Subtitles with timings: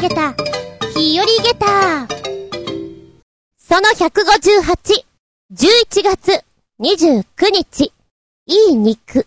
[0.00, 0.32] げた、
[0.96, 2.08] 日和げた。
[3.58, 5.04] その158、
[5.52, 6.42] 11月
[6.80, 7.92] 29日、
[8.46, 9.26] いい肉。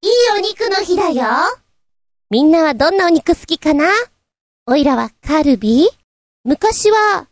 [0.00, 1.26] いいお肉の日だよ。
[2.30, 3.84] みんなはどんなお肉好きかな？
[4.66, 5.86] おいらはカルビ？
[6.44, 7.26] 昔は、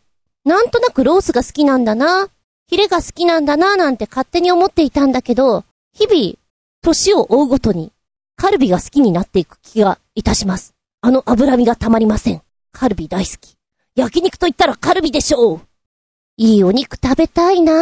[0.45, 2.29] なんとなくロースが好きなんだな。
[2.67, 6.35] ヒレが好きなんだななんて勝手に思っていたんだけど、日々、
[6.83, 7.91] 年を追うごとに、
[8.35, 10.75] カルビが好きになっていく気がいたします。
[11.01, 12.43] あの脂身がたまりません。
[12.71, 13.55] カルビ大好き。
[13.95, 15.61] 焼肉と言ったらカルビでしょう。
[16.37, 17.73] いいお肉食べたいな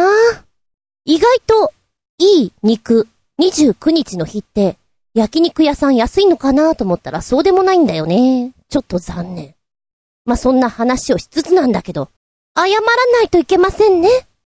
[1.04, 1.72] 意外と、
[2.18, 3.08] いい肉、
[3.40, 4.76] 29日の日って、
[5.14, 8.52] 焼肉屋さん安いのかなと思ったらそうでもないんだよね。
[8.68, 9.54] ちょっと残念。
[10.24, 12.10] まあ、そんな話をしつつなんだけど、
[12.56, 14.08] 謝らないといけませんね。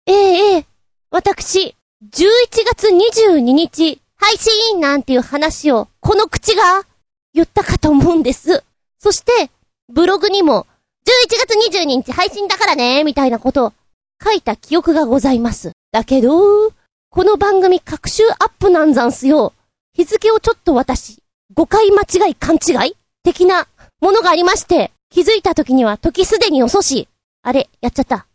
[0.06, 0.66] ええええ。
[1.10, 1.76] 私、
[2.10, 2.24] 11
[2.64, 6.84] 月22日、配信なんていう話を、この口が、
[7.32, 8.64] 言ったかと思うんです。
[8.98, 9.50] そして、
[9.92, 10.66] ブログにも、
[11.04, 13.72] 11月22日配信だからね、みたいなこと
[14.22, 15.72] 書いた記憶がございます。
[15.90, 16.70] だけど、
[17.10, 19.52] この番組各週アップなんざんすよ。
[19.94, 21.22] 日付をちょっと私、
[21.54, 22.96] 誤解間違い勘違い？
[23.24, 23.66] 的な
[24.00, 27.08] ものがありまして、気づいた時には時すでに遅し。
[27.42, 28.26] あれ、やっちゃった。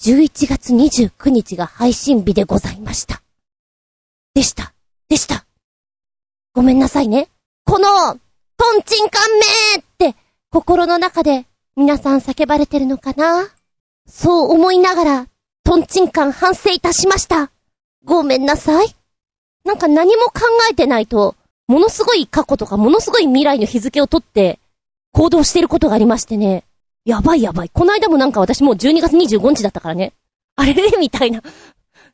[0.00, 3.20] 11月29日が配信日でございました。
[4.34, 4.72] でした。
[5.08, 5.44] でした。
[6.54, 7.28] ごめんなさいね。
[7.66, 7.88] この、
[8.56, 9.84] トンチンカンめー、
[10.54, 13.48] 心の中で皆さん叫ばれてるのかな？
[14.06, 15.26] そう思いながら、
[15.64, 17.50] トンチンカン反省いたしました。
[18.04, 18.86] ごめんなさい。
[19.64, 21.34] なんか何も考えてないと、
[21.66, 24.60] ものすごい過去とかものすごい未来の日付を取って
[25.12, 26.62] 行動してることがありましてね。
[27.04, 27.68] やばいやばい。
[27.68, 30.12] この間もなんか私もう12月25日だったからね。
[30.54, 30.72] あれ？
[30.74, 31.42] れみたいな。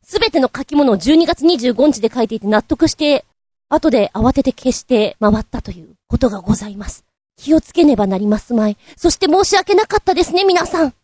[0.02, 3.26] すべての書き物を12月25日で書いていて納得して、
[3.68, 7.04] 後で慌てて消して回ったということがございます。
[7.40, 8.76] 気をつけねばなりますまい。
[8.96, 10.94] そして申し訳なかったですね、皆さん。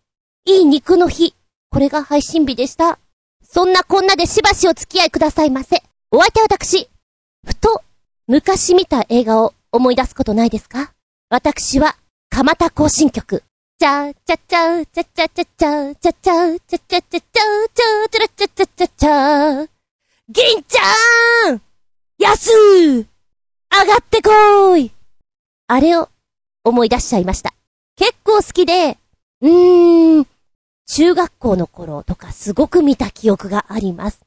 [0.45, 1.35] いい肉の日。
[1.71, 2.99] これが配信日でした。
[3.43, 5.83] そんなこんなでしばしお付き合いくださいませ。
[6.11, 6.91] お相手は私。
[7.47, 7.83] ふと、
[8.27, 10.93] 昔見た映画を思い出すことないですか？
[11.31, 11.97] 私は、
[12.29, 13.43] 蒲田行進曲、
[13.79, 17.49] ちゃちゃちゃちゃちゃちゃちゃちゃちゃちゃちゃちゃちゃちゃ
[18.09, 19.67] ちゃちゃちゃちゃちゃ
[20.29, 21.63] 銀ちゃん
[22.19, 23.07] やすー
[23.71, 24.93] 上がってこーい
[25.69, 26.09] あれを
[26.67, 27.55] 思い出しちゃいました。
[27.97, 28.99] 結構好きで、
[29.41, 30.27] うーん、
[30.89, 34.21] 中学校の頃とかすごく見た記憶があります。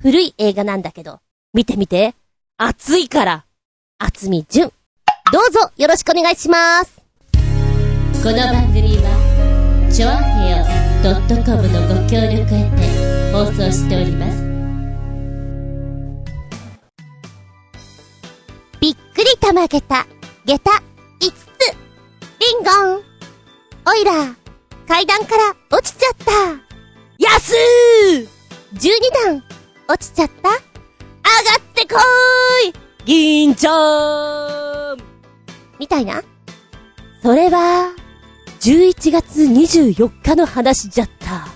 [0.00, 1.20] 古い映画なんだけど、
[1.52, 2.14] 見てみて。
[2.56, 3.44] 熱いから。
[3.98, 4.72] 厚み純。
[5.32, 7.02] どうぞよろしくお願いします。
[8.22, 9.32] この番組は
[9.92, 10.64] ちょあへよ
[11.44, 14.42] .com のご協力へて放送しております
[18.80, 20.06] びっくりたまげた
[20.46, 20.91] 下駄5つ
[22.42, 23.02] リンゴン
[23.86, 24.34] おいら
[24.88, 26.32] 階段から落ちちゃった
[27.16, 28.28] やすー
[28.74, 28.90] !12
[29.26, 29.44] 段
[29.86, 30.48] 落ちちゃった？
[30.48, 30.60] 上がっ
[31.72, 32.72] てこーい
[33.04, 34.98] 銀ちゃん
[35.78, 36.20] みたいな？
[37.22, 37.92] それは、
[38.58, 41.46] 11月24日の話じゃった。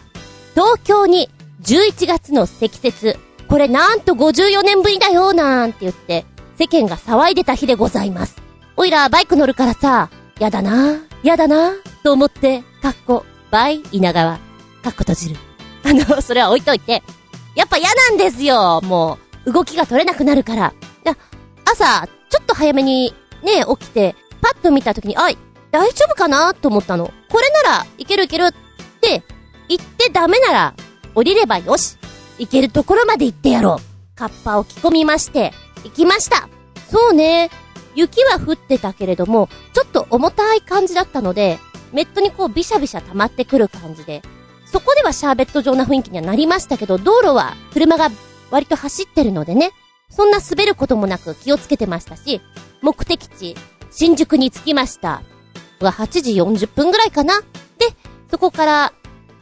[0.55, 1.29] 東京に
[1.63, 3.19] 11月の積雪、
[3.49, 6.25] これなんと54年ぶりだよなんて言って、
[6.57, 8.37] 世間が騒いでた日でございます。
[8.77, 14.37] おいらバイク乗るからさ、やだな、やだな、と思って、かっこ、バイ、稲川、
[14.83, 15.37] かっこ閉じる。
[15.85, 17.03] あの、それは置いといて。
[17.55, 19.53] やっぱ嫌なんですよ、もう。
[19.53, 20.75] 動きが取れなくなるから。
[21.65, 25.39] 朝、ちょっと早めに、ね、起きて、パッと見た時に、あい、
[25.71, 26.55] 大丈夫かな？
[26.55, 27.13] と思ったの。
[27.29, 28.53] これならいけるいけるっ
[29.01, 29.23] て
[29.69, 30.75] 言ってダメなら
[31.15, 31.97] 降りればよし。
[32.39, 34.19] 行けるところまで行ってやろう。
[34.19, 35.53] カッパを着込みまして、
[35.85, 36.49] 行きました。
[36.91, 37.51] そうね。
[37.97, 41.59] 雪は降ってたけれども、ちょっと重たい感じだったので、
[41.93, 44.23] メットにこうビシャビシャ溜まってくる感じで、
[44.67, 48.11] そこではシャーベット状な雰囲気にはなりましたけど、道路は車が
[48.51, 49.71] 割と走ってるのでね、
[50.11, 52.41] そんな滑ることもなく気をつけてましたし、
[52.83, 53.57] 目的地、
[53.91, 55.23] 新宿に着きました。
[55.81, 57.41] は8時40分ぐらいかな？
[57.41, 57.47] で、
[58.31, 58.93] そこから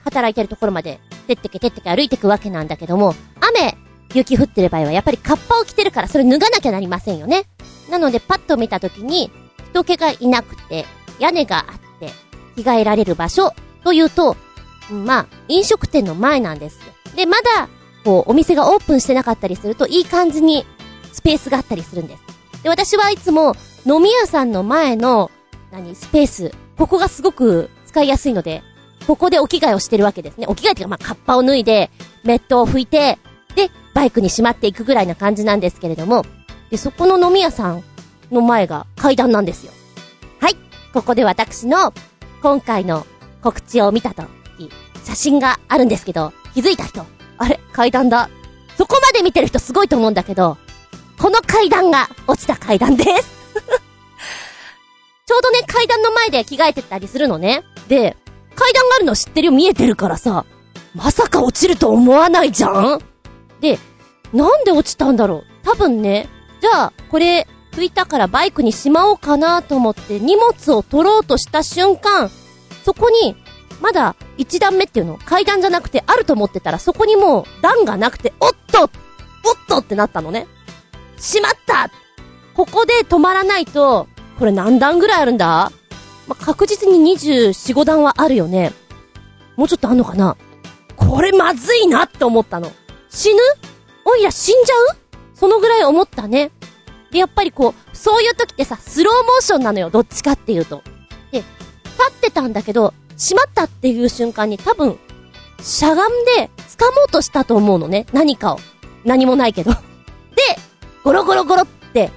[0.05, 3.77] 働いてるところまで、てってけてってけ歩いてくわけなんだけども、雨、
[4.13, 7.45] 雪降ってる場合はやっぱりカッパを着てるからそれ脱がなきゃなりませんよね。
[7.91, 9.31] なのでパッと見た時に、
[9.73, 10.87] 人気がいなくて、
[11.19, 12.11] 屋根があって、
[12.57, 13.53] 着替えられる場所
[13.83, 14.37] というと、
[14.91, 16.79] まあ、飲食店の前なんです。
[17.17, 17.69] で、まだ、
[18.05, 20.65] こう、お店がオープンしてなかったりすると、いい感じに
[21.13, 22.23] スペースがあったりするんです。
[22.63, 23.57] で、私はいつも、
[23.87, 25.31] 飲み屋さんの前の
[25.73, 26.53] 何、スペース。
[26.79, 28.63] ここがすごく使いやすいので、
[29.07, 30.47] ここでお着替えをしてるわけですね。
[30.49, 31.91] お着替えっていうか、まあ、カッパを脱いで、
[32.23, 33.19] メットを拭いて、
[33.55, 36.25] で、バイクにしまっていくぐらいな感じなんですけれども、
[36.71, 37.83] で、そこの飲み屋さん
[38.31, 39.73] の前が階段なんですよ。
[40.41, 40.57] はい。
[40.93, 41.93] ここで私の、
[42.43, 43.07] 今回の
[43.43, 44.25] 告知を見たと
[44.59, 44.71] き、
[45.05, 47.07] 写真があるんですけど、気づいた人、
[47.39, 47.61] あれ？
[47.73, 48.29] 階段だ。
[48.77, 50.57] そこまで見てる人すごいと思うんだけど、
[51.19, 53.11] この階段が落ちた階段です。
[55.27, 57.63] ちょうどね、階段の前で着替えてたりするのね。
[57.89, 58.17] で、
[58.57, 60.45] 階段があるの知ってるよ、見えてるからさ、
[60.95, 63.01] まさか落ちると思わないじゃん？
[63.65, 63.79] で、
[64.35, 65.45] なんで落ちたんだろう？
[65.65, 66.29] 多分ね、
[66.61, 72.31] じゃあ、これ、拭いたからバイクにしまおうかなと思って荷物を取ろうとした瞬間、
[72.85, 73.37] そこに、
[73.81, 78.91] まだ一段目っていうの、階段じゃなくてあると思ってたらそこにもう段がなくて、おっとおっ
[79.67, 80.47] とってなったのね。
[81.17, 81.91] しまった
[82.55, 84.07] ここで止まらないと、
[84.39, 85.73] これ何段ぐらいあるんだ？
[86.29, 88.73] ま、確実に24、5段はあるよね。
[89.57, 90.37] もうちょっとあんのかな？
[90.97, 92.71] これまずいなって思ったの。
[93.15, 93.41] 死ぬ？
[94.05, 94.97] おいら死んじゃう？
[95.35, 96.51] そのぐらい思ったね。
[97.13, 100.83] で、やっぱりこう、そういう時ってさ、スローモーションなのよ、どっちかっていうと。
[101.31, 101.49] で、立
[102.11, 104.99] ってたんだけど、しまったっていう瞬間に多分、
[105.63, 108.59] しゃがんで掴もうとしたと思うのね、何かを。
[109.05, 109.71] 何もないけど。
[110.35, 110.43] で、
[111.05, 112.11] ゴロゴロゴロって、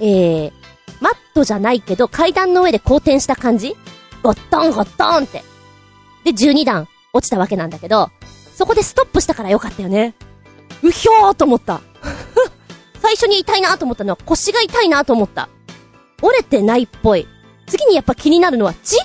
[0.00, 0.52] えー、
[1.00, 3.76] マットじゃないけど階段の上で後転した感じ
[4.22, 5.42] ゴットンゴットンって。
[6.24, 8.10] で、12段落ちたわけなんだけど、
[8.54, 10.14] そこでストップしたからよかったよね。
[10.88, 11.80] うひょーと思った。
[13.00, 15.48] 最初に痛いなと思ったのは腰が痛いなと思った。
[16.22, 17.26] 折れてないっぽい。
[17.66, 18.96] 次にやっぱ気になるのは血？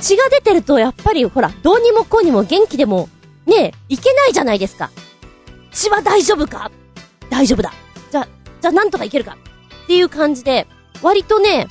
[0.00, 3.08] 血が出てるとやっぱりほら、どうにもこうにも元気でも、
[3.46, 4.90] ねえ、いけないじゃないですか。
[5.72, 6.70] 血は大丈夫か？
[7.30, 7.72] 大丈夫だ。
[8.10, 8.28] じゃ、
[8.60, 9.36] じゃあなんとかいけるか？
[9.84, 10.66] っていう感じで、
[11.02, 11.68] 割とね、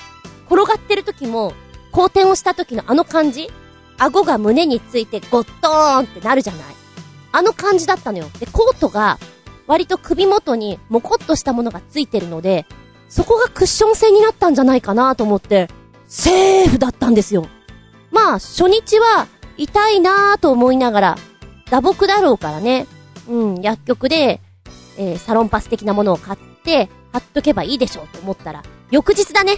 [0.50, 1.52] 転がってる時も、
[1.92, 3.50] 後転をした時のあの感じ？
[3.98, 6.62] 顎が胸についてゴットーンってなるじゃない？
[7.32, 8.26] あの感じだったのよ。
[8.38, 9.18] で、コートが、
[9.68, 12.66] 割と首元にもこっとしたものがついてるので、
[13.08, 15.68] そこがクッション性になったんじゃないかなと思って、
[16.06, 17.46] セーフだったんですよ。
[18.10, 19.28] まあ、初日は
[19.58, 21.18] 痛いなぁと思いながら、
[21.70, 22.86] 打撲だろうからね。
[23.28, 24.40] うん、薬局で、
[24.96, 29.56] えー、サロンパス的なものを買って、貼っとけばいいでしょうと思ったら、翌日だね。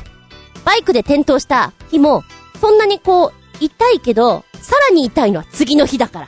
[0.65, 2.25] バイクで転倒した日も、
[2.61, 6.27] そんなにこう、痛いけど、さらに痛いのは次の日だから。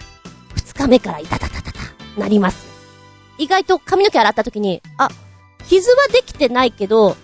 [0.54, 1.80] 二日目から痛たたたた、
[2.16, 2.71] なります。
[3.38, 5.08] 意外と髪の毛洗った時に、あ、
[5.68, 7.16] 傷はできてないけど、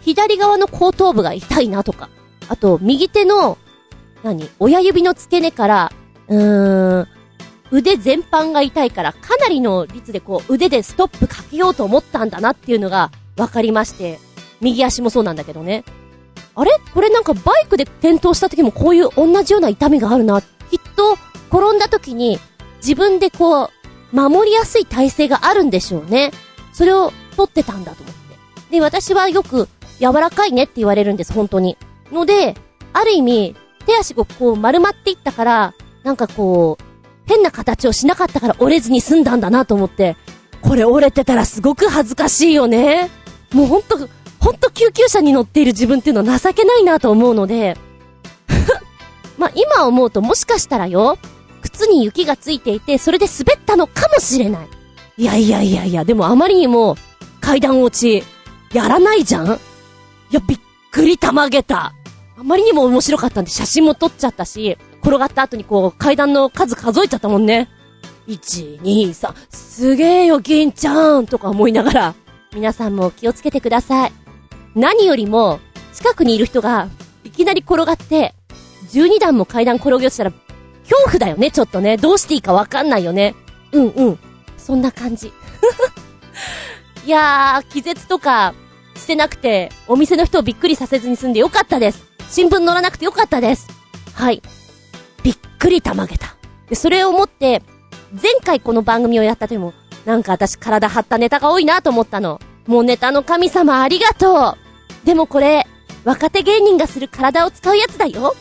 [0.00, 2.08] 左側の後頭部が痛いなとか。
[2.48, 3.58] あと、右手の、
[4.22, 5.92] 何親指の付け根から、
[6.28, 7.08] うーん、
[7.70, 14.18] 腕全般が痛いから、かなりの率でこう、腕でストップかけようと思ったんだなっていうのが、分かりまして。
[14.60, 15.84] 右足もそうなんだけどね。
[16.54, 16.70] あれ？
[16.94, 20.40] これなんかバイクで転倒した時もこういう同じような痛みがあるな。
[20.40, 20.48] きっ
[20.96, 21.18] と、
[21.50, 22.38] 転んだ時に、
[22.78, 23.70] 自分でこう、
[24.12, 26.30] 守りやすい体勢があるんでしょうね。
[26.72, 28.72] それを取ってたんだと思って。
[28.72, 29.68] で、私はよく、
[29.98, 31.76] 柔らかいねって言われるんです、本当に。
[32.12, 32.54] ので、
[32.92, 33.56] ある意味、
[33.86, 36.84] 手足がこう丸まっていったから、なんかこう、
[37.26, 40.16] 変な形をしなかったから折れずに済んだんだなと思って、
[40.60, 43.10] これ折れてたらすごく恥ずかしいよね。
[43.52, 44.08] もうほんと、
[44.40, 47.76] ほんと救急車に乗っている自分っていうのは情けないなと思うので、
[49.38, 51.18] まあ、今思うともしかしたらよ、
[51.76, 54.68] 靴に雪がついていて、それで滑ったのかもしれない。
[55.18, 56.96] いやいやいやいや、でもあまりにも
[57.40, 58.24] 階段落ち、
[58.72, 59.46] やらないじゃん？
[59.46, 59.50] い
[60.30, 60.58] や、びっ
[60.90, 61.92] くりたまげた。
[62.38, 67.68] あまりにも面白かったんで写真も撮っちゃったし、転がった後にこう階段の数数えちゃったもんね。
[68.28, 72.14] 1、2、3、すげえよ、銀ちゃんとか思いながら、
[72.54, 74.12] 皆さんも気をつけてください。
[74.74, 75.60] 何よりも、
[75.94, 76.88] 近くにいる人が、
[77.22, 78.34] いきなり転がって、
[78.92, 80.32] 12段も階段転げ落ちたら、
[80.88, 81.96] 恐怖だよね、ちょっとね。
[81.96, 83.34] どうしていいかわかんないよね。
[83.72, 84.18] うんうん。
[84.56, 85.32] そんな感じ。
[87.04, 88.54] いやー、気絶とか
[88.94, 92.04] してなくて、お店の人をびっくりさせずに済んでよかったです。
[92.30, 93.68] 新聞載らなくてよかったです。
[94.14, 94.42] はい。
[95.22, 96.36] びっくりたまげた。
[96.68, 97.62] で、それをもって、
[98.12, 99.74] 前回この番組をやった時も、
[100.04, 102.40] なんか私体張ったネタが多いなと思ったの。
[102.66, 104.56] もうネタの神様ありがと
[105.02, 105.06] う。
[105.06, 105.66] でもこれ、
[106.04, 108.34] 若手芸人がする体を使うやつだよ。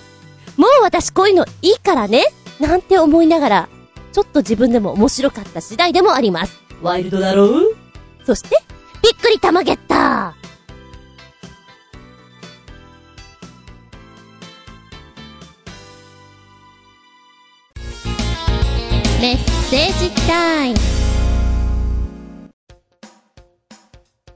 [0.57, 2.23] もう私こういうのいいからね。
[2.59, 3.69] なんて思いながら、
[4.13, 6.57] ちょっと自分でも面白かった次第でもあります。
[6.81, 7.75] ワイルドだろう？
[8.25, 8.57] そして、
[9.03, 10.45] びっくり玉ゲッター
[19.21, 19.37] メッ
[19.69, 20.77] セージタイム。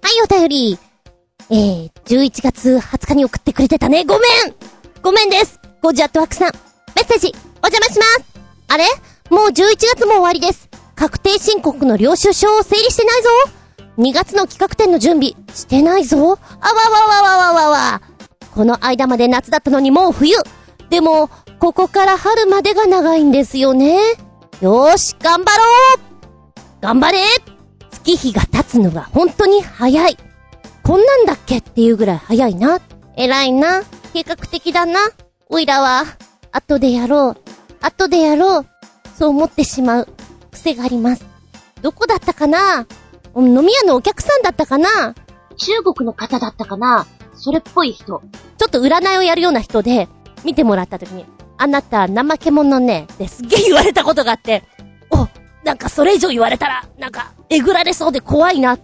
[0.01, 0.77] はい、お便り。
[1.51, 4.03] えー、11月20日に送ってくれてたね。
[4.03, 4.21] ごめん
[5.01, 6.51] ごめんですゴジアットワークさん。
[6.95, 7.33] メッセージ、
[7.63, 8.25] お邪魔します
[8.67, 8.83] あれ？
[9.29, 9.53] もう11
[9.95, 10.69] 月も終わりです。
[10.95, 13.29] 確定申告の領収書を整理してないぞ
[13.97, 18.01] !2 月の企画展の準備、してないぞあわわわわわわわ
[18.53, 20.35] この間まで夏だったのにもう冬
[20.89, 23.99] でも、ここから春までが長いんですよね。
[24.61, 25.63] よーし、頑張ろ
[25.95, 25.99] う
[26.81, 27.19] 頑張れ
[27.91, 30.17] 月日が経つのが本当に早い。
[30.83, 32.79] こんなんだっけっていうぐらい早いな。
[33.15, 33.83] 偉いな。
[34.13, 34.99] 計画的だな。
[35.51, 36.05] おいらは、
[36.51, 37.37] 後でやろう。
[37.81, 38.65] 後でやろう。
[39.17, 40.07] そう思ってしまう
[40.51, 41.25] 癖があります。
[41.81, 42.85] どこだったかな？
[43.35, 45.15] 飲み屋のお客さんだったかな？
[45.57, 47.07] 中国の方だったかな？
[47.33, 48.21] それっぽい人。
[48.59, 50.07] ちょっと占いをやるような人で、
[50.45, 51.25] 見てもらった時に、
[51.57, 54.63] あなた、怠け者ね、ってすっげえ言われたことがあって、
[55.09, 55.27] お、
[55.63, 58.77] なんかそれ以上言われたら、なんか、えぐられそうで怖いな。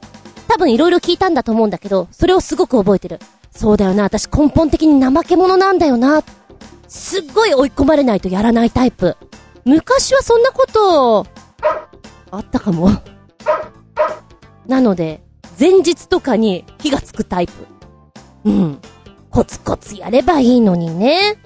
[0.47, 3.19] 多分いろいろ聞いたんだと思うんだけど、それをすごく覚えてる。
[3.51, 6.23] そうだよな、私根本的に怠け者なんだよな。
[6.87, 9.17] すっごい追い込まれないとやらないタイプ。
[9.65, 11.25] 昔はそんなこと、
[12.31, 12.89] あったかも。
[14.67, 15.21] なので、
[15.59, 17.53] 前日とかに火がつくタイプ。
[18.45, 18.79] うん。
[19.29, 21.37] コツコツやればいいのにね。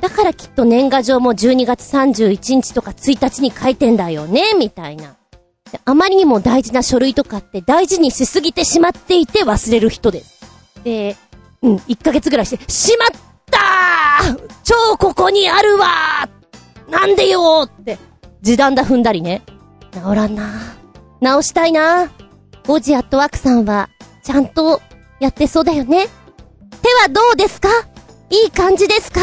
[0.00, 5.16] だからきっと年賀状も12月31日とか1日に書いてんだよね、みたいな。
[5.84, 10.40] あまりにも大事な書類とかって大事にしすぎてしまっていて忘れる人です。
[10.84, 11.16] で、
[11.62, 14.50] うん、1ヶ月ぐらいして、しまったー。
[14.64, 16.90] 超ここにあるわー。
[16.90, 17.98] なんでよーって、
[18.40, 19.42] 時短だ踏んだりね。
[19.92, 20.48] 治らんな
[21.20, 22.10] 直したいな
[22.66, 23.88] ゴジアットワークさんは、
[24.24, 24.80] ちゃんと
[25.20, 26.08] やってそうだよね。
[26.82, 27.68] 手はどうですか？
[28.30, 29.20] いい感じですか？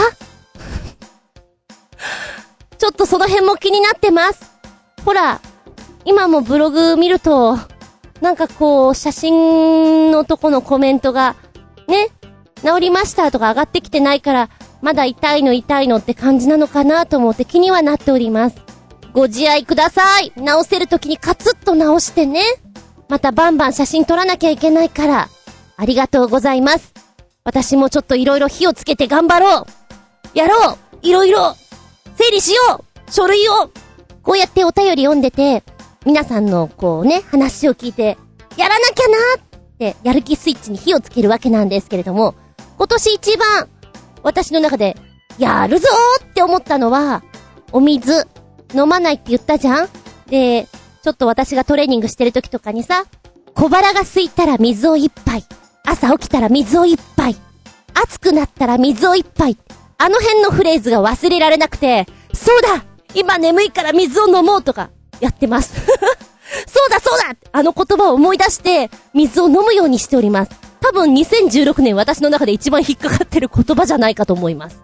[2.78, 4.54] ちょっとその辺も気になってます。
[5.04, 5.42] ほら、
[6.06, 7.58] 今もブログ見ると、
[8.22, 11.36] なんかこう、写真のとこのコメントが、
[11.88, 12.10] ね、
[12.64, 14.50] 治りましたとか上がってきてないから、
[14.82, 18.58] まだ痛いの痛いのって感じなのかなと思って気にはなっております。
[19.14, 20.32] ご自愛ください。
[20.36, 22.42] 直せるときにカツッと直してね。
[23.08, 25.30] またバンバン写真撮らなきゃいけないから。
[25.78, 26.94] ありがとうございます。
[27.44, 29.66] 私もちょっと色々火をつけて頑張ろう
[30.36, 31.56] やろう色々
[32.16, 33.72] 整理しよう書類を
[34.22, 35.64] こうやってお便り読んでて、
[36.06, 38.18] 皆さんのこうね、話を聞いて、
[38.58, 42.36] やらなきゃなって、やる気スイッチに火をつけるわけなんですけれども、
[42.80, 43.68] 今年一番、
[44.24, 44.96] 私の中で、
[45.38, 47.24] やるぞーって思ったのは、
[47.74, 48.26] お水、
[48.74, 49.90] 飲まないって言ったじゃん？
[50.28, 50.66] で、
[51.04, 53.04] ちょっと私がトレーニングしてる時とかにさ、
[53.54, 55.44] 小腹が空いたら水を一杯。
[55.86, 57.36] 朝起きたら水を一杯。
[58.02, 59.58] 暑くなったら水を一杯。
[59.98, 65.74] あの辺のフレーズが忘れられなくて、そうだ今眠いから水を飲もうとか、やってます。
[66.66, 70.69] そうだそうだあの言葉を思い出して、水を飲むようにしております。
[70.82, 74.82] 多分2016年私の中で一番引っかかってる言葉じゃないかと思います。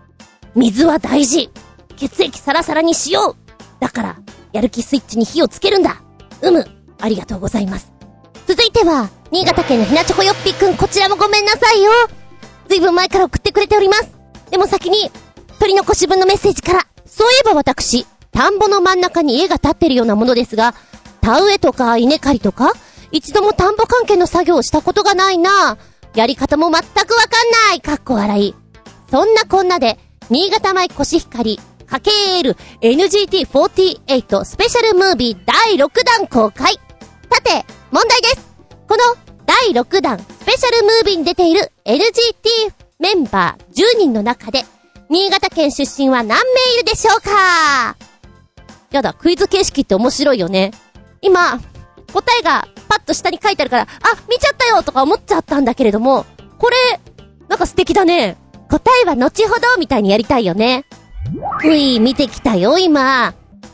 [0.56, 1.50] 水は大事。
[1.96, 3.56] 血液サラサラにしよう。
[3.80, 4.18] だから、
[4.52, 6.02] やる気スイッチに火をつけるんだ。
[6.42, 6.66] うむ。
[7.00, 7.92] ありがとうございます。
[8.48, 11.92] 続いては、新潟県のひなちょこよっぴくん、こちらもごめんなさいよ。
[12.70, 14.12] ずいぶん前から送ってくれております。
[14.52, 15.12] でも先に、
[15.60, 20.76] 取り残し分のメッセージから、そういえば私、田んぼの真ん中に家が建ってるようなものですが、
[21.22, 22.74] 田植えとか稲刈りとか、
[23.16, 25.78] 一度も田んぼ関係の作業をしたことがないな
[26.16, 28.54] やり方も全くわかんないかっこ笑い。
[29.10, 29.98] そんなこんなで、
[30.30, 31.58] 新潟米コシヒカリ、
[31.88, 36.74] かけーる NGT48 スペシャルムービー第6弾公開。
[36.74, 36.80] さ
[37.42, 38.54] て、問題です。
[38.86, 39.04] この
[39.46, 42.04] 第6弾スペシャルムービーに出ている NGT
[43.00, 44.66] メンバー10人の中で、
[45.10, 47.96] 新潟県出身は何名いるでしょうか？
[48.92, 50.72] やだ、クイズ形式って面白いよね。
[51.22, 51.62] 今、
[52.12, 52.68] 答えが
[53.06, 53.88] と下に書いてあるから、あ、
[54.30, 56.26] 見ちゃったよとか思っちゃったんだけれども、
[56.58, 56.76] これ、
[57.48, 58.38] なんか素敵だね。
[58.70, 60.86] 答えは後ほどみたいにやりたいよね。
[61.64, 63.34] うい、見てきたよ、今。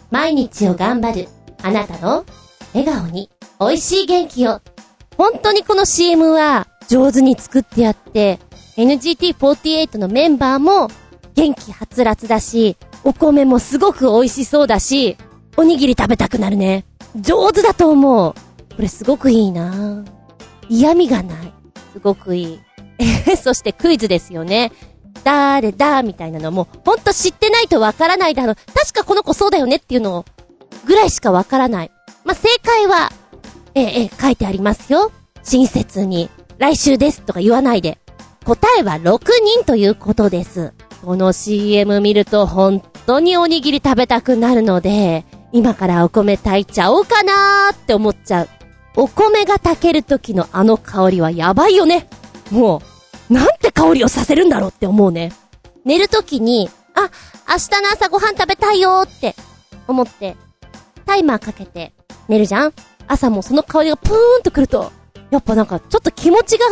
[0.10, 1.30] 毎日を頑張る、
[1.64, 2.26] あなたの、
[2.74, 4.60] 笑顔に、美味しい元気を。
[5.18, 8.40] 本当にこの CM は、上手に作ってやって、
[8.78, 10.90] NGT48 のメンバーも、
[11.36, 15.18] 元気はつらつだし、お米もすごく美味しそうだし、
[15.58, 16.86] おにぎり食べたくなるね。
[17.16, 18.34] 上手だと思う。
[18.82, 20.04] これすごくいいな
[20.68, 21.54] 嫌味がない。
[21.94, 22.60] すごくいい。
[22.98, 24.72] え そしてクイズですよね。
[25.24, 28.56] 誰だみたいなのも、ほんと知ってないとわからないだろう。
[28.74, 30.26] 確かこの子そうだよねっていうのを
[30.88, 31.92] ぐらいしかわからない。
[32.26, 33.12] まあ、正解は、
[33.76, 35.12] ええ、ええ、書いてありますよ。
[35.44, 38.00] 親切に、来週ですとか言わないで。
[38.46, 39.20] 答えは6
[39.58, 40.74] 人ということです。
[41.06, 48.50] この CM 見ると本当におにぎり食べたくなるので、今からお米炊いちゃおうかなーって思っちゃう。
[48.96, 52.08] お米が炊ける時のあの香りはやばいよね。
[52.52, 52.82] も
[53.30, 55.32] う、なんて香りをさせるんだろうって思うね。
[55.86, 57.10] 寝る時に、あ、
[57.50, 59.36] 明日の朝ご飯食べたいよって
[59.88, 60.36] 思って、
[61.06, 61.94] タイマーかけて
[62.28, 62.74] 寝るじゃん？
[63.08, 64.92] 朝もその香りがプーンとくると、
[65.32, 66.66] やっぱなんかちょっと気持ちが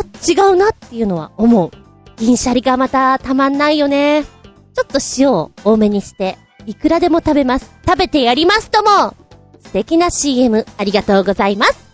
[0.46, 1.70] 違うなっていうのは思う。
[2.16, 4.24] 銀シャリがまたたまんないよね。
[4.24, 6.36] ちょっと塩を多めにして、
[6.66, 7.70] いくらでも食べます。
[7.86, 9.14] 食べてやりますとも
[9.62, 11.89] 素敵な CM ありがとうございます。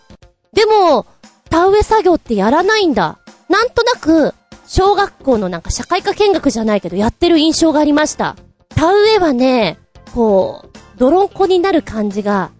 [0.53, 1.05] でも、
[1.49, 3.19] 田植え作業ってやらないんだ。
[3.49, 4.33] なんとなく、
[4.67, 8.35] 小学校のなんか社会科見学じゃないけどやってる印象がありました。
[8.69, 9.79] 田植えはね、
[10.13, 12.51] こう、泥んこになる感じが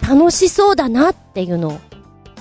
[0.00, 1.78] 楽しそうだなっていうのを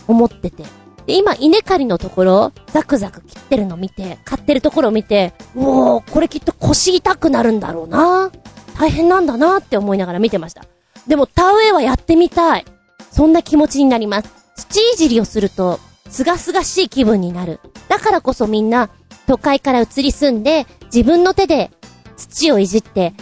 [0.07, 0.63] 思ってて。
[1.05, 8.31] で、今、稲刈りのところ、ザクザク切ってるの見て、買ってるところを見て、うおー、これきっと腰痛くなるんだろうな。
[8.79, 10.65] 大変なんだなって思いながら見てました。
[11.07, 12.65] でも、田植えはやってみたい。
[13.11, 14.42] そんな気持ちになります。
[14.55, 15.79] 土いじりをすると、
[16.09, 17.59] すがすがしい気分になる。
[17.87, 18.89] だからこそみんな、
[19.27, 21.71] 都会から移り住んで、自分の手で
[22.17, 23.13] 土をいじって、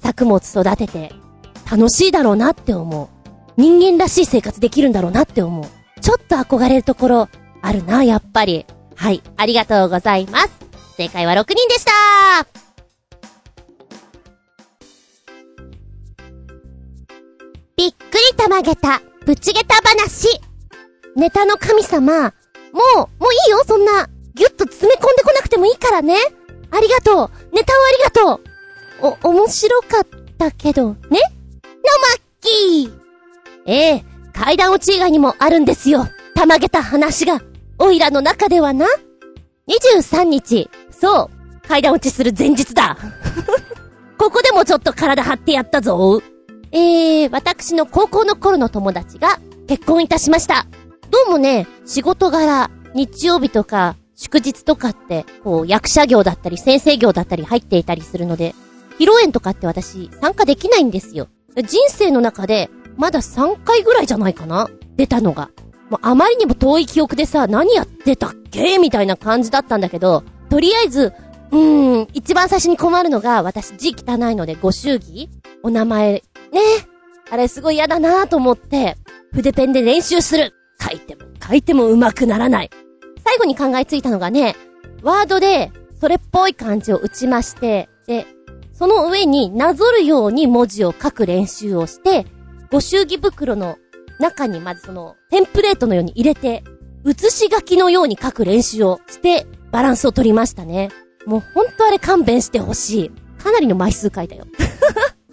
[0.00, 1.12] 作物育てて、
[1.70, 3.08] 楽しいだろうなって思う。
[3.56, 5.66] 人間らしい生活できるんだろうなって思う。
[6.00, 7.28] ちょっと憧れるところ、
[7.62, 8.66] あるな、やっぱり。
[8.94, 10.50] はい、ありがとうございます。
[10.96, 11.92] 正解は6人でした
[17.76, 20.45] びっくりたまげた、ぶちげた話。
[21.16, 26.14] ネタの神様、もう、もういいよ、そんな、ぎゅっと詰め込んでこなくてもいいからね。
[26.70, 27.54] ありがとう。
[27.54, 28.42] ネタをありがと
[29.02, 29.18] う。
[29.24, 30.06] お、面白かっ
[30.36, 30.90] たけど、ね？
[30.90, 31.18] のまっ
[32.40, 32.92] きー。
[33.64, 34.04] ええ、
[34.34, 36.06] 階段落ち以外にもあるんですよ。
[36.34, 37.40] たまげた話が。
[37.78, 38.86] おいらの中ではな。
[39.68, 41.30] 23日、そ
[41.64, 42.98] う、階段落ちする前日だ。
[44.18, 46.22] ここでもちょっと体張ってやったぞ。
[46.72, 50.66] えー、私の高校の頃の友達が結婚いたしました。
[51.10, 58.54] どうもね、仕事柄、日曜日とか、祝日とかって、こう、役者業だったり、先生業だったり入っていたりするので、
[58.98, 61.28] 披露宴とかって私、参加できないんですよ。
[61.56, 65.50] 人生の中で、まだ3回ぐらいじゃないかな出たのが。
[65.90, 71.12] もうあまりにも遠い記憶でさ、何やってたっけみたいな感じだったんだけど、とりあえず、
[71.52, 75.28] うーん、一番最初に困るのが、私字汚いのでご祝儀
[75.62, 76.60] お名前、ね。
[77.30, 78.96] あれすごい嫌だなと思って、
[79.32, 80.55] 筆ペンで練習する。
[80.88, 82.70] 書いても書いても上手くならない。
[83.24, 84.56] 最後に考えついたのがね、
[85.02, 88.26] ワードで、それっぽい漢字を打ちまして、で、
[88.72, 92.26] その上になぞるように文字を書く練習をして、
[92.70, 93.78] ご祝儀袋の
[94.18, 96.62] 中にまずその、テンプレートのように入れて、
[97.04, 100.90] 写し書きのように書く練習をして、バランスを取りましたね。
[101.24, 103.10] もうほんとあれ勘弁してほしい。
[103.42, 104.46] かなりの枚数書いたよ。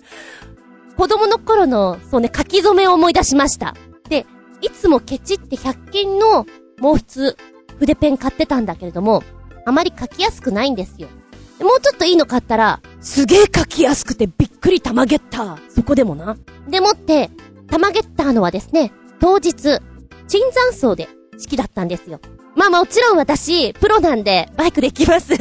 [0.97, 3.75] 子供の頃の、そうね、書き初めを思い出しました。
[4.09, 4.25] で、
[4.63, 6.45] いつもケチって100均の
[6.81, 7.35] 毛筆、
[7.79, 9.21] 筆ペン買ってたんだけれども、
[9.65, 11.09] あまり書きやすくないんですよ。
[11.59, 15.57] もうちょっといいの買ったら、すげえ書きやすくてびっくりたまげった。
[15.69, 16.37] そこでもな。
[16.69, 17.29] でもって、
[17.67, 19.81] たまげったのはですね、当日、椿
[20.53, 22.21] 山荘で式だったんですよ。
[22.55, 25.33] まあもちろん私、プロなんで、バイクで行きます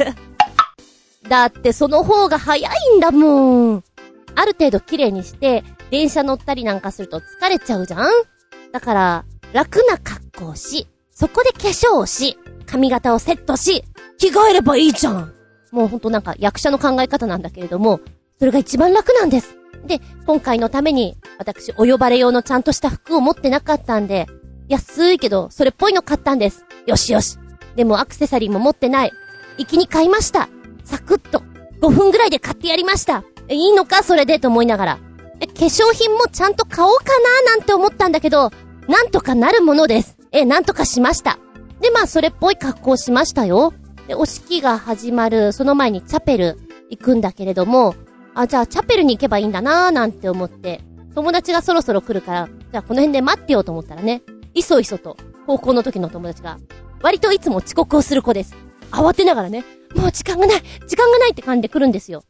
[1.29, 3.83] だってその方が早いんだもん。
[4.35, 8.09] ある程度綺麗にして、電車乗ったりなんかすると疲れちゃうじゃん
[8.73, 13.83] だから、楽な格好をし、そこで化粧をし、髪型をセットし、
[14.17, 15.33] 着替えればいいじゃん
[15.71, 17.99] もうほんとなんか役者の考え方なんだけれども、
[18.39, 19.55] それが一番楽なんです。
[19.85, 24.27] で、今回のために、私、お呼ばれ用のちゃんとした服を持ってなかったんで、
[24.67, 26.65] 安いけど、それっぽいの買ったんです。
[26.87, 27.37] よしよし。
[27.75, 29.11] でもアクセサリーも持ってない。
[29.57, 30.49] 行きに買いました。
[30.83, 31.43] サクッと。
[31.81, 33.23] 5分ぐらいで買ってやりました。
[33.49, 34.03] いいのか？
[34.03, 34.99] それでと思いながら。
[35.41, 37.03] え、化粧品もちゃんと買おうか
[37.45, 37.51] な？
[37.51, 38.51] なんて思ったんだけど、
[38.87, 40.17] なんとかなるものです。
[40.31, 41.39] え、なんとかしました。
[41.81, 43.73] で、まあ、それっぽい格好しましたよ。
[44.07, 46.57] で、お式が始まる、その前にチャペル
[46.89, 47.95] 行くんだけれども、
[48.33, 50.81] あ、じゃあチャペルに行けばいいんだなーなんて思って、
[51.15, 54.21] 友達がそろそろ来るから、じゃあこの辺で待ってようと思ったらね、
[54.53, 56.57] いそいそと、高校の時の友達が、
[57.01, 58.55] 割といつも遅刻をする子です。
[58.91, 59.63] 慌てながらね、
[59.95, 62.23] もう時間がない時間がないって感じで来るんですよ。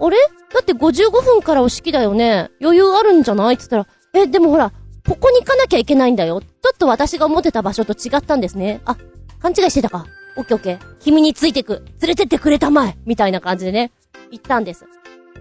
[0.00, 0.16] あれ？
[0.52, 2.50] だって55分からお式だよね。
[2.60, 3.54] 余裕あるんじゃない？
[3.54, 4.72] って言ったら、え、でもほら、
[5.10, 6.40] ここに行かなきゃいけないんだよ。
[6.40, 8.80] ちょっと私が思ってた場所と違ったんですね。
[8.84, 8.96] あ、
[9.40, 10.06] 勘違いしてたか。
[10.36, 10.96] オッケーオッケー。
[11.00, 11.82] 君についてく。
[12.00, 12.96] 連れてってくれたまえ。
[13.06, 13.90] みたいな感じでね、
[14.30, 14.86] 行ったんです。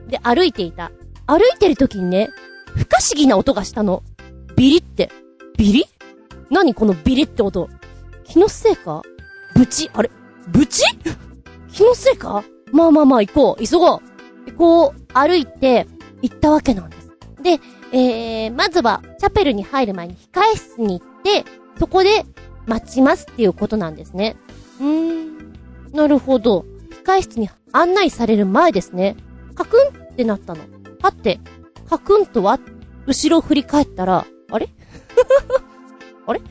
[0.08, 0.92] で、歩いていた。
[1.28, 2.30] 歩いてる時にね、
[2.76, 4.02] 不可思議な音がしたの。
[4.56, 5.12] ビリって。
[5.56, 5.86] ビリ？
[6.50, 7.70] 何このビリって音。
[8.24, 9.04] 気のせいか？
[9.54, 9.92] ブチ？
[9.94, 10.10] あれ？
[10.48, 10.84] ブチ？
[11.72, 12.44] 気のせいか？
[12.72, 13.64] まあまあまあ行こう。
[13.64, 14.02] 急ごう。
[14.58, 15.86] こう、歩いて、
[16.24, 17.12] 行ったわけなんです。
[17.44, 17.60] で、
[17.92, 21.46] えー、まずは、チャペルに入る前に控え室に行って、
[21.80, 22.26] そこで
[22.68, 24.36] 待ちますっていうことなんですね。
[24.80, 25.54] うーん。
[25.92, 26.66] なるほど。
[27.04, 29.16] 控え室に案内される前ですね。
[29.56, 30.62] カクンってなったの。
[31.02, 31.40] はって、
[31.90, 32.60] カクンとは、
[33.08, 34.70] 後ろ振り返ったら、あれ？
[36.28, 36.42] あれ？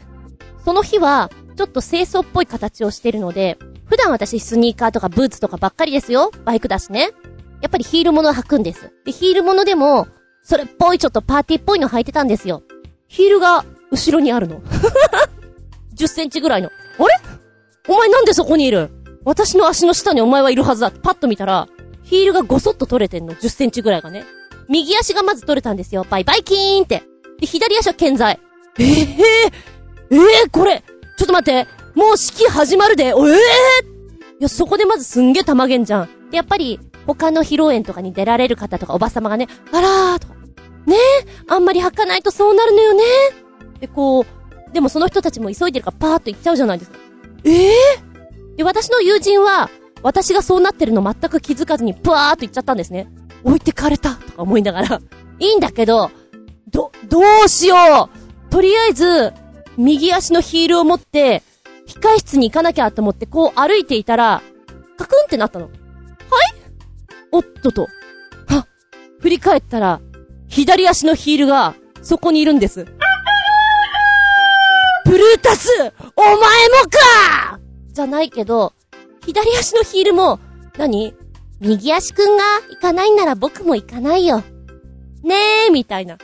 [0.64, 6.30] その日は、ちょっと清掃っぽい形をしてるので、普段私スニーカーとかブーツとかばっかりですよ。
[6.44, 7.10] バイクだしね。
[7.60, 8.92] やっぱりヒールものを履くんです。
[9.04, 10.06] で、ヒールものでも、
[10.48, 12.62] それっぽいちょっとパーティーっぽいの履いてたんですよ。
[13.06, 14.62] ヒールが後ろにあるの。
[15.94, 16.70] 10センチぐらいの。
[16.70, 17.14] あれ？
[17.86, 18.88] お前なんでそこにいる？
[19.26, 20.90] 私の足の下にお前はいるはずだ。
[20.90, 21.68] パッと見たら、
[22.02, 23.34] ヒールがごそっと取れてんの。
[23.34, 24.24] 10センチぐらいがね。
[24.70, 26.06] 右足がまず取れたんですよ。
[26.08, 27.02] バイバイキーンって。
[27.38, 28.40] で、左足は健在。
[28.78, 30.82] ええー、ええー、これ、
[31.18, 31.68] ちょっと待って。
[31.94, 33.04] もう式始まるで。
[33.04, 33.26] ええー、い
[34.40, 36.08] や、そこでまずすんげえ玉げんじゃん。
[36.30, 40.37] で、やっぱり、他の披露宴とかに出られる方とかおばさまがね、あらーとか、
[40.88, 40.98] ねえ、
[41.48, 43.04] あんまり履かないとそうなるのよね。
[43.80, 46.98] で、こう、でもその人たちも急いでるからパーッと行っちゃうじゃないですか。
[47.44, 49.70] ええー、で、私の友人は、
[50.02, 53.08] 私がそうなってるの全く気づかずに、ぷわーっと行っちゃったんですね。
[53.44, 55.00] 置いてかれたとか思いながら。
[55.38, 56.10] いいんだけど、
[56.70, 59.32] ど、どうしようとりあえず、
[59.76, 61.42] 右足のヒールを持って、
[61.86, 64.42] 控室に行かなきゃと思ってこう歩いていたら、
[64.96, 65.66] カクンってなったの。
[65.66, 65.74] はい？
[67.30, 67.82] おっとと。
[68.46, 68.66] は、
[69.20, 70.00] 振り返ったら、
[70.48, 72.86] 左足のヒールが、そこにいるんです。
[75.04, 75.68] ブルータス
[76.16, 77.60] お前もか
[77.92, 78.72] じゃないけど、
[79.26, 80.40] 左足のヒールも、
[80.76, 81.14] 何？
[81.60, 84.42] 右足くんが行かないなら僕も行かないよ。
[85.22, 85.34] ね
[85.66, 86.18] え、みたいな。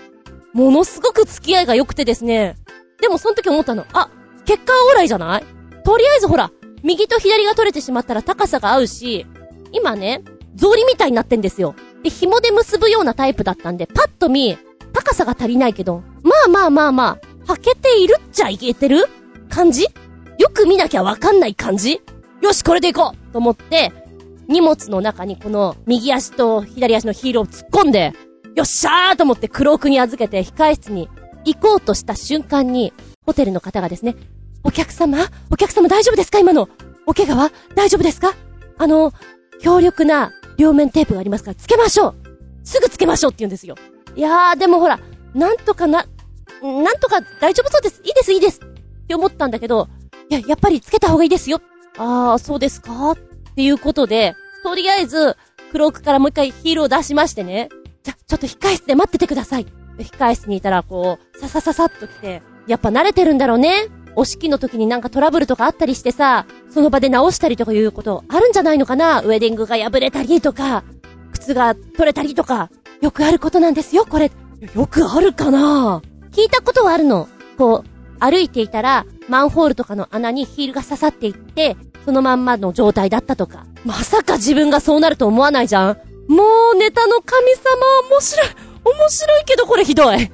[0.52, 2.56] ものすごく付き合いが良くてですね。
[3.00, 3.84] でもその時思ったの。
[3.92, 4.10] あ、
[4.44, 5.44] 結果オーライじゃない？
[5.84, 6.52] とりあえずほら、
[6.84, 9.26] 右と左が取れてしまったら高さが合うし、
[9.72, 10.22] 今ね、
[10.56, 11.74] 草履みたいになってんですよ。
[12.04, 14.56] で、紐で結ぶようなタイプだったんで、パッと見、
[14.92, 19.06] 高さが足りないけど、まあまあまあまあ、履けているっちゃいけてる？
[19.48, 19.84] 感じ？
[20.38, 22.00] よく見なきゃわかんない感じ？
[22.42, 23.92] よし、これで行こうと思って、
[24.48, 28.12] 荷物の中にこの右足と左足のヒールを突っ込んで、
[28.54, 31.08] よっしゃーと思ってクロークに預けて控室に
[31.44, 32.92] 行こうとした瞬間に、
[33.24, 34.14] ホテルの方がですね、
[34.62, 35.18] お客様？
[35.50, 36.38] お客様大丈夫ですか？
[36.38, 36.68] 今の。
[37.06, 37.50] お怪我は？
[37.74, 38.34] 大丈夫ですか？
[38.78, 39.12] あの、
[39.60, 42.14] 強力な両面テープがありますから、つけましょう
[42.64, 43.76] すぐつけましょうって言うんですよ。
[44.16, 44.98] いやー、でもほら、
[45.34, 46.06] なんとかな、
[46.62, 48.00] なんとか大丈夫そうです。
[48.04, 48.60] いいです、いいです。
[48.60, 49.88] って思ったんだけど、
[50.30, 51.60] いや、やっぱりつけた方がいいですよ。
[51.98, 53.16] あー、そうですかっ
[53.54, 55.36] ていうことで、とりあえず、
[55.72, 57.68] クロークからもう一回ヒールを出しましてね。
[58.02, 59.66] じゃ、ちょっと控室で待っててください。
[59.98, 63.88] 控室にいたら、こう、ささささっと来て、やっぱ慣れてるんだろうね。
[64.16, 69.20] お式の時になんかトラブルとかあったりしてさ、その場で直したりとかいうことあるんじゃないのかな？
[69.22, 70.84] ウェディングが破れたりとか、
[71.32, 74.30] 靴が取れたりとか、よくあることなんですよ、これ。
[74.74, 76.02] よくあるかな？
[76.32, 77.28] 聞いたことはあるの。
[77.58, 83.66] こう、歩いていたら、マンホールとかの穴にヒールが刺さっていって、そのまんまの状態だったとか。
[83.84, 87.62] まさか自分がそうなると思わないじゃんもうネタの神様
[88.10, 88.48] 面白い
[88.82, 90.30] 面白いけどこれひどい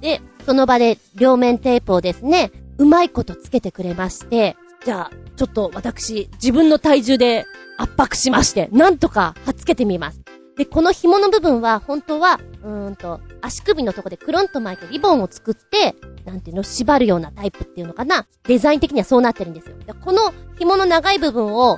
[0.00, 2.50] で、その場で両面テープをですね、
[2.80, 7.44] うまいことつけてくれまして、じゃあ、ちょっと私、自分の体重で
[7.76, 10.22] 圧迫しまして、なんとかはっつけてみます。
[10.56, 18.26] で、この紐の部分は、本当は、うーんと、足首のとこでクロンと巻いてリボンを作って、なんていうの、縛るようなタイプっていうのかな。
[18.44, 19.76] デザイン的にはそうなってるんですよ。
[19.84, 21.76] でこの紐の長い部分を、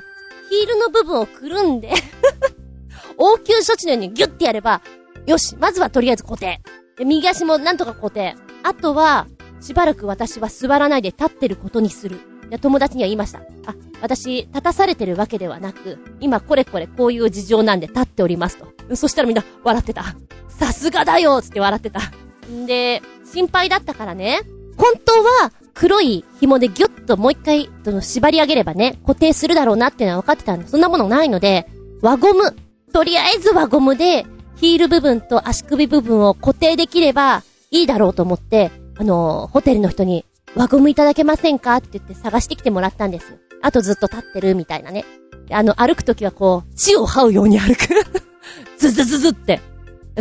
[0.50, 1.90] ヒールの部分をくるんで
[3.18, 4.82] 応急処置のようにギュッてやれば、
[5.26, 6.60] よし、まずはとりあえず固定。
[6.96, 8.36] で、右足もなんとか固定。
[8.62, 9.26] あとは、
[9.62, 12.20] しばらく私は座らないで立ってることにする。
[12.60, 13.38] 友達には言いました。
[13.64, 18.96] あ、私、立たされてるわけではなく、今これこれこういう事情なんで立っておりますと。
[18.96, 20.04] そしたらみんな笑ってた。
[20.48, 22.00] さすがだよつって笑ってた。
[22.50, 24.40] んで、心配だったからね、
[24.76, 25.12] 本当
[25.44, 31.68] は黒い紐でギュッともう一回、その縛り上げればね、固定するだろうなっていうのは分かってたんで、そんなものないので、
[32.02, 32.56] 輪ゴム。
[32.92, 38.70] とりあえず輪ゴムで、ヒール部分と足首部分を固定できればいいだろうと思って、
[39.02, 41.74] あの、ホテルの人に、輪ゴムいただけませんか？
[41.74, 43.38] って言って探してきてもらったんですよ。
[43.60, 45.04] あとずっと立ってるみたいなね。
[45.50, 47.88] あの、歩くときはこう、血を這うように歩く
[48.78, 49.60] ズズズズって。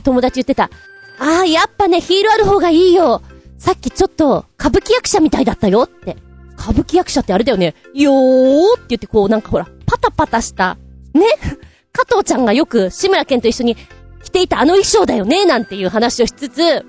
[0.03, 0.71] 友達言ってた。
[1.19, 3.21] ああ、やっぱね、ヒールある方がいいよ。
[3.59, 6.17] さっきちょっと、歌舞伎役者みたいだったよって。
[6.57, 7.75] 歌舞伎役者ってあれだよね。
[7.93, 10.77] よーって言ってこう、なんかほら、パタパタした。
[11.13, 11.21] ね
[11.93, 13.77] 加藤ちゃんがよく志村けんと一緒に
[14.23, 16.85] 着ていたあの衣装だよねなんていう話をしつつ、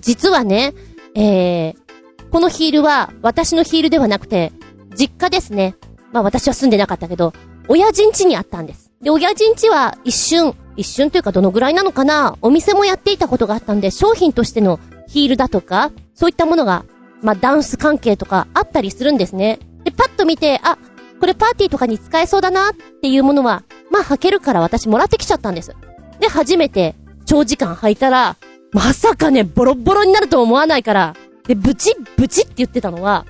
[0.00, 0.74] 実はね、
[1.14, 4.52] えー、このヒールは私のヒールではなくて、
[4.96, 5.76] 実家ですね。
[6.12, 7.32] まあ私は住んでなかったけど、
[7.68, 8.92] 親父ん家にあったんです。
[9.02, 12.36] で、親父ん家は一瞬、一瞬というかどのぐらいなのかな？
[12.42, 16.84] お店もやっていたことがあったんで、商品としてのヒールだとか、そういったものが、
[17.22, 19.60] まあダンス関係とかあったりするんですね。
[19.84, 20.78] で、パッと見て、あ、
[21.20, 25.74] これパーティーとかに使えそうだなっていうものは、まあ履けるから私もらってきちゃったんです。
[26.20, 28.36] で、初めて長時間履いたら、
[28.74, 31.14] まさかね、ボロボロになると思わないから、
[31.46, 33.24] で、ブチッ、ブチって言ってたのは、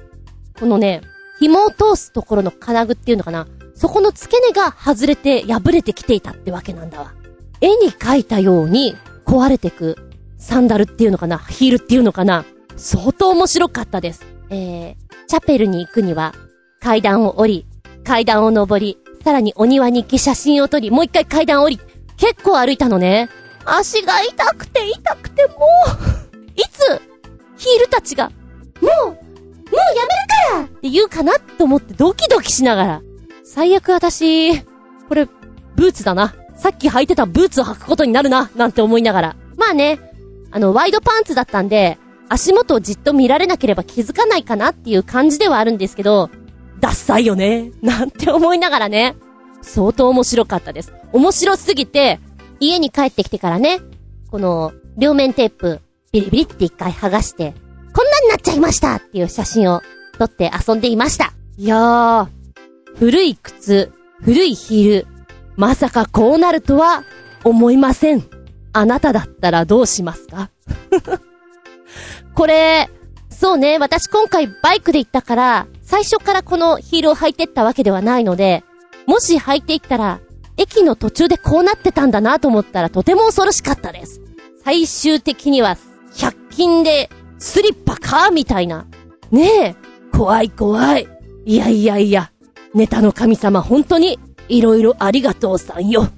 [0.59, 1.02] このね、
[1.38, 7.12] 紐を通すところの金具っていうのかなそこの付け根が外れて破れてきていたってわけなんだわ。
[7.61, 9.96] 絵に描いたように壊れてく
[10.38, 12.44] サンダルっていうのかなヒールっていうのかな
[12.76, 14.24] 相当面白かったです。
[14.48, 16.35] えー、チャペルに行くには
[16.80, 17.66] 階段を降り、
[18.04, 21.80] 階段を登り、さらにお庭に行き写真を撮り、もう一回階段を降り、
[22.16, 23.28] 結構歩いたのね。
[23.64, 27.00] 足が痛くて痛くてもういつ、
[27.57, 28.31] ヒールたちが、
[28.81, 33.03] もう、もうやめるからって言うかなと思ってドキドキしながら。
[33.44, 35.27] 最悪私、これ、
[35.77, 36.35] ブーツだな。
[36.57, 39.37] さっき履いてたブーツを履くことになるな、なんて思いながら。
[39.57, 39.98] まあね、
[40.50, 41.98] あの、ワイドパンツだったんで、
[42.29, 46.31] 足元をじっと見られなければ気づかないかなっていう感じではあるんですけど、
[46.81, 49.16] ダッサいよね、なんて思いながらね。
[49.62, 50.92] 相当面白かったです。
[51.12, 52.20] 面白すぎて、
[52.61, 53.81] 家に帰ってきてからね、
[54.31, 55.81] この、両面テープ、
[56.12, 57.55] ビリビリって一回剥がして、
[57.93, 59.83] こんなになっちゃいましたっていう写真を
[60.19, 61.33] 撮って遊んでいました。
[61.57, 62.29] いやー、
[62.97, 65.07] 古い靴、古いヒール、
[65.57, 67.05] まさかこうなるとは
[67.45, 68.25] 思いません。
[68.73, 70.51] あなただったらどうしますか?
[72.35, 72.90] これ、
[73.31, 78.64] そうね、私今回バイクで行ったから、最初からこのヒールを履いてったわけではないので、
[79.07, 80.21] もし履いていったら、
[80.57, 84.21] 駅の途中でこうなってたんだなと思ったらとても恐ろしかったです。
[84.64, 85.77] 最終的には、
[86.14, 88.87] 100均でスリッパかみたいな。
[89.31, 89.77] ね
[90.12, 91.09] え、怖い怖い。
[91.45, 92.31] いやいやいや、
[92.73, 96.09] ネタの神様本当に、いろいろありがとうさんよ。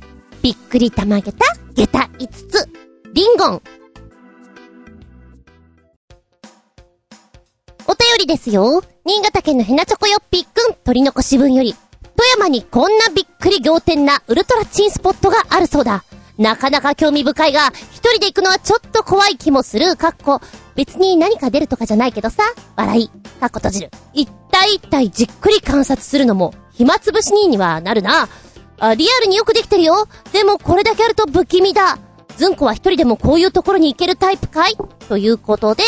[0.42, 1.38] びっくりたまげた、
[1.74, 2.68] 下駄5つ。
[3.12, 3.62] リンゴン。
[7.88, 8.82] お便りですよ。
[9.04, 11.74] 新潟県のヘナチョコよっぴっくん、取り残し分より。
[12.16, 16.04] 富山にこんなびっくり仰天なウルトラチンスポットがあるそうだ。
[16.38, 20.40] なかなか興味深いが、一人で行くのはちょっと怖い気もする、かっこ。
[20.74, 22.42] 別に何か出るとかじゃないけどさ、
[22.76, 23.08] 笑い、
[23.40, 23.90] かっこ閉じる。
[24.12, 28.28] 一体一体じっくり観察するのも、暇つぶしににはなるな。
[28.78, 30.08] あ、リアルによくできてるよ。
[30.32, 31.98] でもこれだけあると不気味だ。
[32.36, 34.76] ずんこは一人でもこういうところに行けるタイプかい？
[35.08, 35.84] ということで、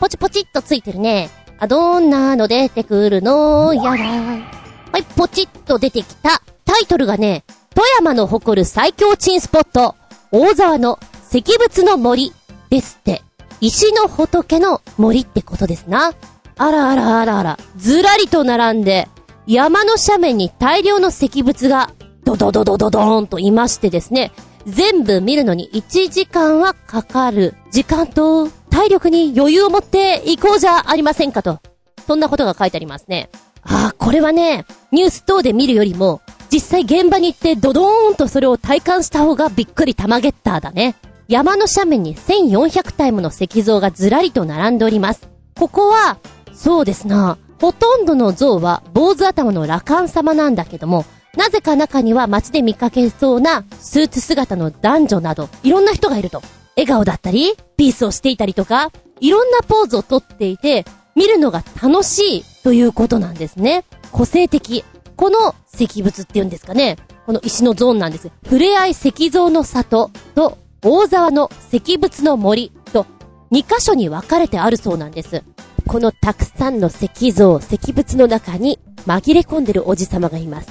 [0.00, 1.30] ポチポチっとついてるね。
[1.58, 4.67] あ、どんなの出てくるのやら。
[4.92, 6.42] はい、ポチッと出てきた。
[6.64, 9.94] タイトルがね、富山の誇る最強チンスポット、
[10.32, 10.98] 大沢の
[11.30, 12.32] 石仏の森
[12.70, 13.22] ですって。
[13.60, 16.12] 石の仏の森ってことですな。
[16.56, 19.08] あらあらあらあら、ずらりと並んで、
[19.46, 21.90] 山の斜面に大量の石仏が、
[22.24, 24.32] ドドドドドドーンといましてですね、
[24.66, 27.54] 全部見るのに1時間はかかる。
[27.70, 31.60] 時間と体力に余裕を持って行こうじゃありませんかと。
[32.06, 33.30] そんなことが書いてありますね。
[33.62, 40.94] ああ、これはね、ニュース等で見るよりも、実際現場に行ってドドーンとそれを体感した方がびっくり玉ゲッターだね。
[41.28, 45.28] 山の斜面に1400体もの石像がずらりと並んでおります。
[45.56, 46.18] ここは、
[46.54, 51.04] そうですな、ほとんどの像は坊主頭の羅漢様なんだけども、
[51.36, 56.42] なぜか中には街で見かけそうなスーツ姿の男女など、いろんな人がいると。
[56.76, 58.90] 笑顔だったり、ピースをしていたりとか、
[59.20, 60.84] いろんなポーズをとっていて、
[61.18, 63.84] 見るのが楽しいということなんですね。
[64.12, 64.84] 個性的。
[65.16, 66.96] この石仏っていうんですかね。
[67.26, 68.30] この石のゾーンなんです。
[68.46, 73.04] ふれあい石像の里と大沢の石仏の森と
[73.50, 75.42] 2箇所に分かれてあるそうなんです。
[75.88, 80.68] このたくさんの石像、石仏の中に紛れ込んでるおじさまがいます。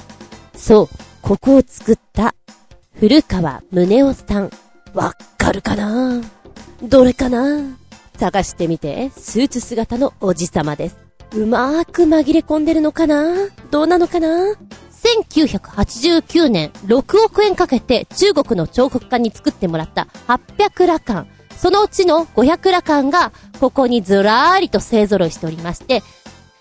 [0.56, 0.88] そう、
[1.20, 2.34] ここを作った
[2.94, 4.50] 古川宗夫さん。
[4.94, 6.22] わかるかな？
[6.82, 7.76] どれかな？
[8.18, 10.96] 探してみて、スーツ姿のおじさまです。
[11.34, 13.48] うまーく紛れ込んでるのかな？
[13.70, 14.54] どうなのかな
[15.22, 21.26] ？1989年、6億円かけて中国の彫刻家に作ってもらった800羅漢。
[21.56, 26.02] そのうちの500羅漢が、ここにずらーりと勢揃いしておりまして、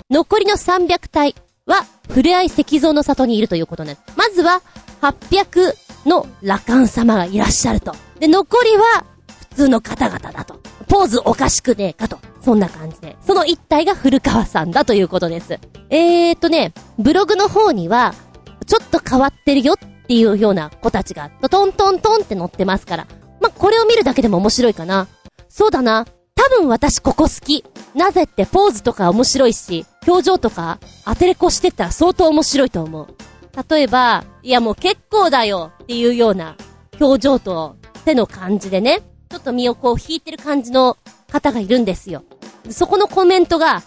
[0.10, 4.18] 残りの300体は、ふれあい石像の里にいるということなんです。
[4.18, 4.62] まずは、
[5.02, 5.74] 800
[6.08, 7.94] の羅漢様がいらっしゃると。
[8.20, 9.06] で、残りは、
[9.52, 10.60] 普通の方々だと。
[10.88, 12.20] ポーズおかしくねえかと。
[12.42, 13.18] そんな感じで。
[13.26, 15.60] その一体が古川さんだということです。
[15.90, 18.14] えーとね、ブログの方には、
[18.66, 23.08] ちょっと変わってるよっていうような子たちが、トントントンって載ってますから。
[23.42, 25.08] まこれを見るだけでも面白いかな。
[25.50, 26.06] そうだな。
[26.36, 27.66] 多分私ここ好き。
[27.94, 33.08] なぜってポーズとか面白いし、表情とか当てれこしてったら相当面白いと思う。
[33.70, 36.56] 例えば、いやもう結構だよっていうような
[37.02, 40.98] 表情と手の感じでね、ちょっと身をこう引いてる感じの
[41.32, 42.24] 方がいるんですよ。
[42.70, 43.84] そこのコメントが、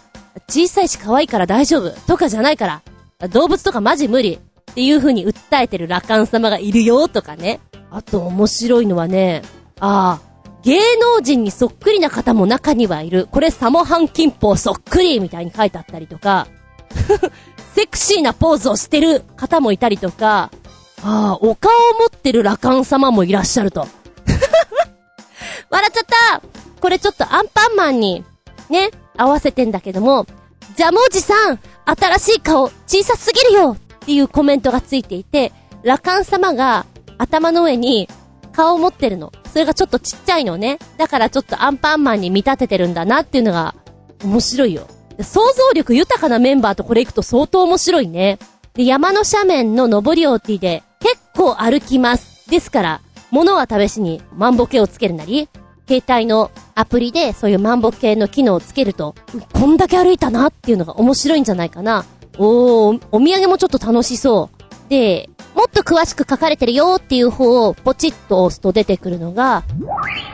[0.47, 2.81] 小さいし可愛いから大丈夫とかじゃないか
[3.19, 7.59] ら、動物とかマジ無理っていう風に訴えてる羅漢様がいるよとかね。
[7.89, 9.41] あと面白いのはね、
[9.79, 10.31] ああ、
[10.63, 13.27] 芸能人にそっくりな方も中にはいる。
[13.31, 16.47] これサモハンキンポそっくりみたいに書いてあったりとか、
[17.75, 20.51] セクシーなポーズをしてる方もいたりとか、
[21.03, 23.87] ああ、お顔を持ってる羅漢様もいらっしゃると。
[25.71, 26.41] 笑っちゃった
[26.79, 28.23] これちょっとアンパンマンに、
[28.69, 30.25] ね、合わせてんだけども、
[30.75, 35.51] ジャムおじさん、新しい顔、小さすぎるよっていうコメントがついていて、
[35.83, 36.85] 羅漢様が
[37.17, 38.07] 頭の上に
[38.51, 39.31] 顔を持ってるの。
[39.51, 40.79] それがちょっとちっちゃいのね。
[40.97, 43.75] だからちょっとアンパンマンに見立ててるんだなっていうのが
[44.23, 44.87] 面白いよ。
[45.19, 48.39] 想像力豊かなメンバーとこれ行くと相当面白いね。
[48.73, 52.49] で、山の斜面の登り降りで結構歩きます。
[52.49, 55.47] ですから、物は試しに万歩計をつけるなり、
[55.99, 59.13] 携帯のアプリでそういう万歩計の機能をつけると、
[59.51, 62.05] こんだけ歩いたなっていうのが面白いんじゃないかな。
[62.37, 64.89] おー、お土産もちょっと楽しそう。
[64.89, 69.63] で、もっと詳しく書かれてるよっていう方をポチッと押すと出てくるのが、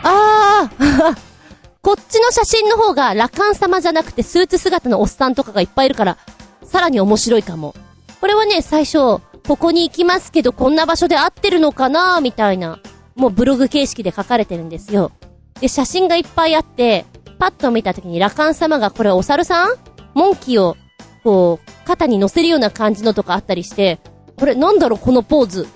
[0.03, 1.17] あー
[1.81, 6.17] こっちの写真の方が羅漢様じゃなくてスーツ姿のおっさんとかがいっぱいいるから、
[6.63, 7.73] さらに面白いかも。
[8.21, 8.97] これはね、最初、
[9.47, 12.79] ここに行きますけどこんな場所で合ってるのかなみたいな、
[13.15, 15.11] もうブログ形式で書かれてるんですよ。
[15.61, 17.05] で、写真がいっぱいあって、
[17.39, 19.75] パッと見た時に羅漢様がこれお猿さん？
[20.13, 20.77] モンキーを、
[21.23, 23.99] こう、肩に乗せるような感じのとかあったりして、
[24.37, 25.67] これなんだろうこのポーズ？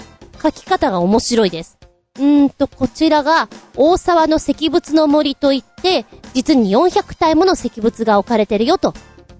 [0.41, 1.77] 書き方が面白いです。
[2.17, 8.93] うーんと、こちらが、大沢の石仏の森といって、実に400体もの石仏が置かれてるよと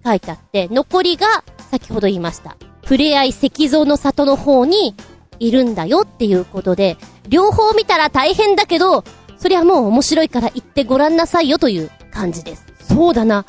[0.06, 2.56] 書いてあって、残りが、先ほど言いました。
[2.84, 4.96] 触れ合い石像の里の方に
[5.40, 9.04] いるんだよっていうことで、両方見たら大変だけど、
[9.42, 12.64] そりゃもう面白いから行ってごらんなさいよという感じです。
[12.80, 13.44] そうだな。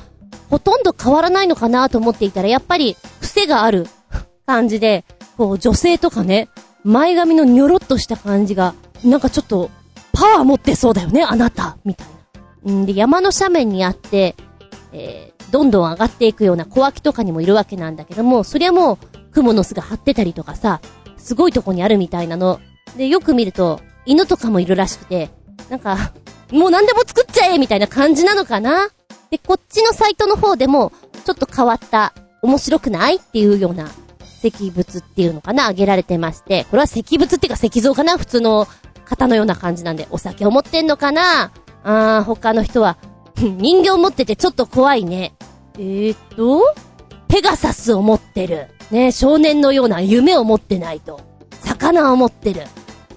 [0.48, 3.86] ほとんど変わらないのかなと思っていたら、やっぱり癖がある
[4.46, 5.04] 感じで、
[5.36, 6.48] こう女性とかね、
[6.82, 8.74] 前髪のニョロっとした感じが、
[9.04, 9.70] なんかちょっと、
[10.14, 12.06] パワー持ってそうだよね、あなたみたい
[12.64, 12.72] な。
[12.72, 14.34] んで、山の斜面にあって、
[14.92, 18.96] えー、どんどん上がっていくような小脇とかにもいるわけなんだけども、そりゃもう、
[19.34, 20.80] 蜘蛛の巣が張ってたりとかさ、
[21.18, 22.60] すごいとこにあるみたいなの。
[22.96, 25.30] で、よく見ると、犬とかもいるらしくて、
[25.70, 26.12] なんか、
[26.50, 28.88] もう何でも作っちゃえみたいな感じなのかな？
[29.30, 30.92] で、こっちのサイトの方でも、
[31.24, 33.88] ちょっと変わった、面白くないっていうような、
[34.42, 35.64] 石仏っていうのかな？
[35.64, 38.18] 挙げられてまして、これは石仏っていうか石像かな？
[38.18, 38.66] 普通の
[39.04, 41.52] 方のような感じなんで、お酒を持ってんのかな？
[41.84, 42.98] あー、他の人は、
[43.36, 45.34] 人形持っててちょっと怖いね。
[45.78, 46.74] えーと、
[47.28, 48.68] ペガサスを持ってる。
[48.90, 51.20] ね、少年のような夢を持ってないと。
[51.64, 52.62] 魚を持ってる。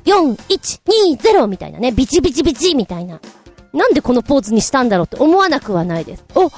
[0.05, 0.81] 4、1、
[1.17, 1.91] 2、0みたいなね。
[1.91, 3.19] ビチビチビチみたいな。
[3.73, 6.23] なんでこのポーズにしたんだろうって思わなくはないです。
[6.35, 6.49] お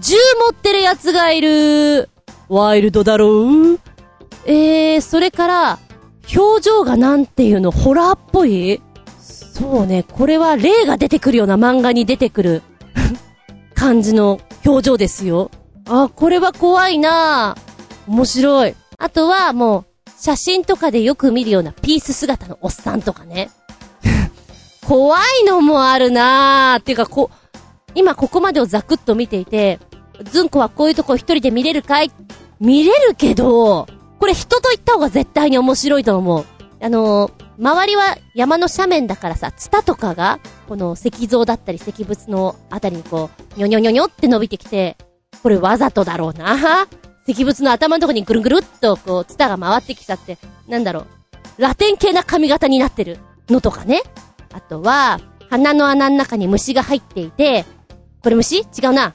[0.00, 2.10] 銃持ってる奴がいる
[2.48, 3.80] ワイルドだろう
[4.46, 5.78] えー、それから、
[6.34, 8.80] 表情がなんていうの、ホラーっぽい？
[9.20, 12.62] そうね、これは霊が出てくるような漫画に出てくる
[13.74, 15.50] 感じの表情ですよ。
[15.88, 17.56] あ、これは怖いな
[18.06, 18.74] 面白い。
[18.98, 19.84] あとはもう、
[20.20, 23.50] 写真とかでよく見るようなピース姿のおっさんとかね。
[24.86, 27.30] 怖いのもあるなーっていうか、こ、
[27.94, 29.78] 今ここまでをザクッと見ていて、
[30.24, 32.10] ズンコはこういうとこ一人で見れるかい？
[32.58, 33.86] 見れるけど、
[34.18, 36.44] これ人と行った方が絶対に面白いと思う。
[36.80, 44.96] あのー、周りは山の斜面だからさ、ツタとかが、この石像だったり石仏のあたりにこう、ニョニョニョニョって伸びてきて、
[45.42, 46.88] これわざとだろうな。
[47.28, 51.06] 石仏の頭のとこにぐるぐるっとこう、ツタが回ってきちゃって、なんだろう、
[51.62, 53.18] ラテン系な髪型になってる
[53.50, 54.02] のとかね。
[54.54, 57.66] あとは、鼻の穴の中に虫が入っていて、
[58.22, 58.60] これ虫？
[58.60, 59.12] 違うな。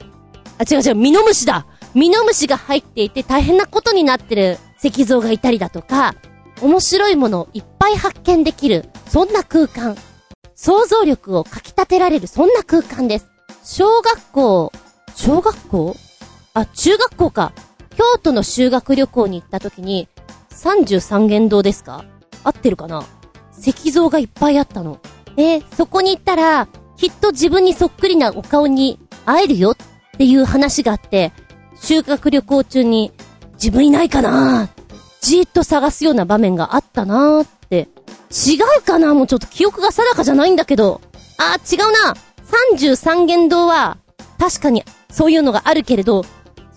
[0.58, 6.14] あ、違う違う、ミノムシだミノムシが入っていて大変なことになってる石像がいたりだとか、
[6.62, 9.96] 面白いものをいっぱい発見できる、そんな空間。
[10.54, 13.26] 想像力をかき立てられる、そんな空間です。
[13.64, 14.72] 小学校、
[15.16, 15.96] 小学校？
[16.54, 17.52] あ、中学校か。
[17.96, 20.08] 京都の修学旅行に行った時に、
[20.50, 22.04] 33元堂ですか？
[22.42, 23.04] 合ってるかな？
[23.58, 25.00] 石像がいっぱいあったの。
[25.36, 29.76] で、そこに行ったら、きっと自分にそっくりなお顔に会えるよっ
[30.16, 31.32] ていう話があって、
[31.76, 33.12] 修学旅行中に
[33.54, 34.68] 自分いないかな？
[35.20, 37.88] じーっと探すような場面があったなーって。
[38.30, 39.14] 違うかな？
[39.14, 41.00] もうちょっと記憶が定かじゃないんだけど。
[41.38, 42.14] あー、違うな。
[42.76, 43.98] 33元堂は、
[44.38, 46.24] 確かにそういうのがあるけれど、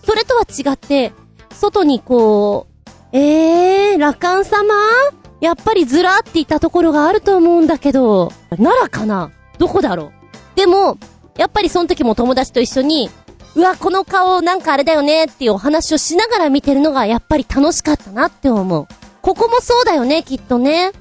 [0.08, 1.12] それとは違って、
[1.52, 2.66] 外にこ
[3.12, 4.74] う、えー、羅漢様？
[5.42, 9.30] やっぱりずらっていたところがあると思うんだけど、奈良かな？
[9.58, 10.12] どこだろう？
[10.56, 10.96] でも、
[11.36, 13.10] やっぱりその時も友達と一緒に、
[13.54, 18.88] うわ、この顔なんかあれだよねっていうお話をしながら見てるのがやっぱり楽しかったなって思う。
[19.20, 20.92] ここもそうだよね、きっとね。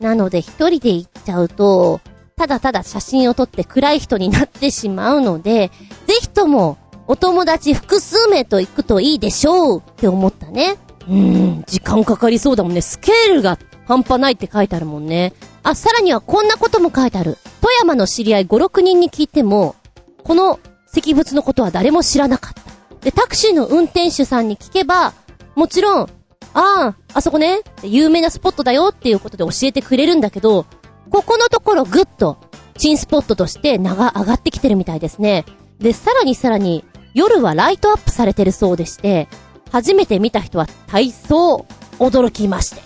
[0.00, 2.00] なので一人で行っちゃうと、
[2.34, 5.70] ただただ写真を撮って暗い人になってしまうので、
[6.06, 6.78] ぜひとも
[7.08, 10.76] お友達複数名と行くといいでしょうって思ったね。
[11.08, 11.14] うー
[11.60, 12.82] ん、時間かかりそうだもんね。
[12.82, 15.32] スケールが半端ないって書いてあるもんね。
[15.62, 17.38] あ、さらにはこんなことも書いてある。
[17.62, 19.74] 富山の知り合い5、6人に聞いても、
[20.22, 20.60] この
[20.94, 22.60] 石仏のことは誰も知らなかった。
[23.00, 25.14] で、タクシーの運転手さんに聞けば、
[25.54, 26.08] もちろん、あ
[26.52, 30.66] あ、あそこね、有名なスポットだよっていうことで教えてくれるんだけど、
[31.10, 32.36] ここのところぐっと、
[32.76, 35.46] 新スポットとして名が上がってきてるみたいですね。
[35.78, 36.84] で、さらにさらに、
[37.18, 39.26] 夜はライトアップされてるそうでして、
[39.72, 41.66] 初めて見た人は体操、
[41.98, 42.82] 驚きまして、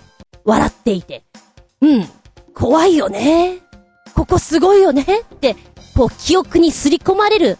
[0.46, 1.22] 笑っていて、
[1.82, 2.08] うん、
[2.54, 3.58] 怖いよね。
[4.14, 5.54] ここすごいよねって、
[5.94, 7.58] こう記憶にすり込まれる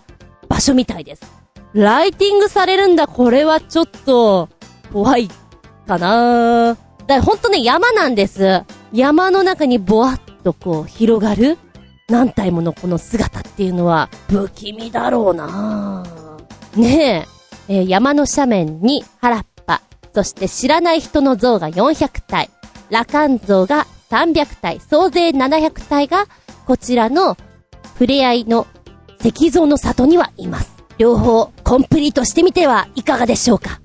[0.49, 1.23] 場所みたいです。
[1.75, 4.49] ライティングされるんだ、これはちょっと、
[4.95, 5.29] 怖い、
[5.87, 8.63] かなだほんとね、山なんです。
[8.95, 11.59] 山の中にぼわっとこう、広がる
[12.09, 16.22] 何体ものこの姿っていうのは、不気味だろうなぁ
[16.77, 17.27] ね
[17.69, 19.83] え、えー、山の斜面に原っぱ、
[20.15, 22.51] そして知らない人の像が400体、
[22.91, 26.27] 羅漢像が300体、総勢700体が、
[26.67, 27.37] こちらの、
[27.95, 28.67] 触れ合いの
[29.23, 30.73] 石像の里にはいます。
[30.99, 33.81] 両方、コンプリートしてみてはいかがでしょうか。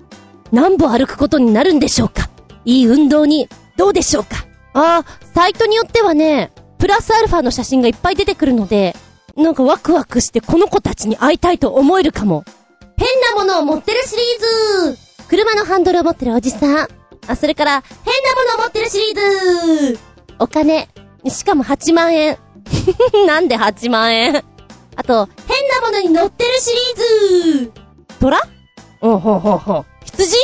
[0.50, 2.30] 何歩歩くことになるんでしょうか。
[2.64, 4.46] いい運動に、どうでしょうか。
[4.72, 8.94] ああ、サイトによってはね、プラスアルファの写真がいっぱい出てくるので、
[9.36, 12.44] なんかワクワクしてこの子たちに会いたいと思えるかも。
[12.98, 16.88] 変なものを持ってるシリーズ車のハンドルを持ってるおじさん。
[17.26, 19.98] あ、それから、変なものを持ってるシリーズ
[20.38, 20.88] お金。
[21.28, 22.38] しかも8万円。
[23.26, 24.42] なんで8万円？
[24.96, 27.72] あと、変なものに乗ってるシリーズ
[28.20, 28.40] 虎
[29.02, 29.86] うん、ほうほうほう。
[30.04, 30.36] 羊？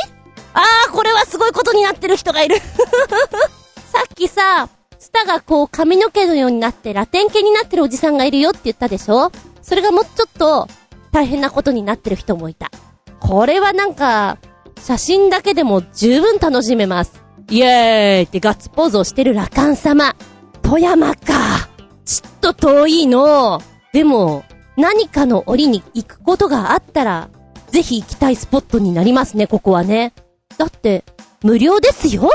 [0.53, 2.57] あー、これはすごいことになってる人がいる
[3.93, 9.33] さっきさ、ツタがこう髪の毛のようになってラテン系になってるおじさんがいるよって言ったでしょ？
[9.63, 10.69] それがもうちょっと
[11.15, 12.73] 大変なことになってる人もいた。
[13.21, 14.39] これはなんか、
[14.81, 17.23] 写真だけでも十分楽しめます。
[17.51, 20.17] イエーイってガッツポーズをしてる羅漢様。
[20.63, 21.69] 富山か。
[22.05, 23.63] ちっと遠いの。
[23.93, 24.43] でも、
[24.77, 27.29] 何かの折に行くことがあったら、
[27.69, 30.15] ぜひ行きたいスポットになりますね、ここはね。
[30.59, 31.05] だって、
[31.45, 32.29] 無料ですよ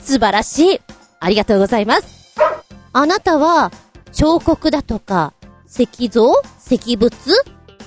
[0.00, 0.80] 素晴らしい。
[1.20, 2.34] ありがとうございます。
[2.94, 3.70] あなたは、
[4.12, 5.34] 彫刻だとか、
[5.68, 6.32] 石像
[6.66, 7.14] 石仏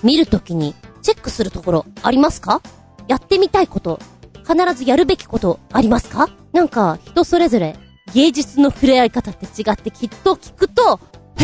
[0.03, 2.61] 見るときに、チェックするところ、ありますか？
[3.07, 3.99] やってみたいこと、
[4.47, 6.29] 必ずやるべきこと、ありますか？
[6.53, 7.77] なんか、人それぞれ、
[8.13, 10.99] 芸術の触れ合い方って違ってきっと聞くと、
[11.37, 11.43] へ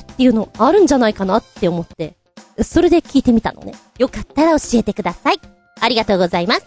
[0.00, 2.16] ーっていうのあるんじゃないかなって思って、
[2.62, 3.74] それで聞いてみたのね。
[3.98, 5.40] よかったら教えてください。
[5.80, 6.62] ありがとうございます。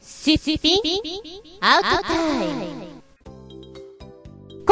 [0.00, 0.80] シッピン
[1.60, 2.75] アウトタイム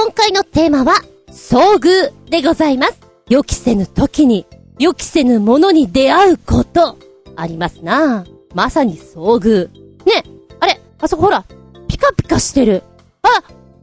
[0.04, 3.00] 今回のテーマは、遭遇でございます。
[3.30, 4.46] 予期せぬ時に、
[4.78, 6.98] 予期せぬものに出会うこと、
[7.36, 9.70] ありますなまさに遭遇。
[10.04, 10.22] ね、
[10.60, 11.46] あれ、あそこほら、
[11.88, 12.82] ピカピカしてる。
[13.22, 13.28] あ、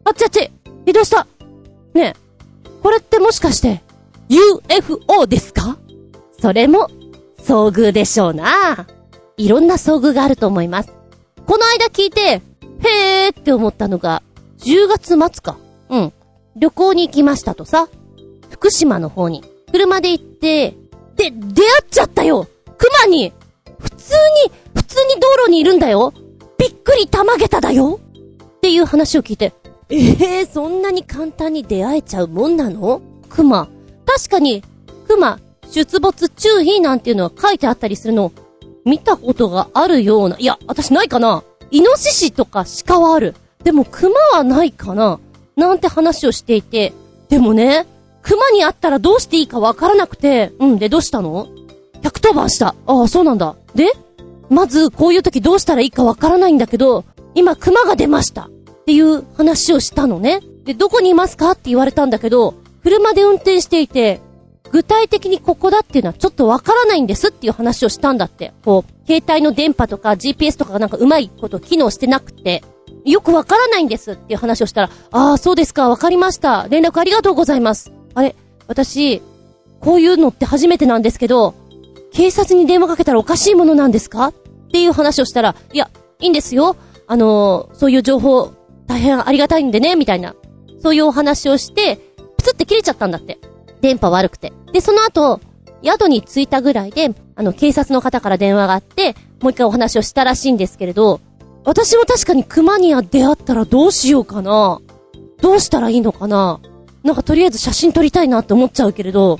[0.03, 0.51] あっちあっち、
[0.85, 1.25] 移動した。
[1.95, 2.13] ね
[2.83, 3.81] これってもしかして、
[4.29, 5.79] UFO ですか？
[6.39, 6.87] それも、
[7.39, 8.85] 遭遇でしょうな。
[9.37, 10.93] いろんな遭遇があると思います。
[11.47, 14.21] この間聞いて、へーって思ったのが、
[14.59, 15.57] 10月末か。
[15.91, 16.13] うん。
[16.55, 17.87] 旅行に行きましたとさ。
[18.49, 19.43] 福島の方に。
[19.71, 20.75] 車で行って、
[21.15, 23.31] で、出会っちゃったよ熊に
[23.79, 24.15] 普通
[24.45, 26.13] に、普通に道路にいるんだよ
[26.57, 27.99] びっくりたまげただよ
[28.57, 29.53] っていう話を聞いて、
[29.89, 33.01] ええー、そんなに簡単に出会えちゃうもんなの？
[33.29, 33.67] 熊。
[34.05, 34.63] 確かに、
[35.07, 35.39] 熊、
[35.71, 38.31] 出没注意なんていうのは書いてあったりするの
[38.85, 43.35] 見たことがあるような、いや、私ないかなイノシシとか鹿はある。
[43.63, 45.19] でも熊はないかな
[45.55, 46.93] なんて話をしていて、
[47.29, 47.85] でもね、
[48.21, 51.47] 熊に会ったらどうしていいかわからなくて、うん、でどうしたの
[52.01, 52.75] ?110 番した。
[52.85, 53.55] ああ、そうなんだ。
[53.75, 53.91] で
[54.49, 58.43] まず、こういう時どうしたらいいかわからないんだけど、今熊が出ました。
[58.43, 60.41] っていう話をしたのね。
[60.65, 64.19] で、どこにいますかって言われたんだけど、車で運転していて、
[64.71, 68.53] 具体的にここだっていうのはちょっとわからないんですっていう話をしたんだって。
[68.65, 72.63] こう、携帯の電波とか GPS とかがなんかうまいこと機能してなくて、
[73.05, 76.67] よくわからないんですっていう話をしたら、ああ、そうですか、わかりました。
[76.69, 77.91] 連絡ありがとうございます。
[78.13, 78.35] あれ、
[78.67, 79.21] 私、
[79.79, 81.55] こういうのって初めてなんですけど、
[82.13, 84.27] 警察に電話かけたらおかしいものなんですか？
[84.27, 84.33] っ
[84.71, 85.89] ていう話をしたら、いや、
[86.19, 86.75] いいんですよ。
[87.07, 88.51] あのー、そういう情報、
[88.87, 90.35] 大変ありがたいんでね、みたいな。
[90.81, 91.97] そういうお話をして、
[92.37, 93.39] プツって切れちゃったんだって。
[93.81, 94.53] 電波悪くて。
[94.73, 95.39] で、その後、
[95.83, 101.19] 宿に着いたぐらいで、あの、警察の方から電話があって、もう一回お話をしたらしいんですけれど、
[101.63, 104.81] 私も確かに熊に出会ったらどうしようかな
[105.41, 106.59] どうしたらいいのかな
[107.03, 109.39] なんかとりあえず写真撮りたいなって思っちゃうけれど、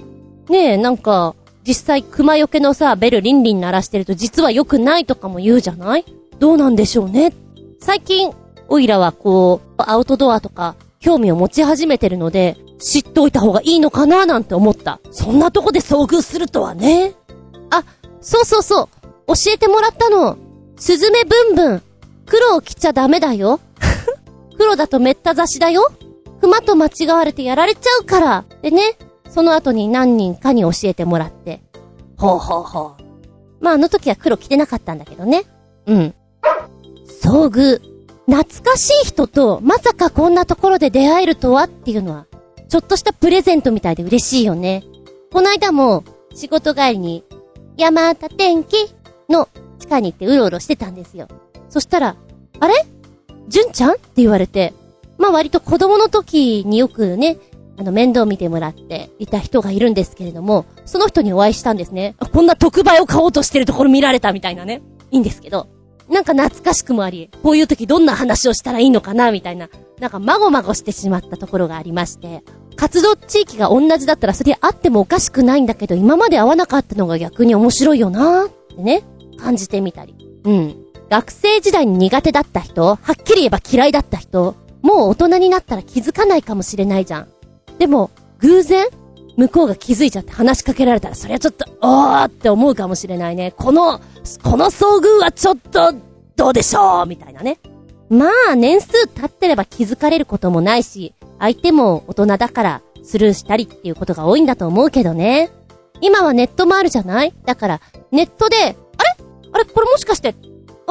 [0.49, 6.05] ねえ、なんか、実際熊よけのさ、ベルリンリン鳴らしてると実は良くないとかも言うじゃない？
[6.39, 7.33] どうなんでしょうね。
[7.79, 8.31] 最近、
[8.67, 14.25] オイラはこう、アウトドアとか、興味を持ち始めてるので、知っておいた方がいいのかな？
[14.25, 14.99] なんて思った。
[15.11, 17.13] そんなとこで遭遇するとはね。
[17.69, 17.83] あ、
[18.21, 18.87] そうそうそう。
[19.27, 20.37] 教えてもらったの。
[20.77, 21.81] スズメブンブン。
[22.31, 23.59] 黒を着ちゃダメだよ。
[24.57, 25.91] 黒だとめった刺しだよ。
[26.39, 28.45] 熊と間違われてやられちゃうから。
[28.61, 28.97] でね、
[29.29, 31.61] その後に何人かに教えてもらって。
[32.17, 33.03] ほうほうほう。
[33.59, 35.43] まああの時は黒着てなかったんだけどね。
[35.87, 36.15] うん。
[37.21, 37.81] 遭遇。
[38.27, 42.27] 懐かしい人とまさかこんなところで出会えるとはっていうのは、
[42.69, 44.85] ちょっとしたプレゼントみたいで嬉しいよね。
[45.33, 47.25] こないだも仕事帰りに
[47.75, 48.95] 山田天気
[49.27, 51.27] の地下に行ってうろうろしてたんですよ。
[51.71, 52.15] そしたら、
[52.59, 52.73] あれ？
[53.47, 53.91] 純ちゃん？
[53.93, 54.73] って言われて、
[55.17, 57.37] まあ割と子供の時によくね、
[57.77, 62.15] あの面倒見てもらっていた人がいるんですけれども、その人にお会いしたんですね。
[62.33, 64.81] こんな特売を買おうとしてるところ見られたみたいなね。
[65.09, 65.67] いいんですけど。
[66.09, 69.69] なんか懐かしくもあり、こういう時どんな話をしたらいいのかなみたいな、
[70.01, 72.43] なんかまごまごしてしまったところがありまして、
[72.75, 79.03] 活動地域が同じだったらそれあってもおかしくないんだけど、今まで会わなかったのが逆に面白いよなーってね、
[79.37, 80.15] 感じてみたり。
[80.43, 80.85] うん。
[81.11, 87.27] 学生時代に苦手だった人、はっきり言えば嫌いだった人、もう大人になったら気づかないかもしれないじゃん。
[87.79, 88.87] でも、偶然
[89.35, 93.53] 向こうが気づいちゃって話しかけられたら、そりゃちょっと、おーって思うかもしれないね。
[93.57, 93.99] この、
[94.41, 95.93] この遭遇はちょっと、
[96.37, 97.59] どうでしょうみたいなね。
[98.09, 105.51] まあ、年数経ってれば気づかれることもないし、相手も大人だからスルーしたりっていうことが多いんだと思うけどね。
[105.99, 107.33] 今はネットもあるじゃない？
[107.45, 107.81] だから、
[108.11, 108.75] ネットで、あれ？
[109.51, 109.65] あれ？
[109.65, 110.35] これもしかして、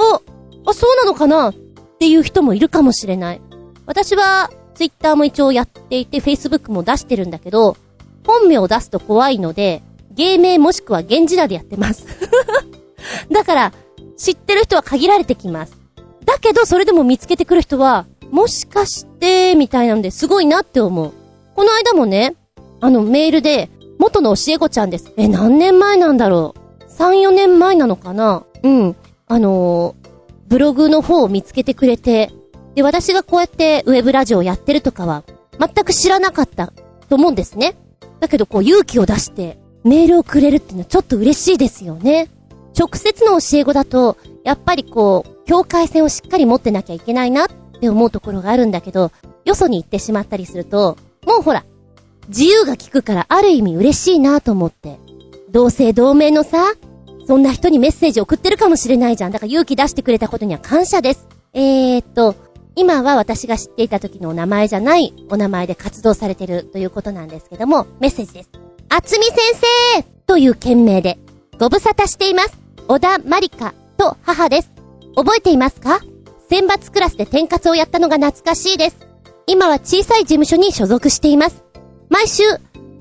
[0.00, 0.20] あ、
[0.66, 1.54] あ、そうなのかなっ
[1.98, 3.40] ていう人もいるかもしれない。
[3.86, 7.76] 私は、ツイッターも一応やっていて、フェイスブックも出してるんだけど、
[8.26, 9.82] 本名を出すと怖いので、
[10.12, 12.06] 芸名もしくは源氏名でやってます。
[13.30, 13.72] だから、
[14.16, 15.76] 知ってる人は限られてきます。
[16.24, 21.12] だけど、それでも見つけてくる人は、もしかして、みたいなのですごいなって思う。
[21.54, 22.36] この間もね、
[22.80, 25.12] あのメールで、元の教え子ちゃんです。
[25.16, 28.96] え、何年前なんだろう ?3、4年前なのかなうん。
[29.30, 30.10] あのー、
[30.48, 32.32] ブログの方を見つけてくれて、
[32.74, 35.22] で、私がこうやってウェブラジオをやってるとかは、
[35.60, 36.72] 全く知らなかった
[37.08, 37.76] と思うんですね。
[38.18, 42.28] だけどこう勇気を出してメールをくれるっていうのはちょっと嬉しいですよね。
[42.76, 47.48] 直接の教え子だと、やっぱりこう、境界線をしっかり持ってなきゃいけないなっ
[47.80, 49.12] て思うところがあるんだけど、
[49.44, 51.64] よそに行ってしまったりすると、もうほら、
[52.28, 54.98] 自由が利くからある意味嬉しいなと思って。
[55.50, 56.74] 同姓同名のさ、
[57.30, 59.30] そんな人にメッセージ送ってるかもしれないじゃん。
[59.30, 61.28] だから勇気出してくれたことには感謝です。
[61.52, 62.34] えーっと、
[62.74, 68.50] 今は私が知っていた時のお名前じゃないお名前で活動されてるということなんですけども、メッセージです。
[68.88, 69.36] あつみ先
[69.94, 71.20] 生という件名で、
[71.56, 72.58] ご無沙汰しています。
[72.88, 74.72] 小田まりかと母です。
[75.14, 76.00] 覚えていますか？
[76.48, 78.96] 選抜クラスで天かつをやったのが懐かしいです。
[79.46, 81.62] 今は小さい事務所に所属しています。
[82.08, 82.42] 毎週、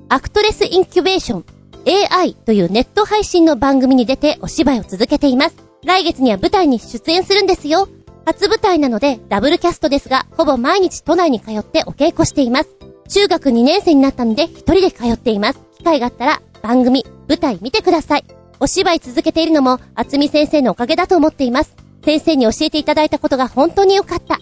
[0.08, 1.46] アクトレスインキュベーション
[1.86, 5.56] AI というネット配信の番組に出てお芝居を続けています。
[5.86, 7.88] 来月には舞台に出演するんですよ。
[8.26, 12.70] 初舞台なのでダブルキャストですが、ほぼ毎日都内に通ってお稽古しています。
[13.08, 15.60] 中学2年生になったので一人で通っています。
[15.78, 18.26] 機会があったら番組、舞台見てください。
[18.60, 21.76] お芝居続けているのも、厚み先生のおかげだと思っています。
[22.04, 24.40] 先生に教えていただいたことが本当に良かった。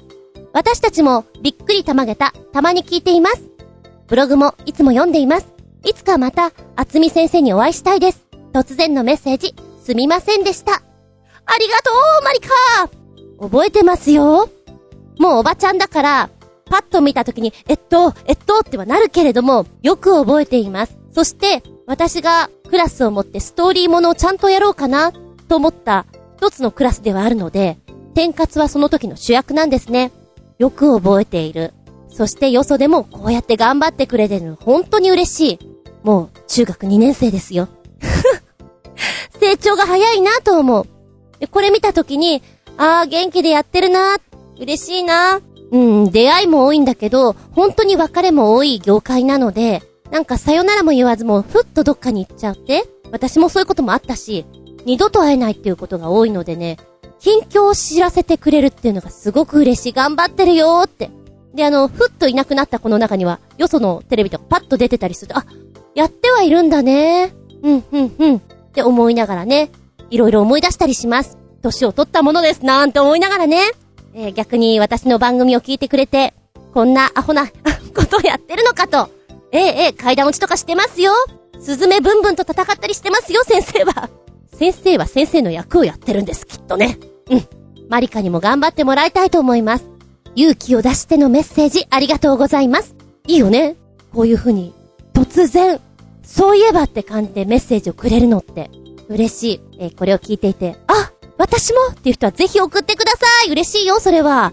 [0.54, 3.44] 私たちもびっくりたまげた、たまに聞いています。
[4.08, 5.57] ブログもいつも読んでいます。
[5.88, 8.28] いつかまた、厚み先生にお会いしたいです。
[8.52, 10.74] 突然のメッセージ、すみませんでした。
[10.74, 10.78] あ
[11.58, 14.50] りがとう、マリカ覚えてますよ。
[15.18, 16.30] もうおばちゃんだから、
[16.70, 20.98] パッと見た時に、えっと、えっとってはなるけれども、よく覚えています。
[21.14, 25.14] そして、私がクラスを持ってストーリーものをちゃんとやろうかな、
[25.48, 27.78] と思った一つのクラスではあるので、
[28.14, 30.12] 天活はその時の主役なんですね。
[30.60, 31.74] よく覚えている。
[32.10, 35.77] そしてよそでもこうやって頑張ってくれてるの本当に嬉しい。
[36.04, 37.70] もう中学2年生ですよ。
[39.40, 40.88] 成長が早いなと思う。
[41.40, 42.42] で、これ見た時に、
[42.78, 44.18] ああ、元気でやってるな
[44.60, 45.42] 嬉しいな
[45.72, 54.46] うん、出会いも多いんだけど、本当に別れも多い業界なので、なんかさよならも言わずもふっとどっかに行っちゃって、私もそういうこともあったし、
[54.86, 56.78] 二度と会えないっていうことが多いのでね、
[57.20, 59.92] 近況を知らせてくれるっていうのがすごく嬉しい。
[59.92, 61.10] 頑張ってるよーって。
[61.54, 65.46] で、あの、ふっといなくなった子の中には、よそのテレビとかパッと出てたりすると、あ、
[65.98, 67.34] やってはいるんだね
[67.64, 68.36] うん、うん、うん。
[68.38, 68.40] っ
[68.72, 69.72] て思いながらね、
[70.12, 71.40] いろいろ思い出したりします。
[71.64, 73.72] 年を取ったものです、なんて思いながらね。
[74.14, 76.36] えー、逆に私の番組を聞いてくれて、
[76.72, 77.48] こんなアホな
[77.98, 79.10] ことをやってるのかと。
[79.52, 81.14] ええええ、階段落ちとかしてますよ。
[81.60, 84.12] スズメブンブンと戦ったりしてますよ、先生は。
[84.56, 87.00] 先生は先生の役をやってるんです、きっとね。
[87.32, 87.48] うん。
[87.90, 89.90] マリカにも頑張ってもらいたいと思います。
[90.36, 92.96] 勇気を出してのメッセージありがとうございます。
[93.26, 93.78] いいよね。
[94.14, 94.76] こういう風に、
[95.16, 95.82] 突然、
[96.28, 98.70] そういえばって感じでメッセージをくれるのって、
[99.08, 99.62] 嬉しい。
[99.80, 101.80] えー、これを聞いていて、あ私も？
[101.92, 104.52] っていう人はぜひ送ってください嬉しいよ、それは。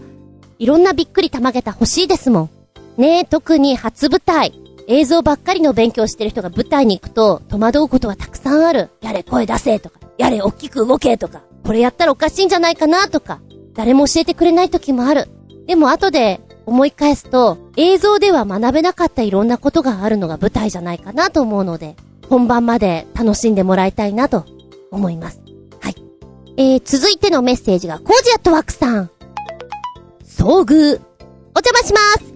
[0.58, 2.50] いろんなびっくりたまげた欲しいですもん。
[2.96, 4.54] ねえ、特に初舞台。
[4.86, 8.90] 映像ばっかりの勉強してる人が舞台に行くと戸惑うことはたくさんある。
[9.00, 13.40] やれ声出せとか、やれ大きく動けとか、これやったらおかしいんじゃないかなとか、
[13.72, 15.28] 誰も教えてくれない時もある。
[15.66, 21.96] でも後で思い返すと、映像では学べなかったいろんなことがあるのが舞台じゃないかなと思うので、
[22.28, 24.44] 本番まで楽しんでもらいたいなと
[24.90, 25.40] 思います。
[25.80, 25.94] はい。
[26.56, 29.10] えー、続いてのメッセージがコージアットワークさん。
[30.24, 31.00] 遭遇。
[31.56, 32.34] お邪魔します。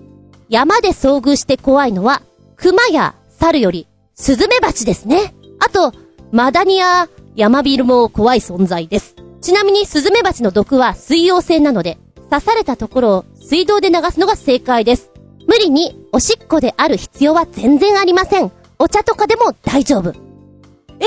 [0.49, 2.23] 山で遭遇して怖いのは、
[2.57, 5.35] 熊や猿より、スズメバチですね。
[5.61, 5.93] あと、
[6.33, 9.15] マダニや山ビルも怖い存在です。
[9.41, 11.99] ちなみにスズメバチの毒は水溶性なので、
[12.31, 15.11] 刺されたところを水道で流すのが正解です。
[15.47, 18.53] 無理におしっこである必要は全然ありません。
[18.79, 20.11] お茶とかでも大丈夫。
[20.11, 21.07] ええ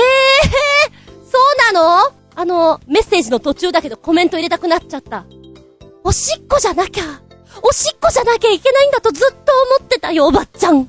[1.30, 1.38] そ
[1.70, 2.12] うなの？
[2.34, 5.26] あの、メッセージの途中だけどコメント入れたくなっちゃった。
[6.02, 7.04] おしっこじゃなきゃ、
[7.62, 10.88] おしっこじゃなきゃいけないんだとずっと思ってたよ、おばっちゃん。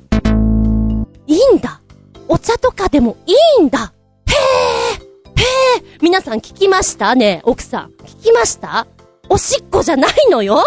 [1.28, 1.82] いいんだ。
[2.28, 3.94] お茶とかでもいいんだ。
[4.26, 5.46] へえ、へ
[5.80, 7.14] え、皆さん聞きました？
[7.14, 7.92] ね、奥さん。
[8.06, 8.88] 聞きました？
[9.34, 10.64] おしっこじゃないのよ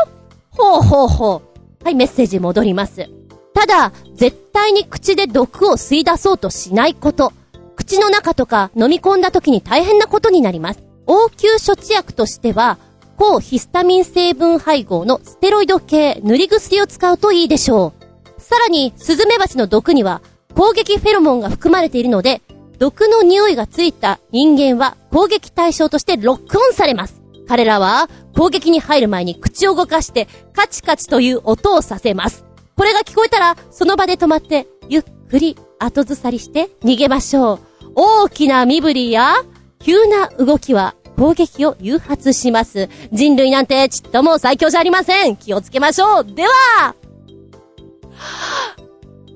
[0.50, 1.42] ほうほうほ
[1.80, 1.84] う。
[1.84, 3.08] はい、メッセージ戻ります。
[3.54, 7.32] ただ、絶対に口で毒を吸い出そうとしないこと。
[7.76, 10.80] 口の中とか飲み込んだ時に大変なことになります。
[11.06, 12.78] 応急処置薬としては、
[13.16, 17.92] 抗ヒスタミン成分配合のステロイド系塗り薬を使うといいでしょ
[18.36, 18.42] う。
[18.42, 20.22] さらに、スズメバチの毒には
[20.56, 22.42] 攻撃フェロモンが含まれているので、
[22.80, 27.25] 毒の匂いがついた人間は攻撃対象としてロックオンされます。
[27.46, 32.44] 彼らは攻撃に入る前に口を動かしてカチカチという音をさせます。
[32.76, 37.60] これが聞こえたらその場で止まってゆっくり後ずさりして逃げましょう。
[37.94, 39.36] 大きな身振りや
[39.78, 42.88] 急な動きは攻撃を誘発します。
[43.12, 45.36] 人類なんてちっとも最強じゃありません。
[45.36, 46.24] 気をつけましょう。
[46.24, 46.94] では、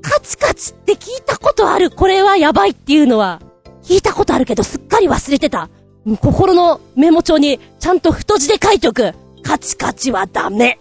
[0.03, 1.91] カチカチって聞いたことある。
[1.91, 3.41] これはやばいっていうのは、
[3.83, 5.71] 聞いたことあるけどすっかり忘れてた。
[6.17, 9.15] 心のメモ帳にちゃんと太字で書いておく。
[9.43, 10.81] カチカチはダメ。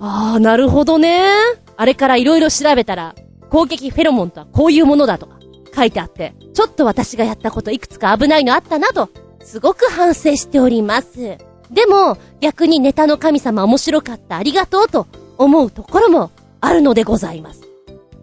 [0.00, 1.30] あー、なるほどね。
[1.76, 3.14] あれから色々調べたら、
[3.50, 5.38] 攻撃フェロモンとはこういうものだとか
[5.74, 9.08] 書いてあって、ちょっと私がやったこといくつか危ないのあったなと
[9.40, 11.38] すごく反省しております。
[11.70, 15.06] でも、逆にネタの神様面白かったありがとうと
[15.38, 17.62] 思うところもあるのでございます。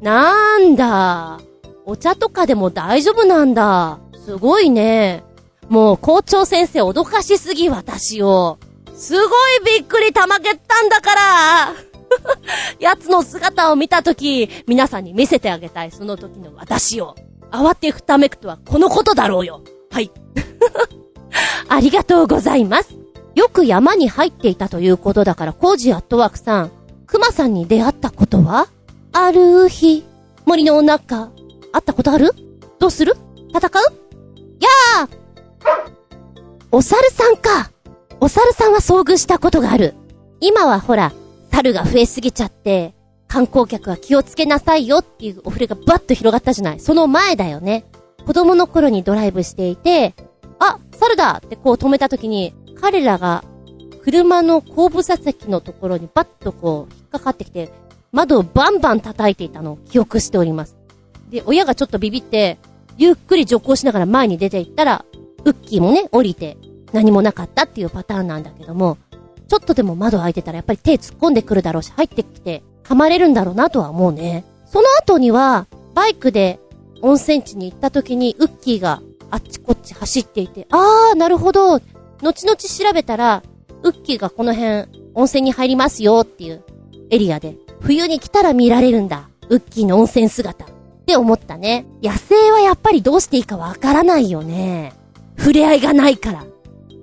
[0.01, 1.39] なんだ。
[1.85, 3.99] お茶とかでも大丈夫なんだ。
[4.25, 5.23] すごいね。
[5.69, 8.57] もう校長先生脅かしすぎ私を。
[8.95, 11.73] すごいびっくりたまげったんだから
[12.79, 17.15] 奴の姿を見たとき、皆さんに見せてあげたい、その時の私を。
[17.51, 19.61] 慌てふためくとはこのことだろうよ。
[19.91, 20.11] はい。
[21.69, 22.95] ありがとうございます。
[23.35, 26.71] よく山に入っていたということだから、コージアットワークさん、
[27.07, 28.67] 熊さんに出会ったことは？
[29.11, 30.03] ある日、
[30.45, 31.29] 森の中、
[31.71, 32.31] 会ったことある？
[32.79, 33.15] どうする？
[33.53, 33.93] 戦う？
[34.59, 35.22] やー
[36.71, 37.71] お猿さんか。
[38.19, 39.93] お猿さんは遭遇したことがある。
[40.39, 41.13] 今はほら、
[41.51, 42.95] 猿が増えすぎちゃって、
[43.27, 46.79] 観光客は気をつけなさいよっていうお触れがバッと広がったじゃない。
[46.79, 47.85] その前だよね。
[48.25, 50.15] 子供の頃にドライブしていて、
[50.59, 53.43] あ、猿だってこう止めた時に、彼らが
[54.03, 57.71] 車の後部座席のところにバッとこう引っかかってきて、
[58.11, 60.75] 窓をバンバン叩いていたのを記憶しております。
[61.29, 62.57] で、親がちょっとビビって、
[62.97, 65.05] ゆっくり徐行しながら前に出て行ったら、
[65.45, 66.57] ウッキーもね、降りて、
[66.91, 68.97] 何もなかったっていうパターンなんだけども、
[69.47, 74.45] ちょっとでも窓開いてたらやっぱり手突っ込んでくるだろうし、入ってきて、噛まれるんだろうなとは思うね。
[74.65, 76.59] その後には、バイクで
[77.01, 81.79] 温泉地に行った時に、ウッキーがあっちこっち走っていて、あー、なるほど。
[82.21, 83.43] 後々調べたら、
[83.83, 86.63] ウッキーがこの辺、温泉に入りますよっていう
[87.09, 89.29] エリアで、冬に来たら見られるんだ。
[89.49, 90.65] ウッキーの温泉姿。
[90.65, 91.85] って思ったね。
[92.01, 94.93] 野生はやっぱりどうしていいかわからないよね。
[95.37, 96.45] 触れ合いがないから。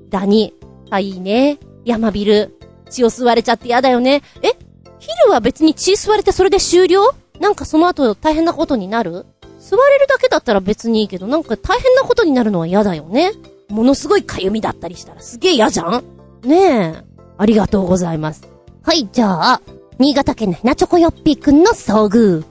[0.08, 0.54] ダニ。
[0.90, 1.58] あ、いいね。
[1.84, 2.56] 山ビル。
[2.90, 4.22] 血を吸われちゃって嫌だよね。
[4.42, 4.50] え？
[4.98, 7.14] ヒルは別に血吸われてそれで終了？
[7.38, 9.24] なんかその後大変なことになる？
[9.58, 13.32] 座れるだけだったら別にいいけど、なんか大変なことになるのは嫌だよね。
[13.68, 16.04] ものすごい痒みだったりしたらすげえ嫌じゃん？
[16.42, 17.04] ねえ。
[17.38, 18.48] ありがとうございます。
[18.82, 19.62] はい、じゃあ、
[19.98, 22.44] 新潟県のひなチョコヨッピーくんの遭遇。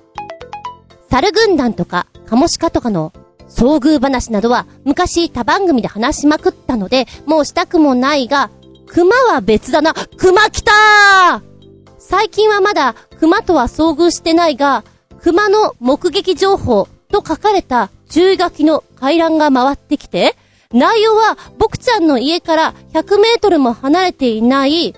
[1.10, 3.12] 猿軍団とか、カモシカとかの
[3.50, 8.50] 遭遇話などは昔他番組で話しまくったので、もうしたくもないが、
[8.88, 9.94] 熊は別だな。
[10.18, 11.42] 熊来たー
[11.98, 14.84] 最近はまだ熊とは遭遇してないが、
[15.22, 20.36] 熊の目撃情報と書かれた注意書きの回覧が回ってきて、
[20.72, 24.94] 内容は僕ちゃんの家から100メートルも離れていない、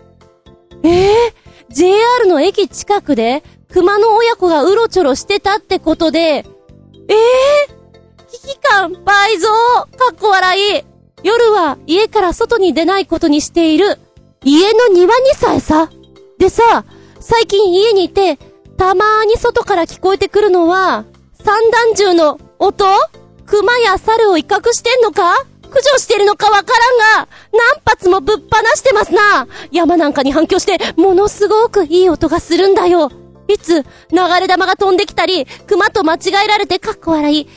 [0.83, 1.33] えー、
[1.69, 3.41] JR の駅近くで
[3.71, 7.80] 熊の親子がうろちょろしてたってことで、えー、
[8.41, 10.83] 危機感倍増かっこ笑い
[11.21, 13.99] 夜は家から外に出ないことにしている
[14.43, 15.91] 家の庭にさえさ。
[16.39, 16.83] でさ、
[17.19, 18.39] 最近家にいて、
[18.77, 22.85] たまーに外から聞こえてくるのは、散弾銃の音？
[23.45, 25.35] 熊や猿を威嚇してんのか？
[25.61, 26.73] 駆除してるのかわか
[27.11, 28.43] らんが、何発もぶっ放
[28.75, 29.47] してますな。
[29.71, 33.11] 山なんかに反響して、ものすごくいい音がするんだよ。
[33.47, 33.85] いつ、流
[34.39, 37.47] れ玉が飛んできたり、熊と間違えられてかっこ笑い、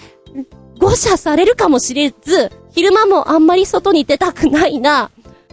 [0.79, 5.11] 誤射されるかもしれず、昼間もあんまり外に出たくないな。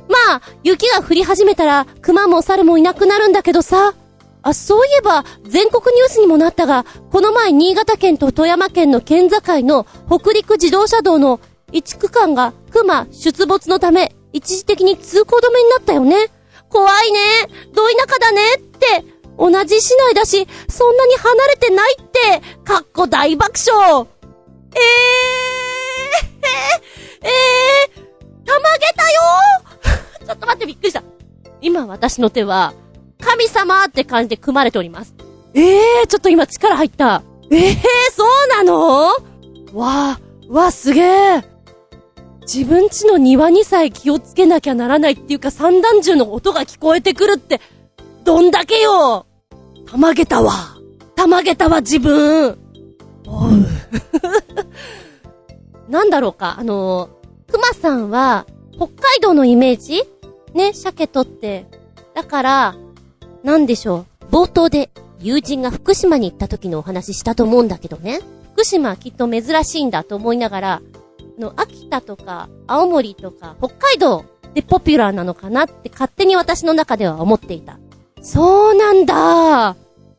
[0.10, 3.94] まあ、雪が降り始めたら、熊も猿もいなくなるんだけどさ。
[4.44, 11.40] あ、そういえば、全国ニュースにもなったが、この前新潟県と富山県の県境の北陸自動車道の
[11.72, 16.32] 一区間が熊出没のため、一時的に通行止めになったよね。
[16.70, 17.20] 怖いね。
[17.74, 19.06] ど田舎だねって、
[19.38, 24.08] 同じ市内だし、そんなに離れてないって、かっこ大爆笑。
[24.76, 24.82] えー、
[27.24, 29.22] えー、えー、たまげたよ
[30.26, 31.04] ちょっと待ってびっくりした。
[31.62, 32.74] 今私の手は、
[33.20, 35.16] 神様って感じで組まれております。
[35.54, 37.24] ええー、ちょっと今力入った。
[37.52, 37.76] ええー、
[38.16, 39.08] そうなの
[39.74, 40.20] わあ、
[40.50, 41.44] わすげえ。
[42.42, 47.62] 自分家の庭にさえ気をつけなきゃならないっていうか散弾銃の音が聞こえてくるって、
[48.24, 49.26] どんだけよ
[49.86, 50.54] たまげたわ。
[51.16, 52.58] たまげたわ、自分。
[55.90, 58.46] なんだろうか、あのー、熊さんは、
[58.76, 60.04] 北海道のイメージ？
[60.54, 61.66] ね、鮭取って。
[62.14, 62.76] だから、
[63.44, 64.26] なんでしょう。
[64.32, 68.22] 冒頭で、友人が福島に行った時のお話したと思うんだけどね。
[68.54, 70.82] 福島きっと珍しいんだと思いながら、
[71.38, 77.78] あの、秋田とか、青森とか、北海道でポピュラーなのかなって勝手に私の中では思っていた。
[78.22, 79.76] そうなんだ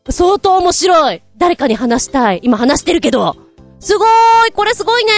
[0.09, 2.40] 相当面白い誰かに話したい。
[2.45, 3.34] 今話してるけど。
[3.80, 5.11] すごーいこれすごいね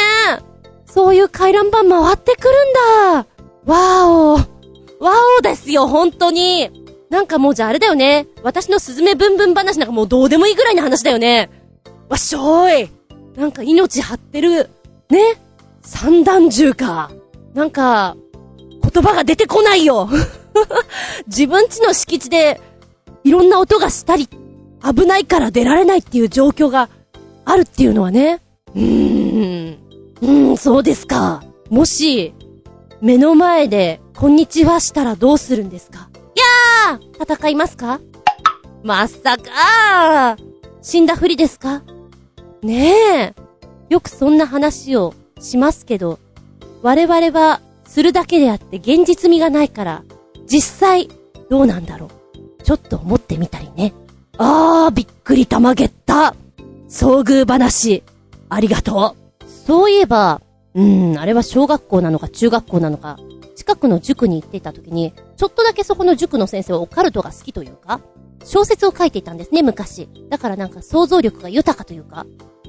[0.87, 2.73] そういう回覧板回ってくるん
[3.13, 3.27] だ
[3.67, 6.71] わーおわおですよ、本当に
[7.11, 8.27] なんかもうじゃああれだよね。
[8.43, 11.51] 私のスズメブンブン話なんかもうどうでもいいぐらいの話だよね。
[12.09, 12.91] わっしょーい
[13.37, 14.71] なんか命張ってる。
[15.11, 15.37] ね
[15.83, 17.11] 散弾銃か。
[17.53, 18.17] なんか、
[18.83, 20.09] 言葉が出てこないよ
[21.29, 22.63] 自分家の敷地で、
[23.25, 24.27] いろんな音がしたり、
[24.85, 26.91] 危ないから出られないっていう状況が
[27.45, 28.41] あるっていうのはね。
[28.75, 29.79] うーん。
[30.21, 31.43] うーん、そうですか。
[31.71, 32.35] もし、
[33.01, 36.11] 目の前で、こんにちはしたらどうするんですか？
[36.89, 38.01] やー戦いますか？
[38.83, 40.37] まさか
[40.83, 41.83] 死んだふりですか？
[42.63, 43.35] ねえ。
[43.89, 46.19] よくそんな話をしますけど、
[46.83, 50.05] 我々はするだけであって現実味がないから、
[50.47, 51.09] 実際
[51.51, 52.63] どうなんだろう？
[52.63, 53.93] ちょっと思ってみたりね。
[54.39, 56.35] あー、びっくりたまげった。
[56.89, 58.03] 遭遇話、
[58.49, 59.45] ありがとう。
[59.49, 60.41] そういえば、
[60.75, 63.19] うーん、あれは小学校なのか中学校なのか、
[63.55, 68.01] 近くの塾に行っていた時に、ちょっとだけそこの塾の先生はオカルトが好きというか、
[68.45, 70.09] 小説を書いていたんですね、昔。
[70.29, 72.27] だからなんか想像力が豊かというか、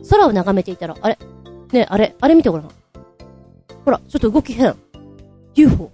[0.10, 1.18] 空を眺めていたら、あれ？
[1.72, 2.70] ねあれ、あれ見てごらん。
[3.84, 4.76] ほら、ちょっと動き変。
[5.56, 5.92] UFO。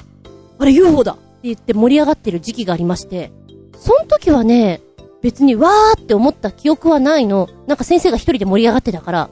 [0.60, 3.32] あれ UFO だって言って盛り上がってる時期がありまして、
[3.78, 4.82] その時はね、
[5.22, 7.50] 別にわーって思った記憶はないの。
[7.68, 9.30] なんか先生が一人で盛り上がってたから。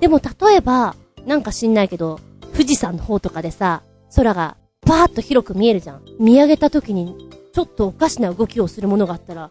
[0.00, 0.94] でも例えば、
[1.26, 2.20] なんか知んないけど、
[2.52, 3.82] 富士山の方とかでさ、
[4.14, 6.02] 空がパーッと広く見えるじゃん。
[6.18, 7.16] 見上げた時に、
[7.52, 9.50] ちょっとおかしな動きをするものがあったら、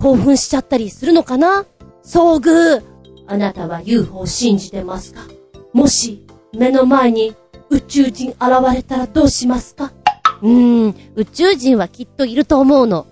[0.00, 1.64] 興奮しちゃったりするのかな？
[2.04, 2.82] 遭遇
[3.28, 5.20] あなたは UFO を信じてますか？
[5.72, 7.34] もし、目の前に
[7.70, 8.40] 宇宙人現
[8.74, 9.92] れたらどうしますか？
[10.42, 13.06] うーん、宇宙人はきっといると思うの。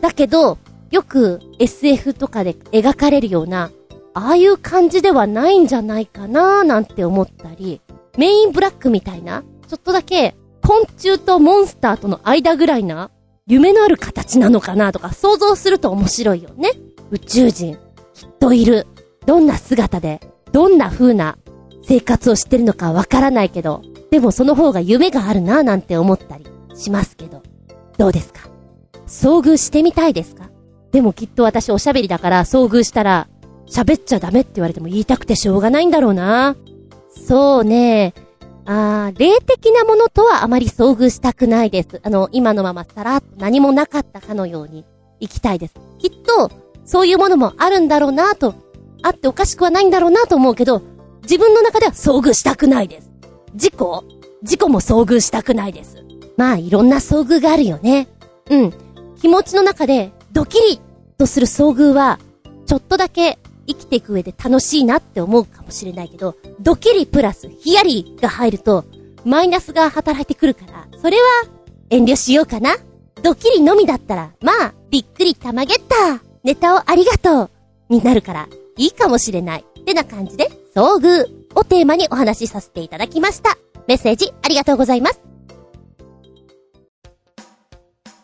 [0.00, 0.58] だけど、
[0.92, 3.70] よく SF とかで描かれるような、
[4.14, 7.80] ああいう感じではないんじゃないかなーなんて思ったり、
[8.18, 13.10] メインブラックみたいな、ちょっとだけ昆虫とモンスターとの間ぐらいな、
[13.46, 16.70] 夢のある形なのかなとか想像すると面白いよね。
[17.10, 17.74] 宇宙人、
[18.14, 18.86] きっといる。
[19.24, 20.20] どんな姿で、
[20.52, 21.38] どんな風な
[21.82, 27.42] 生活をしてるのかわからないけど、でもその方が夢があるなぁなんて思ったりしますけど、
[27.96, 28.50] どうですか？
[29.06, 30.50] 遭遇してみたいですか？
[30.92, 33.28] でもきっと私おしゃべりだから遭遇したら、
[33.66, 36.56] 喋っちゃダメって言われても言いたくてしょうがないんだろうな
[37.08, 38.12] そうね。
[38.64, 42.00] あー、霊的なものとはあまり遭遇したくないです。
[42.04, 44.84] あの、今のままさらっと何もなかったかのように
[45.18, 45.74] 行きたいです。
[45.98, 46.50] きっと、
[46.84, 48.54] そういうものもあるんだろうなと、
[49.02, 50.82] あっておかしくはないんだろうなと思うけど、
[51.22, 53.10] 自分の中では遭遇したくないです。
[53.54, 54.04] 事故
[54.42, 56.04] 事故も遭遇したくないです。
[56.36, 58.08] まあ、いろんな遭遇があるよね。
[58.50, 58.72] うん。
[59.20, 60.80] 気持ちの中で、ドキリ
[61.18, 62.18] とする遭遇は、
[62.66, 68.84] ちょっとだけ生きていく上で楽しいなって思うかもしれないけど、ドキリプラスヒヤリが入ると、
[69.24, 71.22] マイナスが働いてくるから、それは
[71.90, 72.76] 遠慮しようかな。
[73.22, 77.50] ドキリのみだったら、まあ、びっくりたまげったネタをありがとう
[77.88, 79.64] になるから、いいかもしれない。
[79.80, 83.58] ってな感じで、遭遇をテーマにお話しさせていただきました。
[83.86, 85.31] メッセージありがとうございます。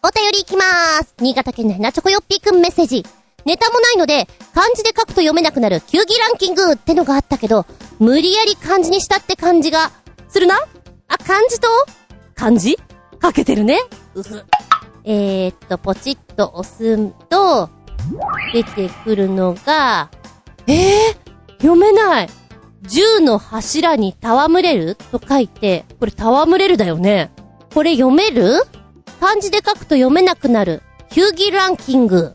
[0.01, 1.15] お便りいきまーす。
[1.19, 3.05] 新潟県のヘナチョコヨッピーくんメッセージ。
[3.45, 7.67] ネタもないので、漢字で書くと読めなくなる球技ランキングってのがあったけど、
[7.99, 9.91] 無理やり漢字にしたって感じが、
[10.29, 10.55] するな？
[11.09, 11.67] あ、漢字と？
[12.37, 12.79] 漢字？
[13.21, 13.81] 書けてるね。
[14.15, 14.45] うふ。
[15.03, 17.69] えー、っと、ポチッと押すと、
[18.53, 20.11] 出てくるのが、
[20.69, 22.29] えー、読めない。
[22.83, 24.95] 銃の柱に戯れる？
[24.95, 27.33] と書いて、これ戯れるだよね。
[27.75, 28.63] これ読める？
[29.21, 30.83] 漢字で書くと読めなくなる。
[31.11, 32.35] 球技ランキング。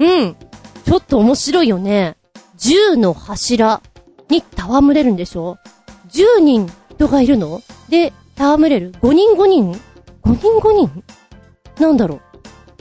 [0.00, 0.36] うん。
[0.84, 2.16] ちょっと面白いよね。
[2.58, 3.80] 10の柱
[4.28, 5.56] に戯れるんでしょ
[6.08, 7.62] ?10 人人がいるの？
[7.88, 9.72] で、戯れる ?5 人5人
[10.24, 11.04] ?5 人5人？
[11.80, 12.20] なんだろ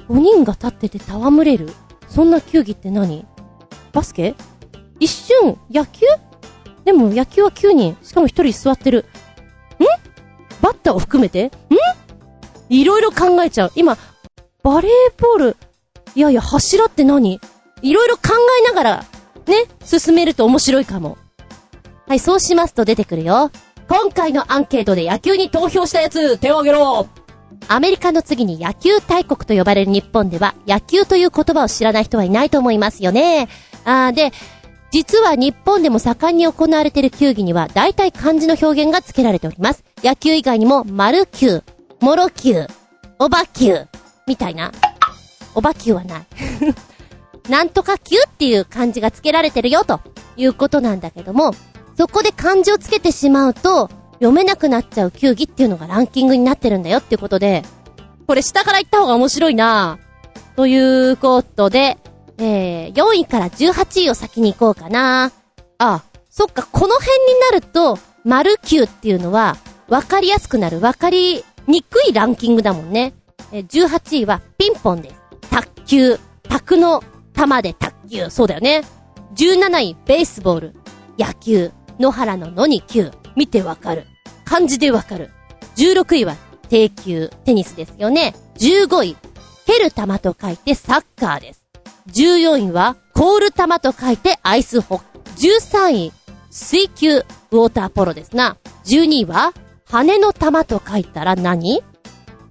[0.09, 1.69] う ?5 人が立ってて戯れる
[2.07, 3.25] そんな球技って何？
[3.91, 4.35] バスケ？
[4.99, 6.05] 一瞬、野球？
[6.85, 7.95] でも野球は9人。
[8.01, 9.05] しかも1人座ってる。
[9.79, 9.83] ん？
[10.61, 11.45] バッターを含めて？
[11.45, 11.51] ん？
[12.73, 13.71] いろいろ考えちゃう。
[13.75, 13.97] 今、
[14.63, 15.57] バレーボール、
[16.15, 17.39] いやいや、柱って何？
[17.83, 19.05] いろいろ考えながら、
[19.45, 21.19] ね、進めると面白いかも。
[22.07, 23.51] はい、そうしますと出てくるよ。
[23.87, 27.07] 今回のアンケートで野球に投票したやつ、手を挙げろ
[27.67, 33.49] アメリカの次に野球大国と呼ばれる日本では、野球という言葉を知らない人はいないと思いますよね。
[33.85, 34.31] あーで、
[34.89, 39.83] 実は日本でも盛んに行われている球技には、大体漢字の表現が付けられております。
[40.03, 41.61] 野球以外にも、丸球、
[42.03, 42.67] モロ球、
[43.17, 43.87] オバ球、
[44.27, 44.73] みたいな。
[45.55, 46.25] おばきゅうはない。
[47.47, 50.01] なんとかきゅうっていう漢字が付けられてるよ、と
[50.35, 51.55] いうことなんだけども、
[51.97, 57.63] そこで漢字をつけてしまうと、読めなくなっちゃう球技っていうのがランキングになってるんだよっていうことで、
[58.27, 59.97] これ下から言った方が面白いな
[60.57, 60.75] とい
[61.11, 61.97] うことで、
[62.37, 65.31] えー、4位から18位を先に行こうかな
[65.77, 69.55] あ、そっか、この辺になると、丸球っていうのは、
[69.87, 73.13] わかりやすくなる、わかりにくいランキングだもんね。
[73.51, 75.15] え、18位はピンポンです。
[75.49, 77.03] 卓球、卓の
[77.33, 78.83] 玉で卓球、そうだよね。
[79.35, 80.73] 17位、ベースボール、
[81.17, 84.05] 野球、野原の野に球、見てわかる。
[84.45, 85.31] 漢字でわかる。
[85.75, 86.35] 16位は、
[86.69, 88.35] 定球、テニスですよね。
[88.57, 89.17] 15位、
[89.65, 91.63] 蹴る玉と書いてサッカーです。
[92.07, 95.05] 14位は、コール玉と書いてアイスホック。
[95.37, 96.11] 13位、
[96.49, 98.57] 水球、ウォーターポロですな。
[98.85, 99.53] 12位は、
[99.93, 101.83] 羽の玉と書いたら何？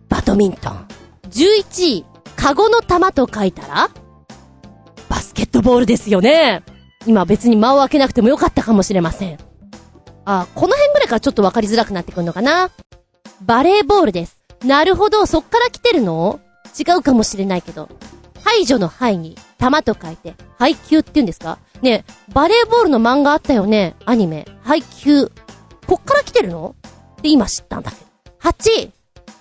[0.09, 0.87] バドミントン。
[1.29, 3.91] 11位、カゴの玉と書いたら？
[5.09, 6.63] バスケットボールですよね。
[7.05, 9.39] 今別に間を開けなくてもよかったかもしれません。
[10.25, 12.71] あ、この辺ぐらいからちょっとわかりづらくなってくるのかな？
[13.41, 14.39] バレーボールです。
[14.65, 16.39] なるほど、そっから来てるの？
[16.79, 17.89] 違うかもしれないけど。
[18.45, 21.59] 排除の排に、玉と書いて、配球って言うんですか？
[21.83, 23.97] ねバレーボールの漫画あったよね？
[24.05, 24.47] アニメ。
[24.63, 25.27] 配球。
[25.89, 26.77] こっから来てるの？
[27.23, 28.03] って今知ったんだけど。
[28.41, 28.91] 8、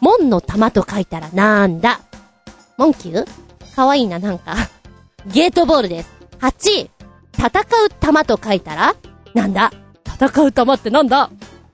[0.01, 1.99] 門の玉と書いたらなんだ？
[2.77, 4.55] モンキューかわいいな、なんか。
[5.25, 6.09] ゲートボールです。
[6.39, 6.89] 8、
[7.35, 8.95] 戦う玉と書いたら
[9.33, 9.71] なんだ？
[10.05, 11.31] 戦う玉ってなんだ？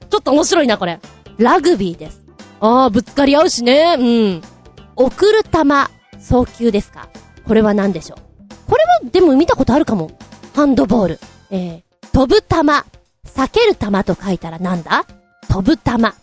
[0.10, 1.02] ちょっと面白いな、これ。
[1.38, 2.24] ラグビーです。
[2.62, 3.98] ああ、ぶつかり合うしね。
[4.00, 4.42] うん。
[4.96, 7.10] 送る玉、送球ですか？
[7.46, 8.20] これは何でしょう？
[8.70, 10.12] これは、でも見たことあるかも。
[10.56, 11.20] ハンドボール。
[11.50, 12.86] えー、飛ぶ玉、
[13.26, 15.06] 避ける玉と書いたらなんだ？
[15.50, 16.14] 飛ぶ玉、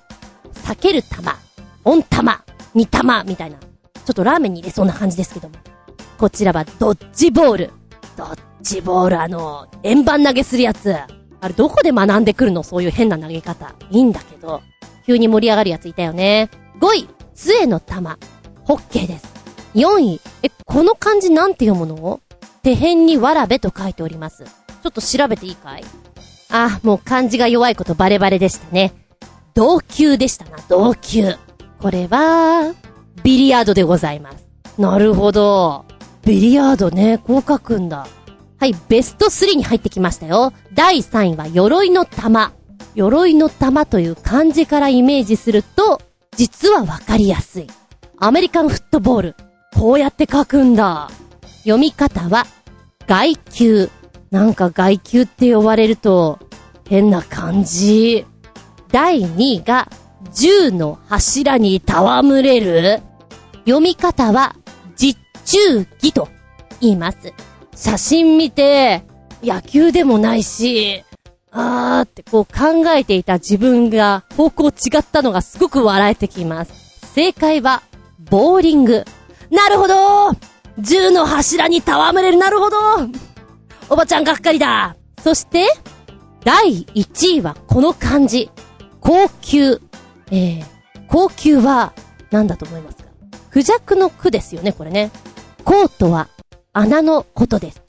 [0.53, 1.37] 避ける玉、
[1.85, 2.45] 温玉、
[2.75, 3.59] 煮玉、みたいな。
[3.59, 5.57] ちょっとラーメンに入れそうな感じですけども。
[6.19, 7.71] こちらはドッジボール。
[8.17, 10.95] ドッジボール、あの、円盤投げするやつ。
[10.95, 12.63] あれどこで学んでくるの？
[12.63, 13.75] そういう変な投げ方。
[13.91, 14.63] いいんだけど。
[15.07, 16.49] 急に盛り上がるやついたよね。
[16.81, 18.19] 5位、杖の玉。
[18.63, 19.35] ホッケーです。
[19.75, 22.21] 4位、え、この漢字なんて読むの？
[22.63, 24.45] 手辺にわらべと書いております。
[24.45, 25.85] ちょっと調べていいかい？
[26.51, 28.93] あ、もう漢字が弱いことバレバレでしたね。
[29.55, 31.35] 同級でしたな、同級。
[31.81, 32.75] これは、
[33.23, 34.47] ビリヤードでございます。
[34.79, 35.85] なるほど。
[36.25, 37.99] ビリヤードね、こう書くんだ。
[37.99, 38.09] は
[38.65, 40.53] はい、ベスト3に入ってきましたよ。
[40.73, 42.53] 第3位は、鎧の玉。
[42.95, 46.01] 鎧の玉という漢字からイメージすると、
[46.35, 47.67] 実はわかりやすい。
[48.19, 49.37] アメリカンフットボール。
[49.75, 51.11] こうやって書くんだ。
[51.59, 52.47] 読み方は、
[53.07, 53.91] 外球。
[54.31, 56.39] なんか外球って呼ばれると、
[56.89, 58.25] 変な感じ。
[58.95, 59.91] 第2位が、
[60.33, 63.03] 銃の柱に戯れる。
[63.65, 64.55] 読み方は、
[64.95, 66.29] 実中儀と
[66.81, 67.33] 言います。
[67.75, 69.03] 写真見て、
[69.43, 71.03] 野球でもないし、
[71.51, 76.73] あーってこう考えていた自分が方向違ったのがすごく笑えてきます。
[77.15, 77.83] 正解は、
[78.31, 79.05] ボーリング。
[79.51, 80.31] なるほど
[80.79, 82.77] 銃の柱に戯れる、なるほど
[83.91, 85.67] おばちゃんがっかりだそして、
[86.45, 88.51] 第1位はこの漢字。
[89.05, 89.81] 高級。
[90.31, 90.65] えー、
[91.09, 91.93] 高級は、
[92.31, 93.05] 何だと思いますか？
[93.51, 95.11] クジャクの句ですよね、これね。
[95.63, 96.29] コートは、
[96.73, 97.83] 穴のことです。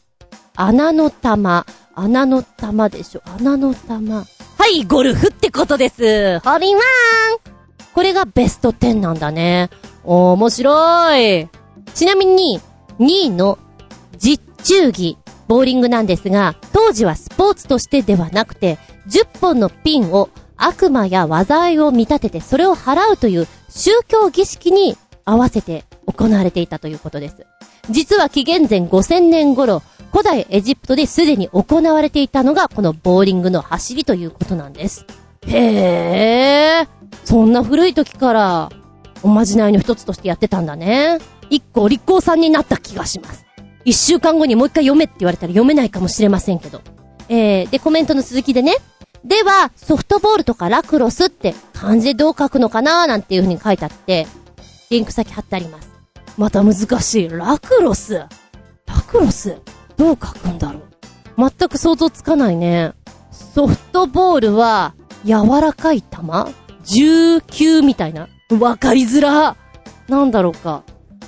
[0.55, 3.21] 穴の玉、穴の玉でしょ。
[3.25, 4.17] 穴の玉。
[4.17, 4.25] は
[4.67, 6.39] い、ゴルフってことです。
[6.39, 7.55] ホリワーン
[7.93, 9.69] これがベスト10なんだね。
[10.03, 11.49] 面白い。
[11.93, 12.59] ちなみに、
[12.99, 13.57] 2位の
[14.17, 27.45] 実中儀、ボーリングなんですが、当時はスポーツとしてではなくて、10本のピンを悪魔や災いを見立ててそれを払うという宗教儀式に合わせて行われていたということです。
[27.89, 29.81] 実は紀元前5000年頃、
[30.11, 35.05] 古代エジプトですでに行われていたのがこのボーリングの走りということなんです。
[35.47, 36.87] へー。
[37.23, 38.69] そんな古い時から
[39.23, 41.19] おまじないの一つとしてやってたんだね。
[41.49, 43.45] 一個立候さんになった気がします。
[43.83, 46.81] 一週間後にもう一回読めって言われたら読めないかもしれませんけど。
[47.29, 48.75] えー、で、コメントの続きでね。
[49.25, 54.27] では、ソフトボールとかラクロスって漢字でどう書くのかなーなんていう風に書いてあって、
[54.91, 55.89] リンク先貼ってあります。
[56.37, 57.29] また難しい。
[57.29, 58.13] ラクロス？
[58.13, 58.27] ラ
[59.07, 59.57] クロス？
[59.97, 61.49] どう書くんだろう？
[61.57, 62.93] 全く想像つかないね。
[63.31, 64.93] ソフトボールは、
[65.25, 66.17] 柔らかい球
[66.83, 68.27] ?19 みたいな？
[68.59, 69.55] わかりづら。
[70.07, 70.83] なんだろうか。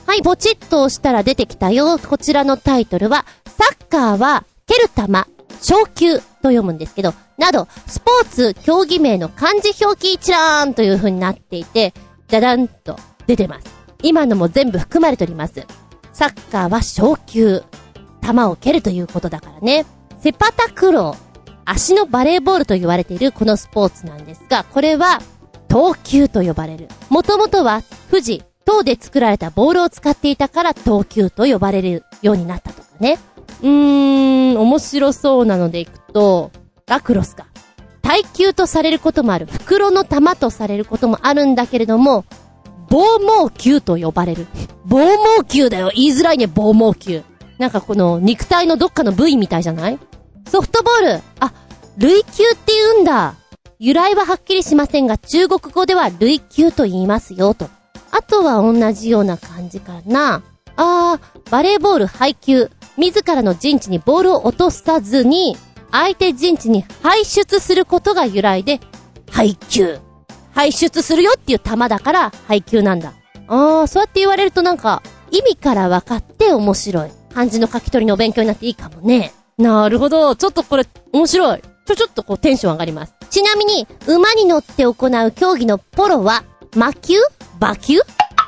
[0.05, 1.97] はい、ポチッと押したら出てきたよ。
[1.97, 5.03] こちらのタイトルは、サッカーは、蹴る球、
[5.63, 11.93] 昇級と読むんですけど、など、スポーツ競技名の漢字表記一覧という風になっていて、
[12.27, 13.67] ダダンと出てます。
[14.03, 15.65] 今のも全部含まれております。
[16.13, 17.63] サッカーは昇級。
[18.21, 19.85] 球を蹴るということだからね。
[20.19, 21.27] セパタクロー。
[21.63, 25.21] 足のバレーボールと言われているこのスポーツなんですが、これは、
[25.67, 26.88] 投球と呼ばれる。
[27.09, 33.19] もともとは、富士、銅で作られたボールを使っていたから投球と呼ばれるようになったとかね。
[33.61, 36.51] うーん、面白そうなのでいくと、
[36.88, 37.45] ラクロスか。
[38.01, 39.45] 耐久とされることもある。
[39.45, 42.23] 袋の玉とされることもあるんだけれども、
[42.89, 44.47] 防毛球と呼ばれる。
[44.85, 44.99] 防
[45.39, 45.91] 毛球だよ。
[45.93, 47.23] 言いづらいね、防毛球。
[47.57, 49.99] なんかこの肉体のどっかの部位みたいじゃない？
[50.47, 51.21] ソフトボール。
[51.41, 51.53] あ、
[51.97, 53.35] 類球って言うんだ。
[53.79, 57.69] 由来ははっきりしませんが、中国語では類球と言いますよ、と。
[58.11, 60.41] あとは同じような感じかな。
[60.77, 62.69] あー、バレーボール配球。
[62.95, 65.57] 自らの陣地にボールを落とさずに、
[65.91, 68.79] 相手陣地に排出することが由来で、
[69.31, 69.99] 配球。
[70.53, 73.13] 排出するよっていう球だから、配球なんだ。
[73.47, 77.11] あー、そうやって言われるとなんか、意味から分かって面白い。
[77.33, 79.33] 漢字の書き取りの勉強になっていいかもね。
[79.57, 80.35] なるほど。
[80.35, 81.61] ちょっとこれ、面白い。
[81.85, 83.13] ちょ、ちょっとこうテンション上がります。
[83.29, 86.43] ちなみに、馬に乗って行う競技のポロは、
[86.75, 87.15] 魔球？
[87.59, 87.99] 馬球？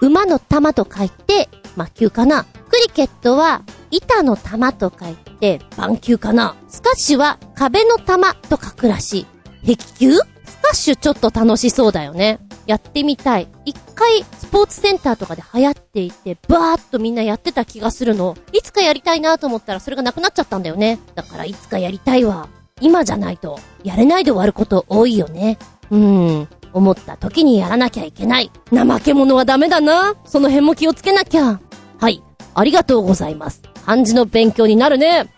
[0.02, 2.46] 馬の玉と書いて、魔球かな。
[2.70, 6.56] クリケットは、板の玉と書いて、板球かな。
[6.68, 9.28] スカッシュは、壁の玉と書くらしい。
[9.62, 10.14] 壁球？
[10.14, 10.22] ス
[10.62, 12.40] カッシュちょっと楽しそうだよね。
[12.66, 13.48] やってみたい。
[13.66, 18.38] 一回、スポーツセンターとかで流行っていて、バーっとみんなやってた気がするの。
[18.54, 21.00] いつかやりたいなと思ったらそれがなくなっちゃったんだよね。
[21.16, 22.48] だからいつかやりたいわ。
[22.82, 25.58] 今じゃないと、やれないで終わること多いよね。
[25.90, 26.48] うーん。
[26.72, 28.52] 思った時にやらなきゃいけない。
[28.72, 30.16] 怠け者はダメだな。
[30.26, 31.60] その辺も気をつけなきゃ。
[32.00, 32.24] はい。
[32.54, 33.62] ありがとうございます。
[33.86, 35.30] 漢字の勉強になるね。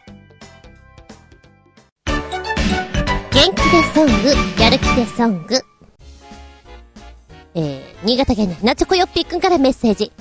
[3.31, 5.55] 元気でソング、やる気でソング。
[7.53, 10.11] えー、新潟県のひなチョコヨッピーくんからメッセージ。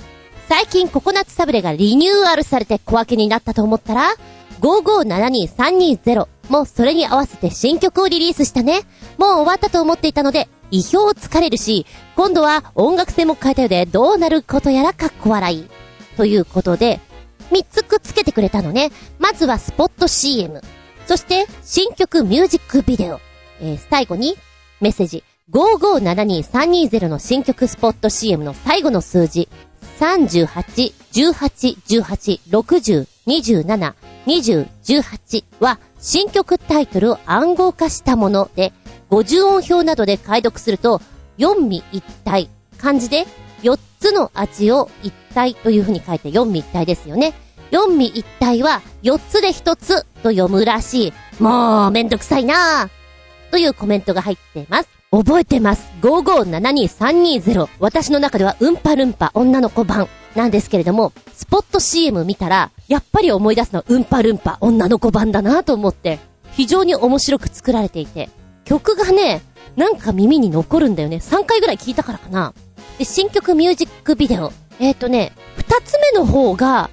[0.47, 4.09] 最近ココナッツサブレがリニューアルされて小分けになったと思ったら、
[4.61, 8.81] 5572320もそれに合わせて新曲をリリースしたね。
[9.17, 11.85] もう終わったと思っていたので、意表をつかれるし、
[12.15, 15.67] 今度は音楽性も変えたようでどうなることやらかっこ笑い。
[16.21, 16.99] ということで、
[17.49, 18.91] 3つくっつけてくれたのね。
[19.17, 20.61] まずはスポット CM。
[21.07, 23.19] そして、新曲ミュージックビデオ。
[23.59, 24.37] えー、最後に、
[24.81, 25.23] メッセージ。
[25.51, 29.49] 5572320の新曲スポット CM の最後の数字。
[29.99, 33.93] 38、18、18、60、27、
[34.27, 38.73] 20、18は新曲タイトルを暗号化したもので、
[39.09, 41.01] 50音表などで解読すると、
[41.39, 42.47] 四味一体、
[42.77, 43.25] 漢字で
[43.63, 47.33] 4つの味を一体という風に書いて四味一体ですよね。
[47.69, 51.13] 四味一体は4つで1つと読むらしい。
[51.41, 54.89] もうめんどくさいなぁというコメントが入っています。
[55.11, 55.91] 覚えてます。
[56.01, 57.67] 5572320。
[57.79, 66.19] 私の中ではうんぱるんぱ女の子版なんですけれども、スポット CM 見たら、やっぱり思い出すのはうんぱるんぱ女の子版だなと思って、
[66.53, 68.29] 非常に面白く作られていて、
[68.63, 69.41] 曲がね、
[69.75, 71.17] なんか耳に残るんだよね。
[71.17, 72.53] 3回ぐらい聞いたからかな。
[73.01, 74.53] で、新曲ミュージックビデオ。
[74.79, 76.91] えっ、ー、とね、2つ目の方が、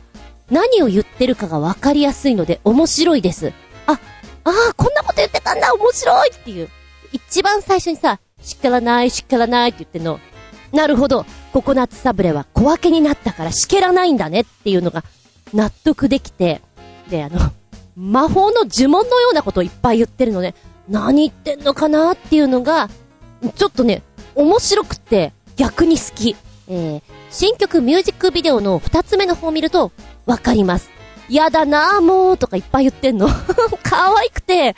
[0.50, 3.52] 何を言ってるかがわかりやすいので面白いです。
[3.86, 3.98] あ、あ
[4.44, 6.70] あ、こんなこと言ってたんだ面白いっていう。
[7.12, 10.18] 一番最初にさ、しからない、しからないって言ってんの。
[10.72, 11.26] なるほど。
[11.52, 15.04] ココナッツサブレは小分けになったからしけらないんだねっていうのが
[15.52, 16.62] 納得できて、
[17.10, 17.38] で、あの、
[17.96, 20.54] 魔法の呪文のようなことをいっぱい言ってるのね。
[20.88, 22.88] 何言ってんのかなっていうのが、
[23.56, 24.02] ちょっとね、
[24.34, 26.34] 面白くて逆に好き。
[26.70, 29.92] えー、新曲ミュージックビデオの二つ目の方を見ると、
[30.26, 30.90] わかります。
[31.28, 33.28] やだなぁもうとかいっぱい言ってんの。
[33.82, 34.76] 可愛くて、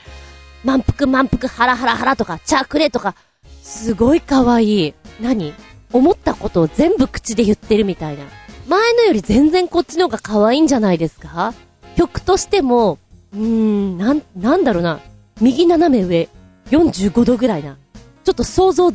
[0.64, 3.14] 満腹満腹ハラハラハラとか、チャークレとか、
[3.62, 4.94] すごい可愛い。
[5.20, 5.52] 何？
[5.92, 8.24] 思ったことを全部口で言ってるみたいな。
[8.68, 11.52] 前のより全然こっちの方が可愛いんじゃないですか？
[11.96, 12.98] 曲としても、
[13.32, 15.00] うーん、なん、なんだろうな。
[15.40, 16.28] 右斜め上、
[16.70, 17.76] 45度ぐらいな。
[18.24, 18.92] ちょっと想像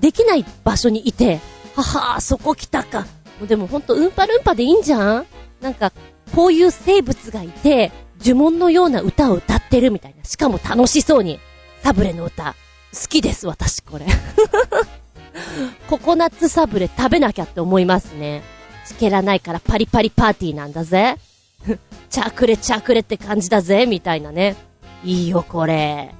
[0.00, 1.40] できない場所にいて、
[1.74, 3.06] ははそこ来たか。
[3.46, 5.26] でもほんと、うんぱるんぱでいいんじゃん
[5.60, 5.92] なんか、
[6.34, 10.24] こういう生物がいて、呪文のような歌を歌ってるみたいな。
[10.24, 11.38] しかも楽しそうに。
[11.82, 12.54] サブレの歌。
[12.92, 14.06] 好きです、私、これ。
[15.88, 18.42] ココナッツサブレ食べなきゃって思いますね。
[18.86, 21.16] チケらないからパリパリパーティーなんだぜ。
[22.10, 24.56] チャクレチャクレって感じだぜ、みたいなね。
[25.04, 26.14] いいよ、これ。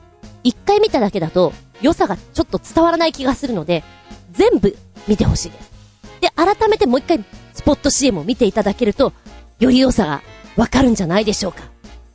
[0.45, 3.85] 一回見ただけだと、良さがちょっと伝わらない気がするので、
[4.33, 4.77] 全部
[5.07, 5.71] 見てほしいです。
[6.21, 7.25] で、改めてもう一回、
[7.55, 9.13] スポット CM を見ていただけると、
[9.59, 10.23] より良さが
[10.57, 11.63] わかるんじゃないでしょうか。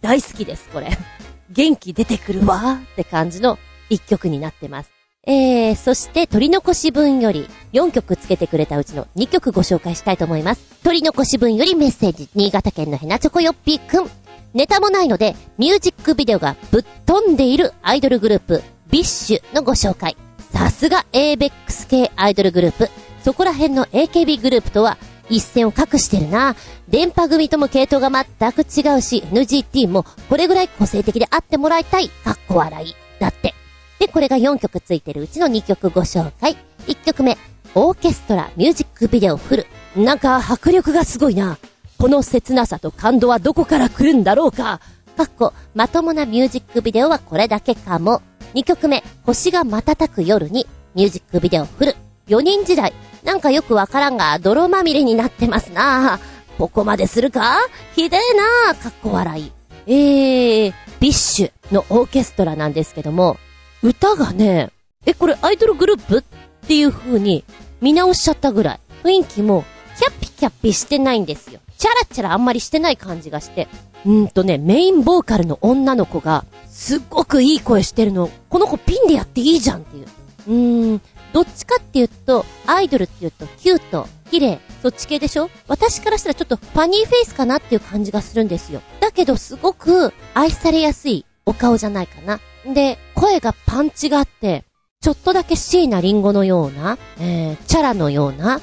[0.01, 0.89] 大好きです、これ。
[1.49, 3.57] 元気出てくるわーって感じの
[3.89, 4.89] 一曲になってます。
[5.25, 10.61] えー、そして取り残し分より4曲つけてくれたうちの2曲ご紹介したいと思います。
[10.83, 14.11] 取り残し分よりメッセージ、新潟県のヘナチョコヨッピーくん。
[14.53, 18.61] ネタもないので、ミュージックビデオがぶっ飛んでいるアイドルグループ、
[18.93, 20.15] BiSH のご紹介。
[20.51, 22.89] さすが ABEX 系アイドルグループ。
[23.23, 24.99] そこら辺の AKB グループとは
[25.31, 26.55] 一線を画してるな。
[26.87, 32.09] でんぱ組とも系統が全く違うし、NGT もこれぐらい個性的であってもらいたい。
[32.09, 32.95] かっこ笑い。
[33.19, 33.55] だって。
[33.97, 36.55] で、これが4曲ついてるうちの2曲ご紹介。
[36.85, 37.39] 1曲目、
[37.73, 39.65] オーケストラミュージックビデオフル。
[39.95, 41.57] なんか迫力がすごいな。
[41.97, 44.81] この切なさと感動はどこから来るんだろうか。
[45.17, 48.21] かっこ、まともなミュージックビデオはこれだけかも。
[48.53, 51.95] 2曲目、星が瞬く夜に、ミュージックビデオフル。
[52.27, 52.93] 4人時代。
[53.23, 56.19] なんかよくわからんが、泥まみれになってますな
[56.57, 57.57] ここまでするか？
[57.95, 59.51] ひでえなかっこ笑い。
[59.87, 63.37] えー、 BiSH のオーケストラなんですけども、
[63.81, 64.69] 歌がね、
[65.05, 66.23] え、これアイドルグループっ
[66.67, 67.43] ていう風に
[67.81, 68.79] 見直しちゃったぐらい。
[69.03, 69.65] 雰囲気も、
[69.97, 71.59] キャッピキャッピしてないんですよ。
[71.77, 73.67] チャラチャラあんまりしてない感じがして。
[74.05, 78.29] うんとね、メインボーカルの女の子が、すっごくいい声してるの。
[78.49, 80.05] この子ピンでやっていいじゃんっていう。
[80.47, 81.01] うーん、
[81.31, 85.49] どっちかっていうと、アイドルって言うと、キュート、綺麗、そっち系でしょ？
[85.67, 88.81] 私からしたらちょっとファニーフェイスかなっていう感じがするんですよ。
[88.99, 92.39] だけどすごく愛されやすいお顔じゃないかな。
[92.73, 94.65] で、声がパンチがあって、
[95.01, 98.59] ちょっとだけ椎名林檎のような、えー、チャラのような、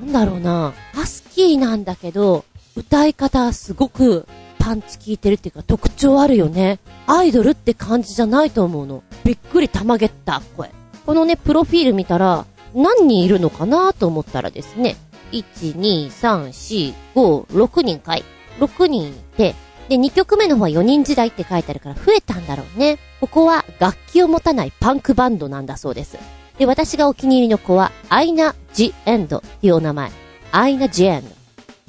[0.00, 2.44] なんだろうな、ハスキーなんだけど、
[2.76, 4.26] 歌い方すごく
[4.60, 6.78] パンチ効いてるっていうか特徴あるよね。
[7.06, 9.02] アイドルって感じじゃないと思うの。
[9.24, 10.70] びっくりたまげった声。
[11.06, 14.96] このね、プロフィール見たら、何人いるのかなと思ったらですね、
[15.32, 18.24] 1、2、3、4、5、6人かい。
[18.60, 19.54] 6人いて、
[19.88, 22.98] で、2曲目の方は4人時代って書いてあるから増えたんだろうね。
[23.20, 26.16] ここは楽器を持たないパンクバンドなんだそうです。
[26.58, 30.12] で、私がお気に入りの子は、アイナ・ジ・エンドっていうお名前。
[30.52, 31.39] アイナ・ジ・エンド。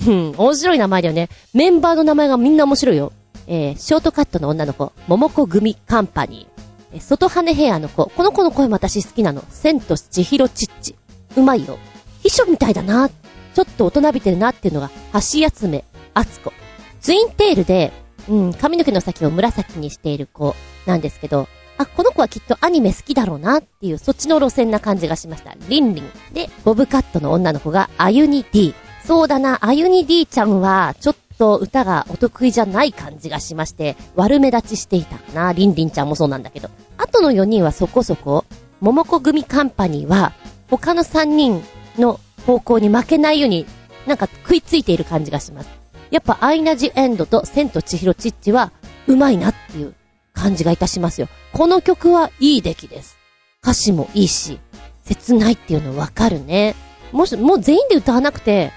[0.07, 1.29] うん、面白い名前だよね。
[1.53, 3.11] メンバーの名前がみんな面白いよ。
[3.47, 6.61] えー、ショートカットの女の子、桃子組カンパニー。
[6.93, 8.11] えー、外羽ヘアの子。
[8.15, 9.43] この子の声も私好きなの。
[9.49, 10.95] セントス千尋チッチ。
[11.37, 11.77] うまいよ。
[12.23, 13.09] 秘書みたいだな。
[13.09, 15.83] ちょっと大人びてるなっていうのが、橋休め、
[16.13, 16.53] あつこ。
[17.01, 17.91] ツインテールで、
[18.29, 20.55] うん、髪の毛の先を紫にしている子
[20.85, 21.47] なんですけど、
[21.77, 25.55] あ、この子はきっとアニメ好きだろうなっていう、そっちの路線な感じがしました。
[25.67, 26.11] リンリン。
[26.33, 28.73] で、ボブカットの女の子が、あゆに D。
[29.05, 35.53] そうだな、あゆに D ちゃんは、ちょっと歌がお得意じゃない感じがしまして、悪目立ちしていたかな。
[35.53, 36.69] リンリンちゃんもそうなんだけど。
[36.97, 38.45] あとの4人はそこそこ、
[38.79, 40.33] 桃子組カンパニーは、
[40.69, 41.63] 他の3人
[41.97, 43.65] の方向に負けないように、
[44.05, 45.69] なんか食いついている感じがします。
[46.11, 48.71] やっぱアイナジエンドと千と千尋チッチは、
[49.07, 49.95] うまいなっていう
[50.33, 51.27] 感じがいたしますよ。
[51.53, 53.17] この曲はいい出来です。
[53.63, 54.59] 歌詞もいいし、
[55.05, 56.75] 切ないっていうのわかるね。
[57.11, 58.71] もし、もう全員で歌わなくて、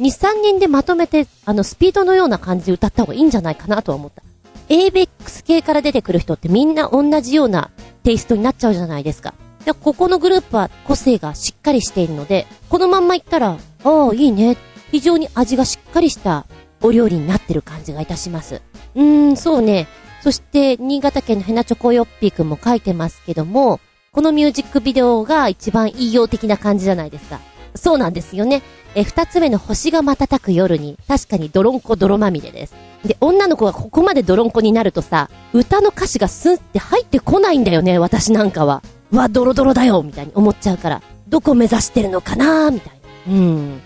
[0.00, 4.22] 2、3人でまとめて、あの、スピードのような感じで歌った方がいいんじゃないかなとは思った。
[4.70, 7.70] ABEX 系から出てくる人ってみんな同じような
[8.02, 9.34] テイストになっちゃうじゃないですか。
[9.64, 14.56] で、ここのグループは個性がしっかりしているので、このまんまいったら、ああ、いいね。
[14.90, 16.46] 非常に味がしっかりした
[16.82, 18.62] お料理になってる感じがいたします。
[18.94, 19.86] うーん、そうね。
[20.22, 23.80] そして、新潟県のヘナチョコヨッピーくんも書いてますけども、
[24.12, 27.40] このミュージックビデオが一番異様的な感じじゃないですか。
[27.74, 28.62] そうなんですよね。
[28.94, 32.74] え、二つ目の星が瞬く夜に、確かに泥んこ泥まみれです。
[33.04, 38.82] で、女の子がここまで泥んこになるとさ、歌の歌詞がスンって入ってこないんだよね、私なんかは。
[39.12, 41.02] わ、ドロドロだよみたいに思っちゃうから。
[41.28, 42.92] どこ目指してるのかなみたい
[43.28, 43.34] な。
[43.34, 43.80] うん。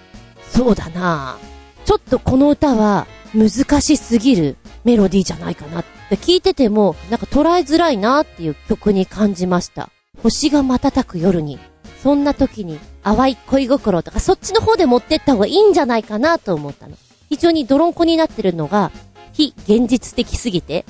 [0.50, 1.36] そうだな
[1.84, 9.90] ちょっとこの歌は、難しすぎるメロディーじゃないかなって聞いてても、なんか捉えづらいなっていう曲に感じました。
[10.22, 11.58] 星が瞬く夜に、
[12.04, 16.98] そんな時に淡い恋心とかそっちの方で持ってった方がいいんじゃないかなと思ったの。
[17.30, 18.92] 非常に泥んこになってるのが、
[19.32, 20.84] 非現実的すぎて、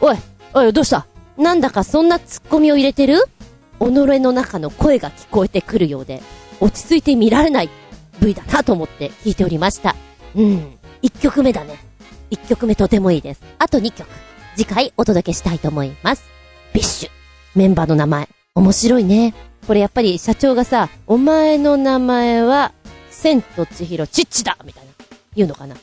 [0.00, 0.16] おい、
[0.54, 1.08] おい、どうした？
[1.36, 3.16] なんだかそんなツッコミを入れてる？
[3.80, 3.84] 己
[4.20, 6.22] の中の声が聞こえてくるようで、
[6.60, 7.68] 落ち着いて見られない
[8.20, 9.96] 部位だなと思って聞いておりました。
[10.36, 10.78] うん。
[11.02, 11.78] 一曲目だね。
[12.30, 13.42] 一曲目とてもいいです。
[13.58, 14.08] あと二曲。
[14.54, 16.22] 次回お届けしたいと思います。
[16.72, 17.10] ビッシュ。
[17.56, 18.28] メンバーの名前。
[18.54, 19.34] 面白いね。
[19.66, 22.72] これやっぱり社長がさ、お前の名前は、
[23.10, 24.90] 千と千尋チッチだみたいな、
[25.36, 25.76] 言うのかな？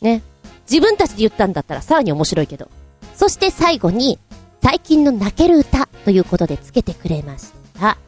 [0.00, 0.22] ね。
[0.70, 2.68] 自分たちで言ったんだったらさらに面白いけど。
[3.16, 4.18] そして最後に、
[4.62, 7.98] 最近の泣ける歌ということでつけてくれました。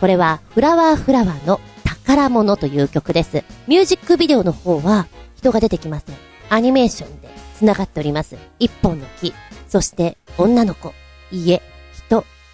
[0.00, 3.42] これは、フラワーフラワーの宝物という曲です。
[3.66, 6.16] ミュージックビデオの方は、人が出てきません。
[6.48, 7.28] アニメーションで
[7.58, 8.36] 繋がっております。
[8.58, 9.34] 一本の木、
[9.68, 10.92] そして女の子、
[11.32, 11.60] 家、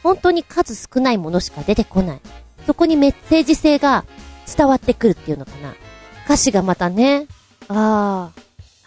[0.03, 2.21] 本当に数少ないものしか出てこない。
[2.67, 4.05] そこにメッセージ性が
[4.57, 5.75] 伝わってくるっていうのかな。
[6.25, 7.27] 歌詞がまたね、
[7.69, 8.41] ああ、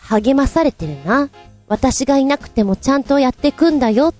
[0.08, 1.30] 励まされてるな。
[1.68, 4.14] 私がいなくてもちゃんとやってくんだよ。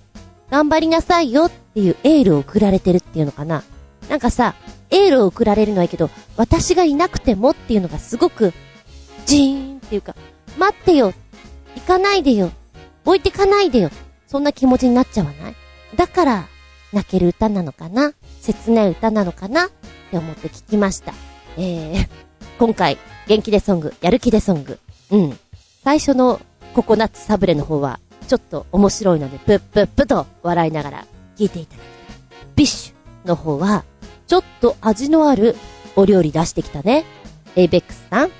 [0.50, 3.62] 頑張りなさいよっていうエールを送られてるっていうのかな。
[4.08, 4.54] なんかさ、
[4.90, 8.52] エールを送られるのはいいけど、私がいなくてもっていうのがすごく、
[9.26, 10.14] ジーンっていうか、
[10.58, 11.12] 待ってよ。
[11.74, 12.50] 行かないでよ。
[13.04, 13.90] 置いてかないでよ。
[14.26, 15.54] そんな気持ちになっちゃわない？
[15.96, 16.48] だから、
[16.92, 18.12] 泣ける歌なのかな？
[18.40, 19.66] 切ない歌なのかな？
[19.66, 19.70] っ
[20.10, 21.12] て思って聞きました。
[21.56, 22.08] えー、
[22.58, 24.78] 今回、元気でソング、やる気でソング。
[25.10, 25.38] うん。
[25.84, 26.40] 最初の
[26.74, 31.06] ココナッツサブレの方は、ちょっと面白いので、プップップと笑いながら
[31.36, 31.86] 聞いていただきたい。
[32.56, 33.84] BiSH の方は、
[34.26, 35.56] ちょっと味のある
[35.94, 37.04] お料理出してきたね。
[37.54, 38.30] avex さん。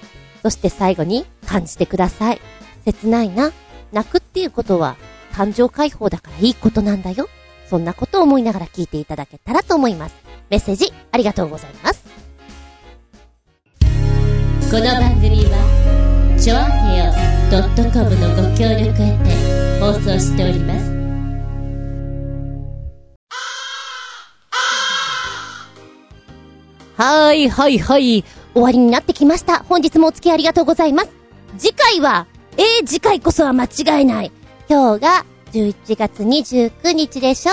[0.43, 2.41] そして最後に感じてください。
[2.85, 3.53] 切ないな。
[3.93, 4.97] 泣くっていうことは
[5.33, 7.29] 感情解放だからいいことなんだよ。
[7.69, 10.15] そんなことを思いながら聞いていただけたらと思います。
[10.51, 12.05] メッセージありがとうございます。
[14.71, 17.13] この番組は、ちょあへよ
[17.93, 20.97] .com のご協力へて放送しております。
[26.97, 28.25] はーい、はい、はい。
[28.55, 29.59] 終わりになってきました。
[29.65, 31.11] 本日もお付き合いありがとうございます。
[31.59, 32.27] 次回は、
[32.57, 34.33] えー、次回こそは間違いない。
[34.69, 35.27] 今日が
[35.57, 37.53] 11月29日でしょ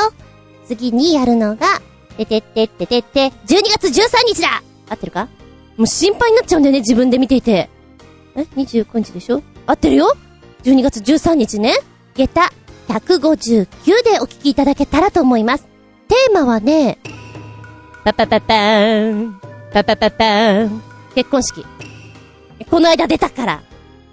[0.66, 1.82] 次にやるのが、
[2.18, 3.34] ててってっててて、12
[3.80, 5.30] 月13日だ合ってるか？
[5.78, 7.70] もう心配になっちゃうんだよね、自分で見ていて。
[8.36, 9.42] え ?29 日でしょ？
[9.66, 10.14] 合ってるよ
[10.64, 11.76] ?12 月13日ね。
[12.16, 12.52] 下駄
[12.90, 13.68] 159
[14.04, 15.66] でお聞きいただけたらと思います。
[16.10, 17.00] テーマはね、
[18.04, 19.40] パパパパーン、
[19.72, 20.82] パパパパーン、
[21.16, 21.66] 結婚式。
[22.70, 23.64] この間出たから、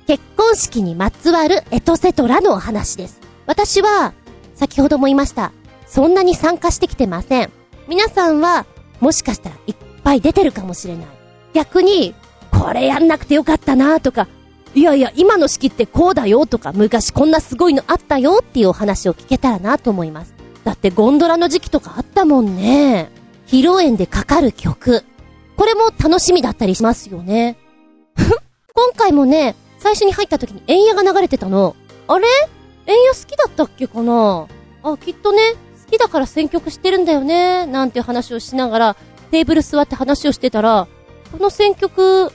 [0.07, 3.20] 結婚式にまつわるエトセトラのお話です。
[3.51, 4.15] 私は、
[4.55, 5.51] 先ほども言いました。
[5.89, 7.51] そんなに参加してきてません。
[7.89, 8.65] 皆さんは、
[9.01, 11.07] もしかしたらいっぱい出てるかもしれない。
[11.53, 12.15] 逆に、
[12.53, 14.29] これやんなくてよかったなとか、
[14.73, 20.33] いやいや、今の式ってこうだよとか、昔こんなすごいのあったよっていうお話を聞けたらなと思います。
[20.63, 23.11] だってゴンドラの時期とかあったもんね。
[23.49, 25.05] 披露宴でかかる曲。
[25.57, 27.59] これも楽しみだったりしますよね。
[28.17, 31.75] 今回もね、最初に入った時に円野が流れてたの。
[32.07, 32.29] あれ？
[32.91, 34.47] 円野好きだったっけかな？
[34.83, 35.55] あ、きっとね、
[35.87, 38.97] 好きだから選曲してるんだよね、なんて話をしながら、
[39.31, 40.89] テーブル座って話をしてたら、
[41.31, 42.33] この選曲、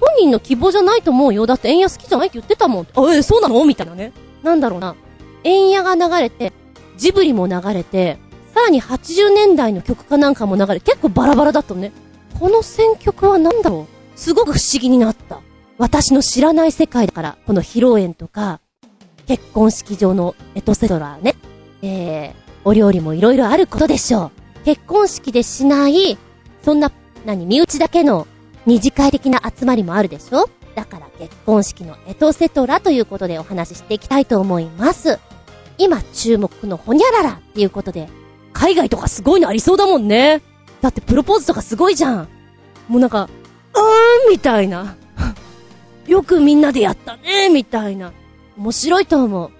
[0.00, 1.44] 本人の希望じゃないと思うよ。
[1.46, 2.86] だって円安好きじゃないって言ってたもん。
[2.94, 3.64] あ、え、そうなの？
[3.64, 4.12] みたいなね。
[4.42, 4.94] なんだろうな。
[5.44, 6.52] 円屋が流れて、
[6.96, 8.18] ジブリも流れて、
[8.54, 11.92] さらに80年代の曲かなんかも流れ、結構バラバラだったのね。
[12.38, 14.18] この選曲は何だろう？
[14.18, 15.40] すごく不思議になった。
[15.76, 18.60] 私の知らない世界だから、この披露宴とか、
[19.28, 21.36] 結婚式場のエトセトラね。
[21.82, 22.32] えー、
[22.64, 24.32] お料理も色々あることでしょ
[24.62, 24.64] う。
[24.64, 26.18] 結婚式でしない、
[26.64, 26.90] そんな、
[27.24, 28.26] 何、身内だけの
[28.66, 30.48] 二次会的な集まりもあるでしょ？
[30.74, 35.18] だから結婚式のエトセトラということでお話ししていきたいと思います。
[35.76, 38.08] 今注目のホニャララっていうことで、
[38.52, 40.42] 海外とかすごいのありそうだもんね。
[40.80, 42.28] だってプロポーズとかすごいじゃん。
[42.88, 43.28] もうなんか、
[43.74, 44.96] うーんみたいな。
[46.06, 48.12] よくみんなでやったねみたいな。
[48.58, 49.50] 面白いと思う。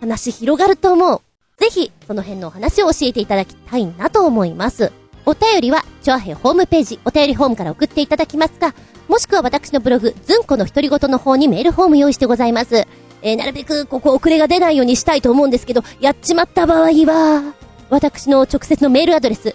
[0.00, 1.20] 話広がると思う。
[1.58, 4.90] ぜひ、その辺のお話を教えていただきたいなと思います。
[5.26, 8.74] お便りは、チョアヘホームページ、お便りフォームから送っていただきますか、
[9.06, 12.84] もしくは私のブログ、ズンコの独り言の方にメールフォーム用意してございます。
[13.22, 17.54] えー、なるべくここ遅れが出ないようにしたいと思うんですけど、やっちまった場合は、
[17.90, 19.54] 私の直接のメールアドレス、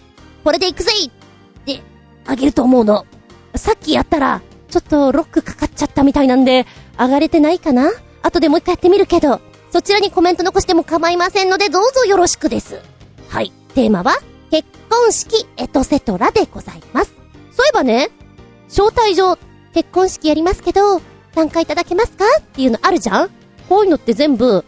[0.44, 1.10] これで行くぜっ
[1.66, 1.82] て
[2.26, 3.06] あげると思うの。
[3.56, 6.66] さっきやったら、ちょっとロックかかっちゃったみたいなんで、
[6.98, 7.92] 上がれてないかな？
[8.22, 9.42] 後でもう一回やってみるけど、
[9.72, 12.80] そちらにコメント残しても構いませんので、どうぞよろしくです。
[13.28, 13.52] はい。
[13.74, 14.16] テーマは、
[14.56, 17.14] 結婚式エトセトラでございます。
[17.52, 18.10] そういえばね、
[18.70, 19.38] 招待状、
[19.74, 21.02] 結婚式やりますけど、
[21.34, 23.30] 参加いただけますかっていうのあるじゃん
[23.68, 24.64] こういうのって全部、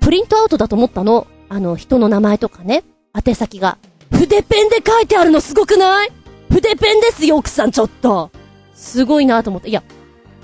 [0.00, 1.26] プリントアウトだと思ったの。
[1.50, 2.82] あの、人の名前とかね、
[3.14, 3.76] 宛先が。
[4.10, 6.12] 筆ペンで書いてあるのすごくない？
[6.48, 8.30] 筆ペンですよ、奥さんちょっと。
[8.74, 9.68] すごいなと思って。
[9.68, 9.82] いや、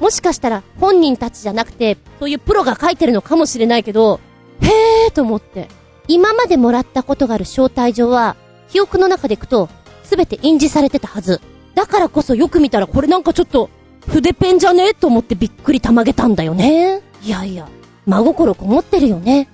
[0.00, 4.20] もしかしたら本人たちじゃなくて、そういうプロが書いてるのかもしれないけど、
[4.60, 5.68] へーと思って。
[6.08, 8.36] 今までもらったことがある招待状は、
[8.72, 9.68] 記憶の中でいくと、
[10.02, 11.40] すべて印字されてたはず。
[11.74, 13.68] だからこそよく見たらこれなんかちょっと、
[14.08, 14.88] 筆ペンじゃね？
[14.88, 17.02] えと思ってびっくりたまげたんだよね。
[17.22, 17.68] いやいや、
[18.06, 19.48] 真心こもってるよね。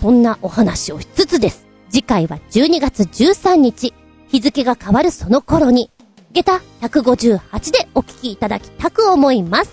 [0.00, 1.66] そんなお話をしつつです。
[1.90, 3.92] 次回は12月13日、
[4.28, 5.90] 日付が変わるその頃に、
[6.32, 9.72] 下駄158でお聞きいただきたく思います。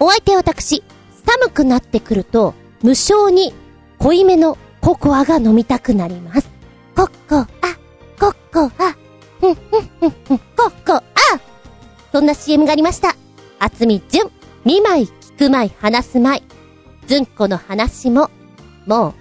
[0.00, 0.82] お相手私、
[1.24, 3.54] 寒くなってくると、無性に
[3.98, 6.50] 濃いめのココアが飲みたくなります。
[6.96, 7.46] コッコア、
[8.22, 8.94] コッコア、
[9.40, 11.04] ふんふんふんふん、コッコア。
[12.12, 13.16] そんな CM がありました。
[13.58, 14.30] 厚み純、
[14.64, 16.42] 見舞い、聞く舞い、話す舞い。
[17.08, 18.30] ずんこの話も、
[18.86, 19.14] もう、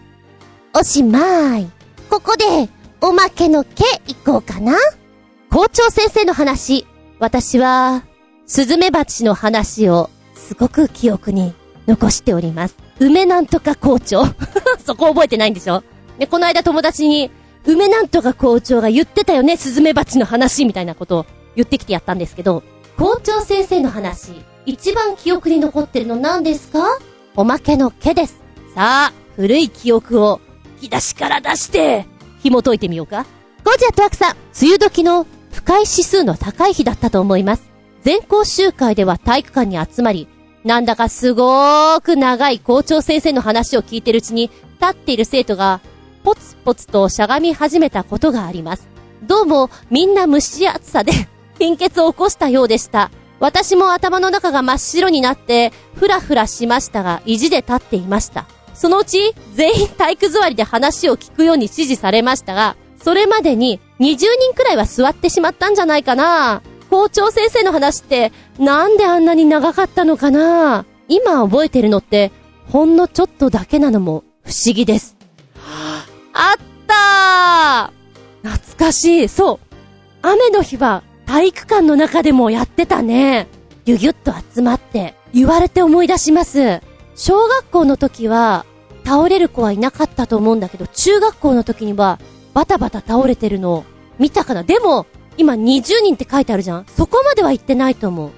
[0.81, 1.67] おしまい。
[2.11, 2.69] ここで、
[3.01, 4.77] おまけの毛いこうかな。
[5.49, 6.85] 校長先生の話、
[7.17, 8.03] 私は、
[8.45, 11.55] スズメバチの話を、すごく記憶に
[11.87, 12.75] 残しております。
[12.99, 14.25] 梅なんとか校長。
[14.85, 15.81] そこ覚えてないんでしょ？
[16.19, 17.31] で、この間友達に、
[17.65, 21.25] 梅なんとか校長が言ってたよね、スズメバチの話みたいなことを
[21.55, 22.63] 言ってきてやったんですけど、
[22.97, 24.31] 校長先生の話、
[24.65, 26.79] 一番記憶に残ってるの何ですか？
[27.35, 28.41] おまけの毛です。
[28.75, 30.41] さあ、古い記憶を、
[30.81, 32.05] 引き出しから出して、
[32.41, 33.25] 紐解いてみようか。
[33.63, 37.69] ゴジアットワークさん、梅雨時の不快指数の高い日だったと思います。
[38.03, 40.27] 全校集会では体育館に集まり、
[40.63, 45.81] なんだかすごーく長い校長先生の話を聞いてるうちに、立っている生徒が、
[46.23, 48.87] ポツポツとしゃがみ始めたことがあります。
[49.23, 51.11] どうも、みんな蒸し暑さで
[51.59, 53.11] 貧血を起こしたようでした。
[53.39, 58.45] 私も頭の中が真っ白になって、ふらふらしましたが、意地で立っていました。
[58.73, 66.61] そのうち、全員体育座りで話を聞くように指示されましたが、それまでに20人くらいは座ってしまったんじゃないかな。
[66.91, 72.31] 校長先生の話って、なんであんなに長かったのかな今覚えてるのって、
[72.71, 75.20] ほんのちょっとだけなのも不思議です。
[76.33, 79.29] あったー懐かしい。
[79.29, 79.59] そう。
[80.21, 83.47] 雨の日は体育館の中でもやってたね。
[83.85, 86.81] ぎゅぎゅっと集まって、言われて思い出します。
[87.15, 88.65] 小学校の時は、
[89.05, 92.19] 倒れる子はいなかったと思うんだけど、中学校の時には、
[92.53, 93.85] バタバタ倒れてるのを
[94.19, 94.63] 見たかな。
[94.63, 98.31] でも、今20人って書いてあるじゃんそこまでは行ってないと思う。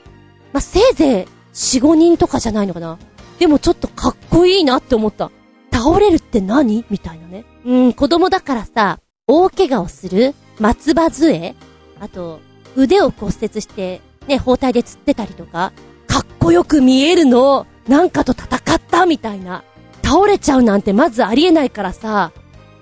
[0.53, 2.97] まあ、せいぜい4、5人とかじゃないのかな。
[3.39, 5.31] でもちょっとかっこいいなって思った。
[5.71, 6.85] 倒れるって何？
[6.89, 7.45] みたいなね。
[7.65, 11.55] うん、子供だからさ、大怪我をする松葉杖
[11.99, 12.39] あと、
[12.75, 15.71] 腕を骨折して、ね、包帯で釣ってたりとか、
[16.07, 19.63] かっこよく見えるの、なんかと戦ったみたいな。
[20.03, 22.31] 倒れちゃうなんてまずありえないからさ、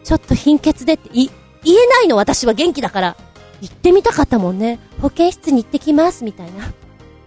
[0.04, 1.30] ちょっと貧血でって、い、
[1.64, 3.18] 言えないの私は元気だから。
[3.62, 4.80] 行ってみたかったもんね。
[5.02, 6.74] 保健室に行ってきます、みたいな。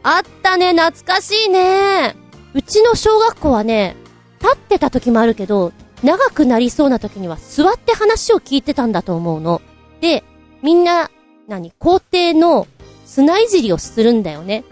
[0.03, 2.17] あったね、懐かしいね。
[2.55, 3.97] うちの小学校はね、
[4.41, 5.73] 立ってた時もあるけど、
[6.05, 9.63] 長くなりそうな時には座って話を聞いてたんだと思うの。
[10.01, 10.23] で、
[10.63, 11.11] みんな、
[11.49, 12.67] 何、校庭の
[13.07, 14.65] 砂いじりをするんだよね。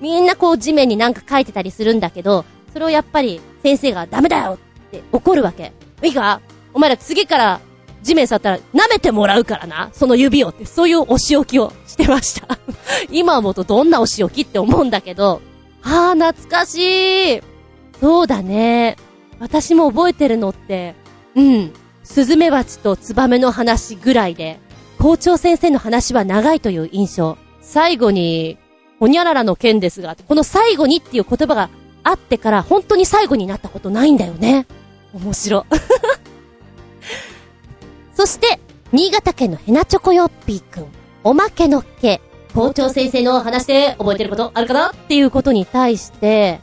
[0.00, 4.58] みんなこう地面になんか書いてたりするんだけど、それをやっぱり先生がダメだよ
[4.88, 5.72] って怒るわけ。
[6.02, 6.40] いいか？
[6.74, 7.60] お前ら次から
[8.02, 12.58] 地面触ったら舐めてもらうからな、その指をって、そういうお仕置きをしてました
[13.12, 15.40] 今思うとどんなお仕置きって思うんだけど、
[15.82, 17.40] ああ、懐かしい。
[18.00, 18.96] そうだね。
[19.40, 20.94] 私も覚えてるのって、
[21.34, 21.72] うん、
[22.04, 24.60] スズメバチとツバメの話ぐらいで、
[24.98, 27.38] 校長先生の話は長いという印象。
[27.62, 28.58] 最後に、
[28.98, 31.70] ほにゃららの件ですが、この最後にっていう言葉が
[32.04, 34.66] あってから本当に最後になったことないんだよね。
[35.14, 35.64] 面白。
[38.14, 38.60] そして、
[38.92, 40.86] 新潟県のヘナチョコヨッピーくん、
[41.24, 42.20] おまけのけ、
[42.54, 44.90] 校長先生の話で覚えてることあるかな？
[44.90, 46.60] っていうことに対して、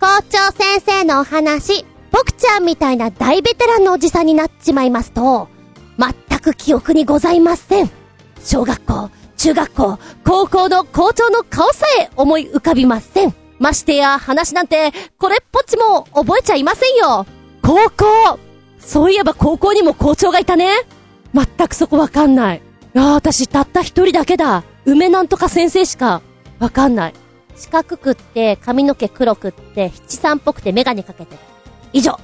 [0.00, 1.95] 校長先生のお話、僕
[2.36, 5.48] ちゃんみたいな大ベテランのおじさんになっちまいますと、
[5.98, 7.90] 全く記憶にございません。
[8.44, 13.34] 小学校、中学校、高校の校長の顔さえ思い浮かびません。
[13.58, 17.26] ましてや話なんて、これっぽっちも覚えちゃいませんよ。
[17.62, 18.38] 高校
[18.78, 20.70] そういえば高校にも校長がいたね。
[21.34, 22.62] 全くそこわかんない。
[22.94, 24.62] ああ、私たった一人だけだ。
[24.84, 26.22] 梅なんとか先生しか
[26.58, 27.14] わかんない。
[27.56, 31.40] 四角くって、髪の毛黒くって、七三っぽくてメガネかけてる。
[31.96, 32.18] 以上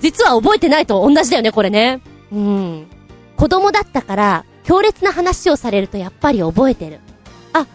[0.00, 2.00] 実は覚えてないと同じだよね、これね。
[2.32, 2.86] うん。
[3.36, 6.98] 子供だったから、強烈な話をされるとやっぱり覚えてる。
[7.52, 7.66] あ、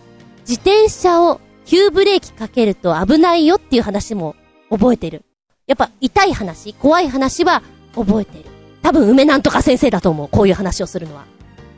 [0.42, 4.36] 自転車を急ブレーキかけると危ないよっていう話も
[4.70, 5.24] 覚えてる。
[5.66, 7.64] やっぱ痛い話、怖い話は
[7.96, 8.46] 覚えてる。
[8.82, 10.28] 多分梅なんとか先生だと思う。
[10.30, 11.24] こういう話をするのは。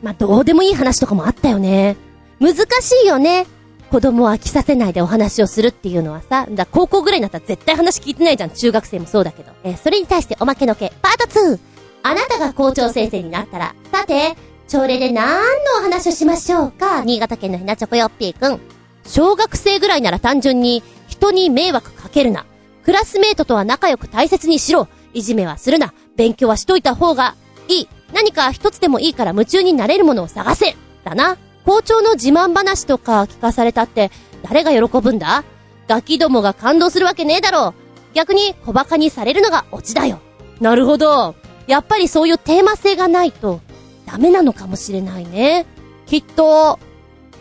[0.02, 1.96] まあ、どうでもいい話とかもあったよね。
[2.40, 3.46] 難しいよね。
[3.90, 8.50] 子供を飽きさせないでお話をするっていうのはさ、だ高校ぐらいになったら絶対話聞いてないじゃん。
[8.50, 9.52] 中学生もそうだけど。
[9.64, 11.58] えー、それに対しておまけのけ、パート 2!
[12.02, 14.36] あなたが校長先生になったら、さて、
[14.68, 17.04] 朝礼で何のお話をしましょうか？
[17.04, 18.60] 新潟県のひなちょこよっぴーくん。
[19.06, 22.44] 小学生ぐらいなら単純に、人に迷惑かけるな。
[22.84, 24.88] クラスメイトとは仲良く大切にしろ。
[25.14, 25.94] いじめはするな。
[26.16, 27.36] 勉強はしといた方が
[27.68, 27.88] いい。
[28.12, 30.76] 何か一つでもいいから夢中になれるものを探せ。
[31.04, 31.36] だな。
[31.66, 34.10] 校長の自慢話とか聞かされたって
[34.42, 35.44] 誰が喜ぶんだ？
[35.88, 37.74] ガキどもが感動するわけねえだろ。
[38.14, 40.20] 逆に小馬鹿にされるのがオチだよ。
[40.60, 41.34] なるほど。
[41.66, 43.60] やっぱりそういうテーマ性がないと
[44.06, 45.66] ダメなのかもしれないね。
[46.06, 46.78] きっと、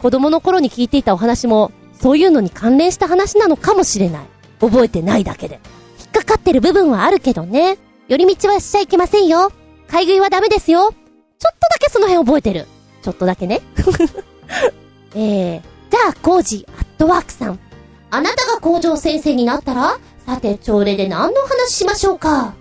[0.02, 4.26] 子供の頃に聞いていたお話もそういうのに関連した話なのかもしれない。
[4.60, 5.60] 覚えてないだけで。
[6.00, 7.78] 引っかかってる部分はあるけどね。
[8.08, 9.52] 寄り道はしちゃいけませんよ。
[9.88, 10.90] 買い食いはダメですよ。
[10.90, 12.66] ちょっとだけその辺覚えてる。
[13.06, 13.62] ちょっとだけね。
[15.14, 15.62] えー、
[15.92, 17.60] じゃあ、コージアットワークさん。
[18.10, 22.56] あなたが校長先生になったら、さて、朝礼で何の話しましょうか？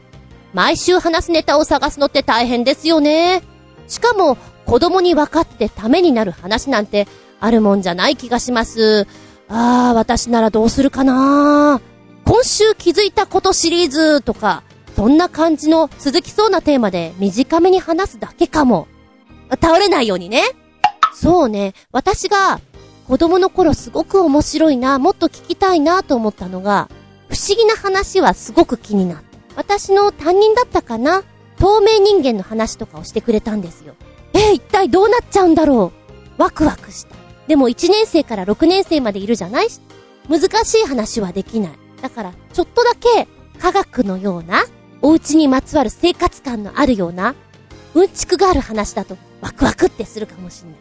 [0.52, 3.42] 毎週話すネタを探すのって大変ですよね。
[3.88, 7.08] しかも、子供に分かってためになる話なんて、
[7.40, 9.06] あるもんじゃない気がします。
[9.48, 11.80] あー、私ならどうするかな？
[12.26, 14.62] 今週気づいたことシリーズとか、
[14.94, 18.88] そんな感じの続きそうなテーマで短めに話すだけかも。
[19.50, 20.42] 倒れないようにね。
[21.14, 22.60] そうね、私が
[23.06, 26.88] 子供の頃すごく面白いな、もっと聞きたいなと思ったのが、
[27.28, 29.24] 不思議な話はすごく気になった。
[29.56, 31.22] 私の担任だったかな
[31.58, 33.94] 透明人間の話とかをしてくれたんですよ。
[34.32, 35.92] え、一体どうなっちゃうんだろ
[36.38, 37.14] うワクワクした。
[37.46, 39.68] でも1年生から6年生までいるじゃない？
[40.28, 41.72] 難しい話はできない。
[42.02, 43.28] だから、ちょっとだけ
[43.60, 44.64] 科学のような、
[45.02, 47.34] お家にまつわる生活感のあるような、
[47.94, 50.78] うんちくがある話だとワクワクってするかもしんない。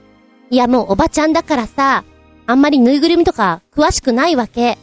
[0.50, 2.06] いやもうおばちゃんだからさ、
[2.48, 4.78] あんまりぬいぐるみとか詳しくないわけ。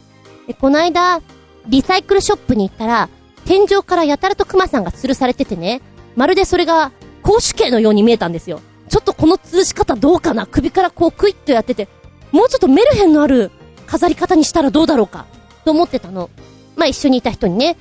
[0.45, 1.19] で、この間、
[1.67, 3.09] リサイクルショップに行ったら、
[3.45, 5.81] 天井からやたらとクマさんが吊るされててね、
[6.15, 6.91] まるでそれが、
[7.23, 8.61] 公主刑のように見えたんですよ。
[8.87, 10.45] ちょっとこの吊るし方どうかな？
[10.45, 11.87] 首からこうクイッとやってて、
[12.31, 13.49] もうちょっとメルヘンのある
[13.87, 15.25] 飾り方にしたらどうだろうか、
[15.65, 16.29] と思ってたの。
[16.75, 17.77] まあ、一緒にいた人にね、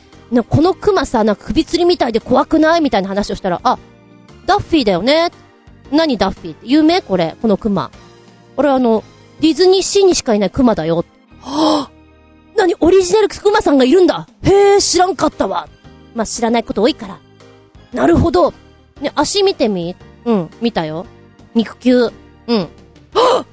[0.48, 2.80] このクマさ、なんか首吊りみたいで怖くない？
[2.80, 3.78] みたいな話をしたら、あ、
[4.46, 5.30] ダッフィーだよね。
[5.90, 6.52] 何ダッフィー？
[6.52, 7.90] って有名これ、このクマ。
[8.56, 9.04] 俺あの、
[9.40, 11.04] ディズニーシーにしかいないクマだよ。
[11.40, 11.90] はぁ、あ、
[12.56, 12.74] 何？
[12.80, 15.68] オリジナルクマさんがいるんだへえ、知らんかったわ。
[16.14, 17.18] まあ、知らないこと多いから。
[17.92, 18.52] なるほど。
[19.00, 19.96] ね、足見てみ？
[20.24, 21.06] うん、見たよ。
[21.54, 21.96] 肉球。
[21.96, 22.10] うん。
[23.14, 23.46] はぁ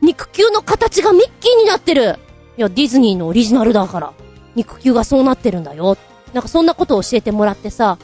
[0.00, 2.18] 肉球の形がミッキーになってる
[2.56, 4.12] いや、ディズニーのオリジナルだから。
[4.54, 5.96] 肉球がそうなってるんだよ。
[6.32, 7.98] なんかそんなことを教えてもらってさ、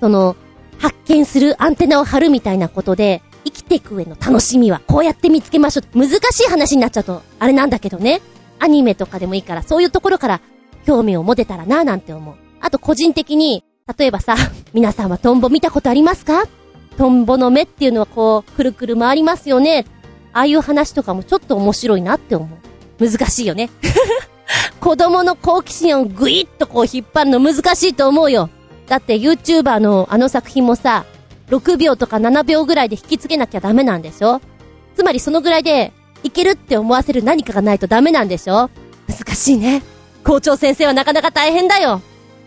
[0.00, 0.36] その、
[0.80, 5.98] 発見するアンテナを張るみたいなことで、生きていく上の楽しみはこうやって見つけましょう。
[5.98, 8.20] 難しい話になっちゃうと、あれなんだけどね。
[8.58, 10.40] アニメとかでもいいから、そういうところから
[10.86, 12.34] 興味を持てたらなぁなんて思う。
[12.60, 13.64] あと個人的に、
[13.98, 14.36] 例えばさ、
[14.72, 16.44] 皆さんはトンボ見たことありますか？
[16.96, 19.84] トンボの目っていうのはこう、くるくる回りますよね。
[20.32, 23.08] ああいう話とかもちょっと面白いなって思う。
[23.08, 23.70] 難しいよね。
[24.80, 28.50] 子供の好奇心をぐいっとこう引っ張るの難しいと思うよ。
[28.90, 31.04] だって YouTuber のあの作品もさ、
[31.46, 34.40] 6秒とか7秒ぐらいで引きつけなきゃダメなんでしょ？
[34.96, 35.92] つまりそのぐらいで、
[36.24, 38.68] いけるって思わせる何かがないとダメなんでしょ？
[39.08, 39.84] 難しいね。
[40.24, 42.02] 校長先生はなかなか大変だよ。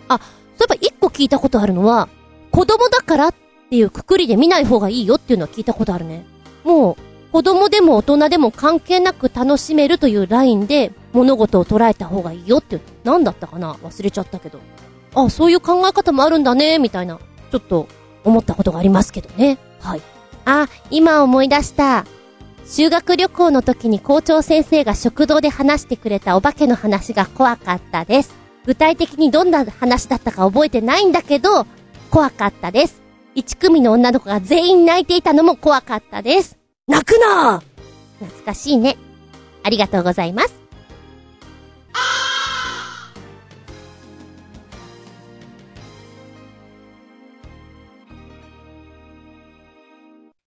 [0.09, 2.09] あ、そういえば一個聞いたことあるのは、
[2.51, 3.35] 子供だからっ
[3.69, 6.25] ていうくくりで見ない方がいいよっていうのは聞いたことあるね。
[6.65, 13.75] もう、子供でも大人でも関係なく楽しめるというラインで物事を捉えた方がいいよって、何だったかな？
[13.75, 14.59] 忘れちゃったけど。
[15.15, 17.19] あ、そういう考え方もあるんだね、みたいな、
[17.51, 17.87] ちょっと
[18.23, 19.57] 思ったことがありますけどね。
[19.79, 20.01] はい。
[20.45, 22.05] あ、今思い出した。
[22.65, 28.33] 修学旅行の時に校長先生が食堂で話してくれたお化けの話が怖かったです。
[28.65, 31.65] 具体的にどんな話だったか覚えてないんだけど、
[32.09, 33.01] 怖かったです。
[33.35, 36.57] 一組の女の子が全員泣いていたのも怖かったです。
[36.87, 37.61] 泣くな
[38.19, 38.97] 懐かしいね。
[39.63, 40.53] ありがとうございます。